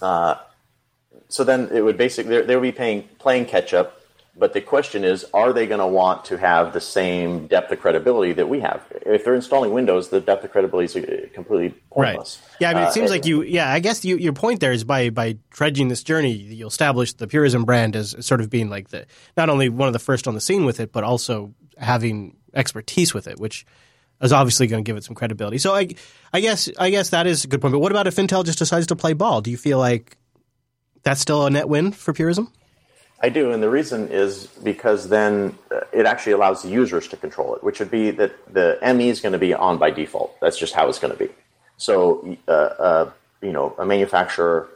[0.00, 0.36] uh,
[1.28, 4.00] so then it would basically they would be paying playing catch up.
[4.38, 7.80] But the question is, are they going to want to have the same depth of
[7.80, 8.82] credibility that we have?
[9.06, 12.38] If they're installing Windows, the depth of credibility is uh, completely pointless.
[12.42, 12.56] Right.
[12.60, 13.40] Yeah, I mean, it Uh, seems like you.
[13.40, 17.14] Yeah, I guess you, your point there is by by trudging this journey, you'll establish
[17.14, 19.06] the Purism brand as sort of being like the
[19.38, 23.14] not only one of the first on the scene with it, but also having expertise
[23.14, 23.66] with it, which
[24.20, 25.58] is obviously going to give it some credibility.
[25.58, 25.88] So I,
[26.32, 27.72] I guess, I guess that is a good point.
[27.72, 29.40] But what about if Intel just decides to play ball?
[29.40, 30.16] Do you feel like
[31.02, 32.52] that's still a net win for Purism?
[33.22, 37.16] I do, and the reason is because then uh, it actually allows the users to
[37.16, 40.38] control it, which would be that the ME is going to be on by default.
[40.40, 41.30] That's just how it's going to be.
[41.78, 43.10] So, uh, uh,
[43.40, 44.68] you know, a manufacturer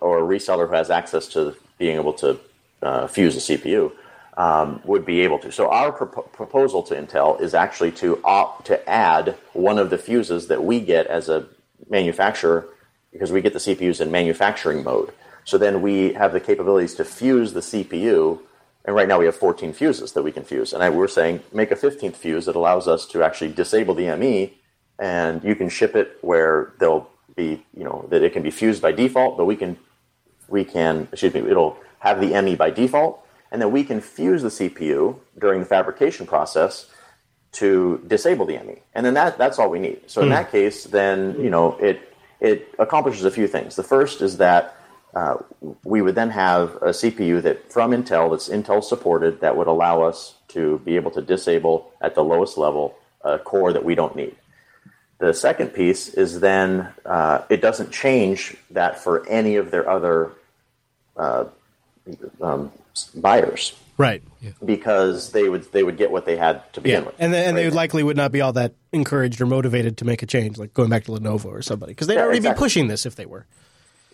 [0.00, 2.38] or a reseller who has access to being able to
[2.82, 3.92] uh, fuse a CPU
[4.36, 5.50] um, would be able to.
[5.50, 9.98] So, our propo- proposal to Intel is actually to opt to add one of the
[9.98, 11.46] fuses that we get as a
[11.88, 12.68] manufacturer
[13.12, 15.12] because we get the CPUs in manufacturing mode.
[15.44, 18.40] So then we have the capabilities to fuse the CPU,
[18.84, 20.72] and right now we have 14 fuses that we can fuse.
[20.72, 24.14] And I, we're saying make a 15th fuse that allows us to actually disable the
[24.16, 24.58] ME,
[24.98, 28.82] and you can ship it where they'll be, you know, that it can be fused
[28.82, 29.78] by default, but we can,
[30.48, 34.42] we can, excuse me, it'll have the ME by default, and then we can fuse
[34.42, 36.86] the CPU during the fabrication process
[37.52, 40.00] to disable the ME, and then that that's all we need.
[40.06, 43.76] So in that case, then you know it it accomplishes a few things.
[43.76, 44.76] The first is that
[45.14, 45.36] uh,
[45.84, 50.02] we would then have a CPU that from Intel that's Intel supported that would allow
[50.02, 54.14] us to be able to disable at the lowest level a core that we don't
[54.14, 54.36] need.
[55.18, 60.32] The second piece is then uh, it doesn't change that for any of their other
[61.16, 61.46] uh,
[62.42, 62.70] um,
[63.14, 64.22] buyers Right.
[64.64, 67.14] because they would they would get what they had to begin Yeah, with.
[67.18, 70.04] and then, and they would likely would not be all that encouraged or motivated to
[70.04, 72.60] make a change, like going back to Lenovo or somebody, because they'd Yeah, already exactly.
[72.60, 73.46] be pushing this if they were.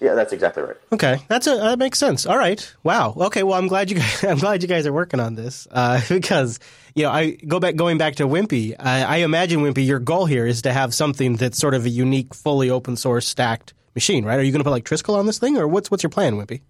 [0.01, 0.77] yeah, that's exactly right.
[0.93, 2.27] Okay, that's a that makes sense.
[2.27, 3.13] All right, wow.
[3.17, 6.01] Okay, well, I'm glad you guys, I'm glad you guys are working on this uh,
[6.09, 6.61] because
[6.95, 8.75] you know I go back going back to Wimpy.
[8.79, 11.91] I, I imagine Wimpy, your goal here is to have something that's sort of a
[11.91, 14.39] unique, fully open source stacked machine, right?
[14.39, 16.37] Are you going to put like Trisquel on this thing, or what's what's your plan,
[16.37, 16.61] Wimpy?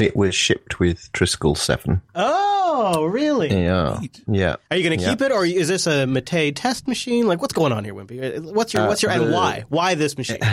[0.00, 2.00] It was shipped with Trisquel 7.
[2.14, 3.50] Oh, really?
[3.50, 4.00] Yeah.
[4.26, 4.56] Yeah.
[4.70, 5.10] Are you going to Yeah.
[5.10, 7.26] keep it, or is this a Mate test machine?
[7.26, 8.38] Like, what's going on here, Wimpy?
[8.38, 9.64] Uh, What's your what's your and why?
[9.68, 10.38] Why this machine?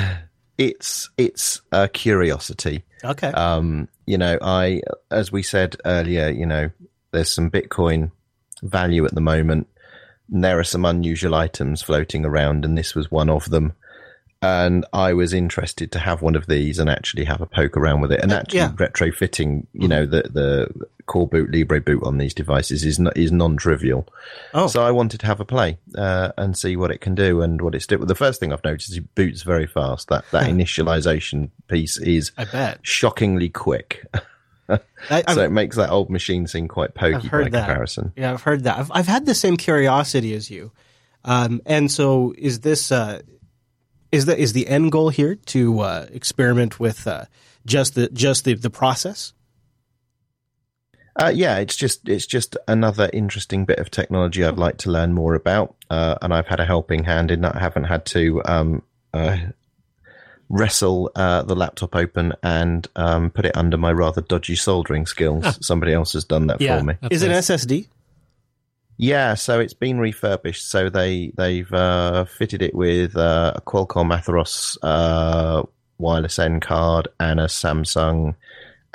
[0.57, 2.83] It's it's a curiosity.
[3.03, 3.27] Okay.
[3.27, 6.71] Um, you know, I as we said earlier, you know,
[7.11, 8.09] there's some Bitcoin
[8.63, 9.67] value at the moment.
[10.33, 13.73] And there are some unusual items floating around, and this was one of them.
[14.41, 18.01] And I was interested to have one of these and actually have a poke around
[18.01, 18.72] with it, and actually yeah.
[18.73, 23.57] retrofitting, you know, the the coreboot Libre boot on these devices is not, is non
[23.57, 24.07] trivial.
[24.53, 24.68] Oh.
[24.68, 27.61] So I wanted to have a play uh, and see what it can do and
[27.61, 27.97] what it's do.
[27.97, 30.09] The first thing I've noticed is it boots very fast.
[30.09, 32.80] That that initialization piece is I bet.
[32.84, 34.05] shockingly quick.
[34.69, 37.51] So it makes that old machine seem quite pokey by that.
[37.51, 38.11] comparison.
[38.18, 38.77] Yeah, I've heard that.
[38.77, 40.72] I've, I've had the same curiosity as you.
[41.23, 43.22] Um, and so, is this uh,
[44.11, 47.25] is the is the end goal here to uh, experiment with uh,
[47.65, 49.34] just the just the, the process?
[51.19, 55.13] Uh, yeah, it's just it's just another interesting bit of technology I'd like to learn
[55.13, 57.55] more about, uh, and I've had a helping hand in that.
[57.55, 59.38] I haven't had to um, uh,
[60.47, 65.57] wrestle uh, the laptop open and um, put it under my rather dodgy soldering skills.
[65.65, 66.77] Somebody else has done that Yeah.
[66.77, 66.93] for me.
[67.09, 67.49] Is it nice.
[67.49, 67.88] SSD?
[68.97, 70.67] Yeah, so it's been refurbished.
[70.67, 75.63] So they they've uh, fitted it with uh, a Qualcomm Atheros uh,
[75.99, 78.35] wireless N card and a Samsung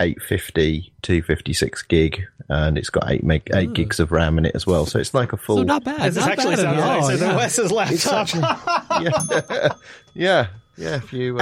[0.00, 4.66] 850 256 gig, and it's got eight meg eight gigs of RAM in it as
[4.66, 4.86] well.
[4.86, 5.58] So it's like a full.
[5.58, 6.08] So not bad.
[6.08, 7.00] It's not actually bad at sounds all.
[7.00, 7.36] nicer than yeah.
[7.36, 8.34] Wes's laptop.
[9.00, 9.74] yeah,
[10.14, 10.46] yeah,
[10.76, 10.96] yeah.
[10.96, 11.38] If you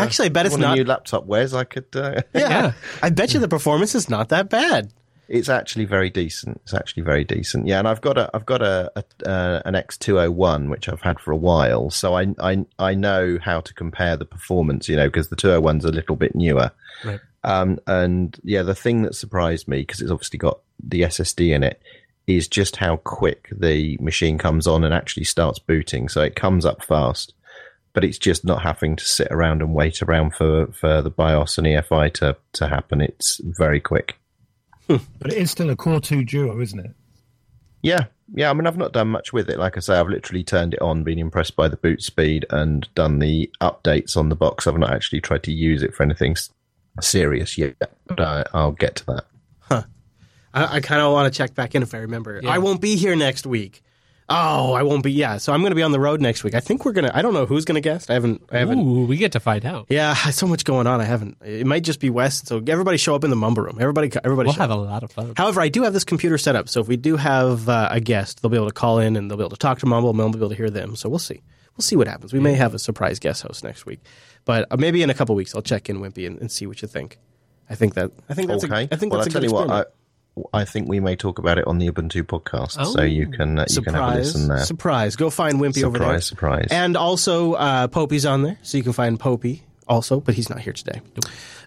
[5.32, 5.38] Actually, I bet it's want not- a new laptop, Wes, I could.
[5.38, 5.38] Yeah.
[5.38, 5.38] I bet you the performance is not that bad.
[5.38, 6.60] It's actually very decent.
[6.64, 7.66] It's actually very decent.
[7.66, 10.70] Yeah, and I've got a I've got a, a uh, an X two hundred one
[10.70, 14.24] which I've had for a while, so I I I know how to compare the
[14.24, 14.88] performance.
[14.88, 16.70] You know, because the two hundred one's a little bit newer.
[17.04, 17.20] Right.
[17.44, 21.62] Um, and yeah, the thing that surprised me because it's obviously got the SSD in
[21.62, 21.80] it
[22.26, 26.08] is just how quick the machine comes on and actually starts booting.
[26.08, 27.32] So it comes up fast,
[27.92, 31.56] but it's just not having to sit around and wait around for for the BIOS
[31.56, 33.00] and EFI to to happen.
[33.00, 34.16] It's very quick.
[35.18, 36.92] But it is still a Core 2 Duo, isn't it?
[37.82, 38.50] Yeah, yeah.
[38.50, 39.58] I mean, I've not done much with it.
[39.58, 42.88] Like I say, I've literally turned it on, been impressed by the boot speed, and
[42.94, 44.66] done the updates on the box.
[44.66, 46.36] I've not actually tried to use it for anything
[47.00, 47.76] serious yet,
[48.06, 49.26] but I, I'll get to that.
[50.52, 52.40] I, I kind of want to check back in if I remember.
[52.46, 53.82] I won't be here next week.
[54.32, 55.10] Oh, I won't be.
[55.10, 56.54] Yeah, so I'm going to be on the road next week.
[56.54, 57.10] I think we're gonna.
[57.12, 58.10] I don't know who's going to guest.
[58.10, 58.42] I haven't.
[58.52, 58.78] I haven't.
[58.78, 59.86] Ooh, we get to find out.
[59.88, 61.00] Yeah, so much going on.
[61.00, 61.36] I haven't.
[61.44, 62.46] It might just be Wes.
[62.46, 63.78] So everybody show up in the mumble room.
[63.80, 64.08] Everybody.
[64.22, 64.46] Everybody.
[64.46, 64.78] We'll show have up.
[64.78, 65.32] a lot of fun.
[65.36, 67.98] However, I do have this computer set up, so if we do have uh, a
[67.98, 70.10] guest, they'll be able to call in and they'll be able to talk to Mumble,
[70.10, 70.94] and Mumble will be able to hear them.
[70.94, 71.42] So we'll see.
[71.76, 72.32] We'll see what happens.
[72.32, 74.00] We may have a surprise guest host next week,
[74.44, 76.82] but uh, maybe in a couple weeks I'll check in Wimpy and, and see what
[76.82, 77.18] you think.
[77.68, 78.84] I think that I think that's okay.
[78.84, 79.88] a, I think well, that's a tell good you what, I, experiment.
[80.52, 83.66] I think we may talk about it on the Ubuntu podcast, so you can uh,
[83.68, 84.58] you can have a listen there.
[84.58, 85.16] surprise.
[85.16, 86.20] Go find Wimpy over there.
[86.20, 86.68] Surprise, surprise.
[86.70, 90.60] And also, uh, Popey's on there, so you can find Popey also, but he's not
[90.60, 91.00] here today.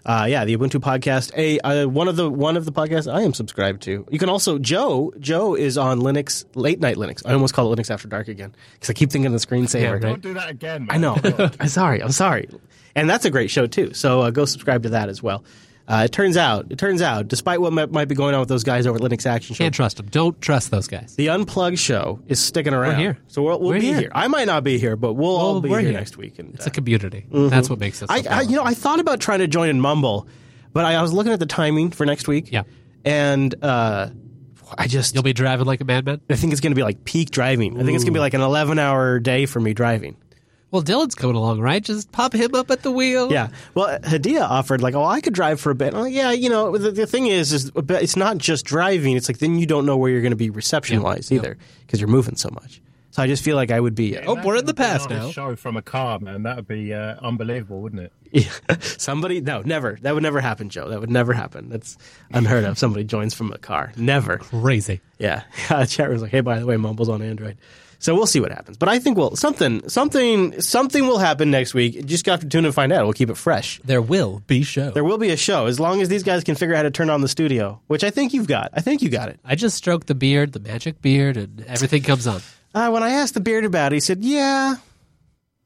[0.06, 3.22] Uh, yeah, the Ubuntu podcast, a uh, one of the one of the podcasts I
[3.22, 4.06] am subscribed to.
[4.10, 5.12] You can also Joe.
[5.18, 7.22] Joe is on Linux, late night Linux.
[7.24, 9.94] I almost call it Linux After Dark again because I keep thinking of the screensaver.
[9.94, 9.98] Yeah.
[9.98, 10.94] Don't do that again, man.
[10.94, 11.16] I know.
[11.60, 12.02] I'm sorry.
[12.02, 12.48] I'm sorry.
[12.94, 13.94] And that's a great show too.
[13.94, 15.44] So uh, go subscribe to that as well.
[15.86, 18.48] Uh, it turns out, it turns out, despite what might, might be going on with
[18.48, 20.06] those guys over at Linux Action Show, Can't trust them.
[20.06, 21.14] Don't trust those guys.
[21.16, 22.98] the Unplugged show is sticking around.
[22.98, 23.18] here.
[23.28, 23.98] so we'll, we'll We're be here.
[23.98, 24.10] here.
[24.14, 25.98] I might not be here, but we'll all Well, be we're here, here.
[25.98, 26.38] next week.
[26.38, 27.26] And It's uh, a community.
[27.30, 28.08] That's what makes it.
[28.08, 30.26] So I, I, you know, I thought about trying to join in Mumble,
[30.72, 32.50] but I, I was looking at the timing for next week.
[32.50, 32.62] Yeah.
[33.04, 34.08] and uh,
[34.78, 36.22] I just You'll be driving like a madman.
[36.30, 37.74] I think it's going to be like peak driving.
[37.78, 40.16] I think it's going to be like an 11 hour day for me driving.
[40.74, 41.80] Well, Dylan's coming along, right?
[41.80, 43.30] Just pop him up at the wheel.
[43.30, 43.50] Yeah.
[43.74, 45.94] Well, Hadea offered like, oh, I could drive for a bit.
[45.94, 49.16] I'm like, yeah, you know, the, the thing is, is it's not just driving.
[49.16, 51.56] It's like then you don't know where you're going to be reception wise either
[51.86, 52.82] because you're moving so much.
[53.12, 54.18] So I just feel like I would be.
[54.18, 55.30] Oh, we're in the past now.
[55.30, 56.42] Show from a car, man.
[56.42, 58.12] That would be uh, unbelievable, wouldn't it?
[58.34, 58.76] Yeah.
[58.80, 59.96] Somebody, no, never.
[60.02, 60.88] That would never happen, Joe.
[60.88, 61.68] That would never happen.
[61.68, 61.96] That's
[62.32, 62.76] unheard of.
[62.76, 63.92] Somebody joins from a car.
[63.96, 64.38] Never.
[64.38, 65.00] Crazy.
[65.20, 65.44] Yeah.
[65.86, 67.58] Chat was like, hey, by the way, Mumble's on Android.
[68.04, 68.76] So we'll see what happens.
[68.76, 71.94] But I think we'll something, something, something will happen next week.
[71.94, 73.04] You just got to tune in and find out.
[73.04, 73.80] We'll keep it fresh.
[73.82, 74.90] There will be show.
[74.90, 76.90] There will be a show as long as these guys can figure out how to
[76.90, 78.72] turn on the studio, which I think you've got.
[78.74, 79.40] I think you got it.
[79.42, 82.42] I just stroked the beard, the magic beard, and everything comes on.
[82.74, 84.74] Uh, when I asked the beard about it, he said, "Yeah,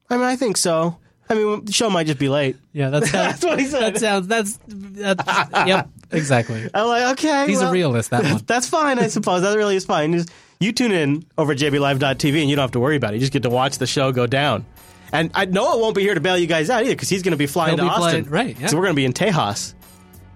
[0.09, 0.97] I mean, I think so.
[1.28, 3.94] I mean, the show might just be late." Yeah, that's That's what he said.
[3.94, 4.28] That sounds.
[4.28, 4.60] That's.
[4.69, 5.89] that's yep.
[6.12, 6.70] Exactly.
[6.74, 8.10] I'm like, okay, He's a realist.
[8.10, 8.43] That one.
[8.47, 9.43] That's fine, I suppose.
[9.43, 10.12] That really is fine.
[10.12, 13.16] Just, you tune in over at jblive.tv and you don't have to worry about it.
[13.16, 14.66] You just get to watch the show go down.
[15.12, 17.22] And I know it won't be here to bail you guys out either because he's
[17.22, 18.24] going to be flying He'll to be Austin.
[18.26, 18.66] flying- right, yeah.
[18.66, 19.74] So we're going to be in Tejas,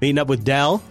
[0.01, 0.83] meeting up with Dell.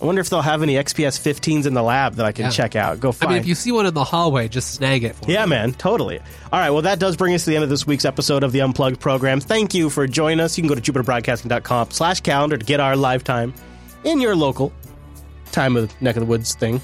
[0.00, 2.50] I wonder if they'll have any XPS 15s in the lab that I can Yeah.
[2.50, 3.00] check out.
[3.00, 3.30] Go I find.
[3.32, 5.50] mean, if you see one in the hallway, just snag it for Yeah, me.
[5.50, 6.18] man, totally.
[6.52, 8.52] All right, well, that does bring us to the end of this week's episode of
[8.52, 9.40] the Unplugged program.
[9.40, 10.58] Thank you for joining us.
[10.58, 13.54] You can go to jupiterbroadcasting.com slash calendar to get our live time
[14.02, 14.72] in your local
[15.52, 16.80] time of neck of the woods thing,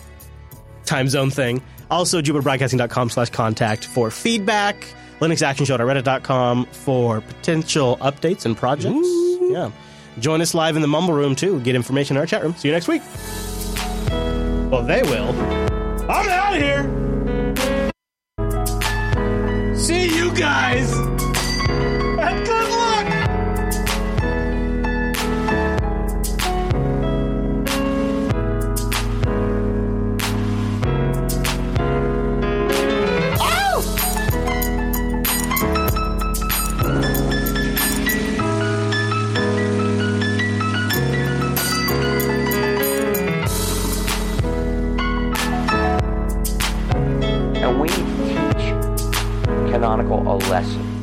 [0.85, 1.63] time zone thing.
[1.91, 4.87] Also, jupiterbroadcasting.com slash contact for feedback,
[5.21, 9.09] linuxactionshow.reddit.com for potential updates and projects.
[9.51, 9.71] Yeah.
[10.19, 11.61] Join us live in the Mumble Room, too.
[11.61, 12.55] Get information in our chat room.
[12.57, 13.03] See you next week.
[14.71, 15.31] Well, they will.
[16.09, 16.97] I'm out of here.
[19.77, 21.00] See you guys.
[49.81, 51.01] Canonical a lesson.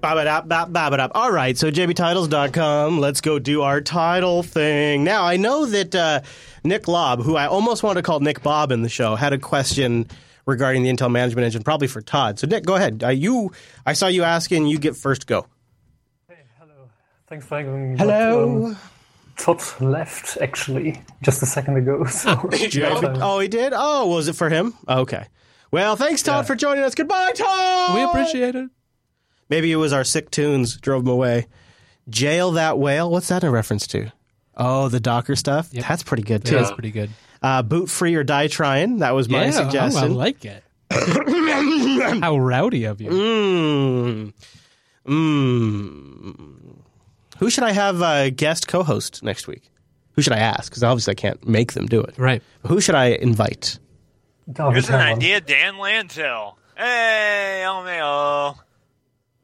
[0.00, 1.12] Ba-ba-dap, bap, ba-ba-dap.
[1.14, 2.98] All right, so jbtitles.com.
[2.98, 5.04] Let's go do our title thing.
[5.04, 6.22] Now, I know that uh,
[6.64, 9.38] Nick Lobb, who I almost wanted to call Nick Bob in the show, had a
[9.38, 10.08] question
[10.46, 12.40] regarding the Intel Management Engine, probably for Todd.
[12.40, 13.04] So, Nick, go ahead.
[13.04, 13.52] Uh, you,
[13.86, 14.66] I saw you asking.
[14.66, 15.46] You get first go.
[17.28, 17.98] Thanks for having me.
[17.98, 18.66] Hello.
[18.66, 18.76] Um,
[19.36, 22.04] Todd left actually just a second ago.
[22.08, 23.72] So Oh, oh, he did?
[23.74, 24.74] Oh, was it for him?
[24.88, 25.26] Okay.
[25.70, 26.94] Well, thanks, Todd, for joining us.
[26.94, 27.94] Goodbye, Todd.
[27.94, 28.70] We appreciate it.
[29.48, 31.46] Maybe it was our sick tunes drove him away.
[32.08, 33.10] Jail that whale.
[33.10, 34.12] What's that a reference to?
[34.56, 35.70] Oh, the Docker stuff.
[35.70, 36.54] That's pretty good too.
[36.54, 37.10] Yeah, it's pretty good.
[37.42, 38.98] Uh, boot free or die trying.
[38.98, 40.02] That was my yeah, suggestion.
[40.02, 40.62] Oh, I like it.
[42.22, 43.10] How rowdy of you.
[43.10, 44.32] Mm.
[45.06, 46.55] Mm.
[47.38, 49.70] Who should I have uh, guest co-host next week?
[50.12, 50.70] Who should I ask?
[50.70, 52.14] Because obviously I can't make them do it.
[52.16, 52.42] Right.
[52.66, 53.78] Who should I invite?
[54.56, 56.54] Here's an idea, Dan Lantel.
[56.76, 58.54] Hey, oh man,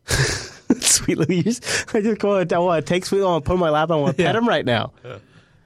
[0.81, 1.60] Sweet Louise.
[1.93, 3.24] I just want to, I want to take Sweet.
[3.24, 3.90] I and put him on my lap.
[3.90, 4.93] I want to pet him right now.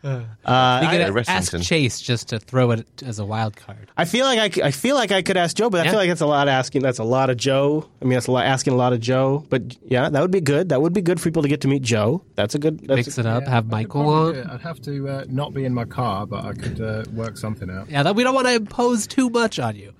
[0.06, 3.90] Uh, you I, could ask Chase just to throw it as a wild card.
[3.96, 5.90] I feel like I, c- I feel like I could ask Joe, but I Yeah.
[5.90, 6.82] feel like that's a lot asking.
[6.82, 7.88] That's a lot of Joe.
[8.00, 9.44] I mean, that's a lot asking a lot of Joe.
[9.50, 10.68] But yeah, that would be good.
[10.68, 12.22] That would be good for people to get to meet Joe.
[12.36, 12.80] That's a good.
[12.86, 13.44] That's Mix it up.
[13.46, 14.32] have Michael Probably on.
[14.34, 14.46] do it.
[14.54, 17.68] I'd have to uh, not be in my car, but I could uh, work something
[17.70, 17.90] out.
[17.90, 19.92] Yeah, that we don't want to impose too much on you.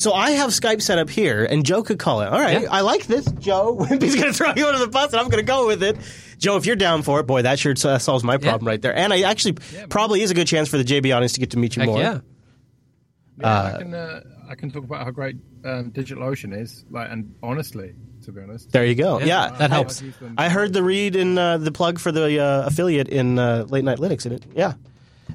[0.00, 2.28] So I have Skype set up here, and Joe could call it.
[2.28, 2.68] All right, Yeah.
[2.72, 3.76] I like this, Joe.
[3.78, 5.98] Wimpy's going to throw you under the bus, and I'm going to go with it.
[6.38, 8.96] Joe, if you're down for it, boy, that sure uh, solves my problem right there.
[8.96, 9.58] And I actually
[9.90, 11.88] probably is a good chance for the JB audience to get to meet you Heck
[11.90, 11.98] more.
[12.00, 12.20] yeah.
[13.38, 15.36] Yeah, Uh, I can uh, I can talk about how great
[15.66, 17.94] um, DigitalOcean is, like, and honestly,
[18.24, 19.18] to be honest, There you go.
[19.18, 20.02] Yeah, Yeah, that I- helps.
[20.38, 23.84] I heard the read in uh, the plug for the uh, affiliate in uh, Late
[23.84, 24.72] Night Linux, and it, yeah,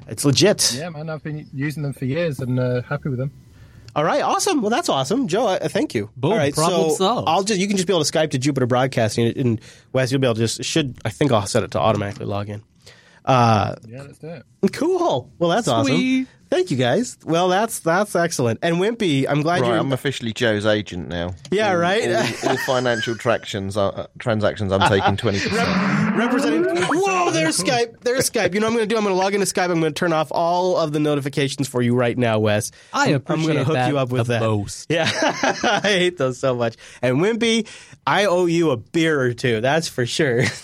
[0.08, 0.74] it's legit.
[0.76, 3.30] Yeah, man, I've been using them for years and uh, happy with them.
[3.96, 4.60] All right, awesome.
[4.60, 5.46] Well, that's awesome, Joe.
[5.46, 6.10] I, I thank you.
[6.14, 7.28] Boom, All right, problem so solved.
[7.30, 9.58] I'll just you can just be able to Skype to Jupiter Broadcasting, and
[9.94, 12.50] Wes, you'll be able to just should I think I'll set it to automatically log
[12.50, 12.62] in.
[13.24, 14.44] Uh, Yeah, let's it.
[14.74, 15.32] cool.
[15.38, 16.26] Well, that's awesome.
[16.48, 16.56] Sweet.
[16.56, 17.18] Thank you guys.
[17.24, 18.60] Well, that's that's excellent.
[18.62, 19.78] And Wimpy, I'm glad Right, you're.
[19.78, 21.34] I'm officially Joe's agent now.
[21.50, 22.08] Yeah, All- right?
[22.44, 26.16] All, all financial tractions, are, uh, transactions, I'm taking twenty percent.
[26.16, 26.64] representing.
[26.88, 28.00] Whoa, there's Skype.
[28.00, 28.54] There's Skype.
[28.54, 28.96] You know what I'm going to do?
[28.96, 29.70] I'm going to log into Skype.
[29.70, 32.70] I'm going to turn off all of the notifications for you right now, Wes.
[32.92, 34.40] I I'm- I'm going to hook you up with the that.
[34.42, 34.86] most.
[34.96, 36.76] Yeah, I hate those so much.
[37.02, 37.66] And Wimpy,
[38.06, 39.60] I owe you a beer or two.
[39.60, 40.44] That's for sure.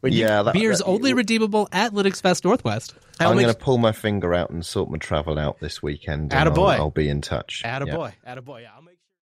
[0.00, 2.94] When you- Yeah, that, Beer's that- only redeemable at Linux Fest Northwest.
[3.20, 6.32] I'll I'm going to pull my finger out and sort my travel out this weekend.
[6.32, 6.74] and Attaboy.
[6.74, 7.62] I'll, I'll be in touch.
[7.64, 7.80] Yeah.
[7.80, 8.12] Attaboy.
[8.26, 8.62] Attaboy.
[8.62, 8.83] Yeah, I'll make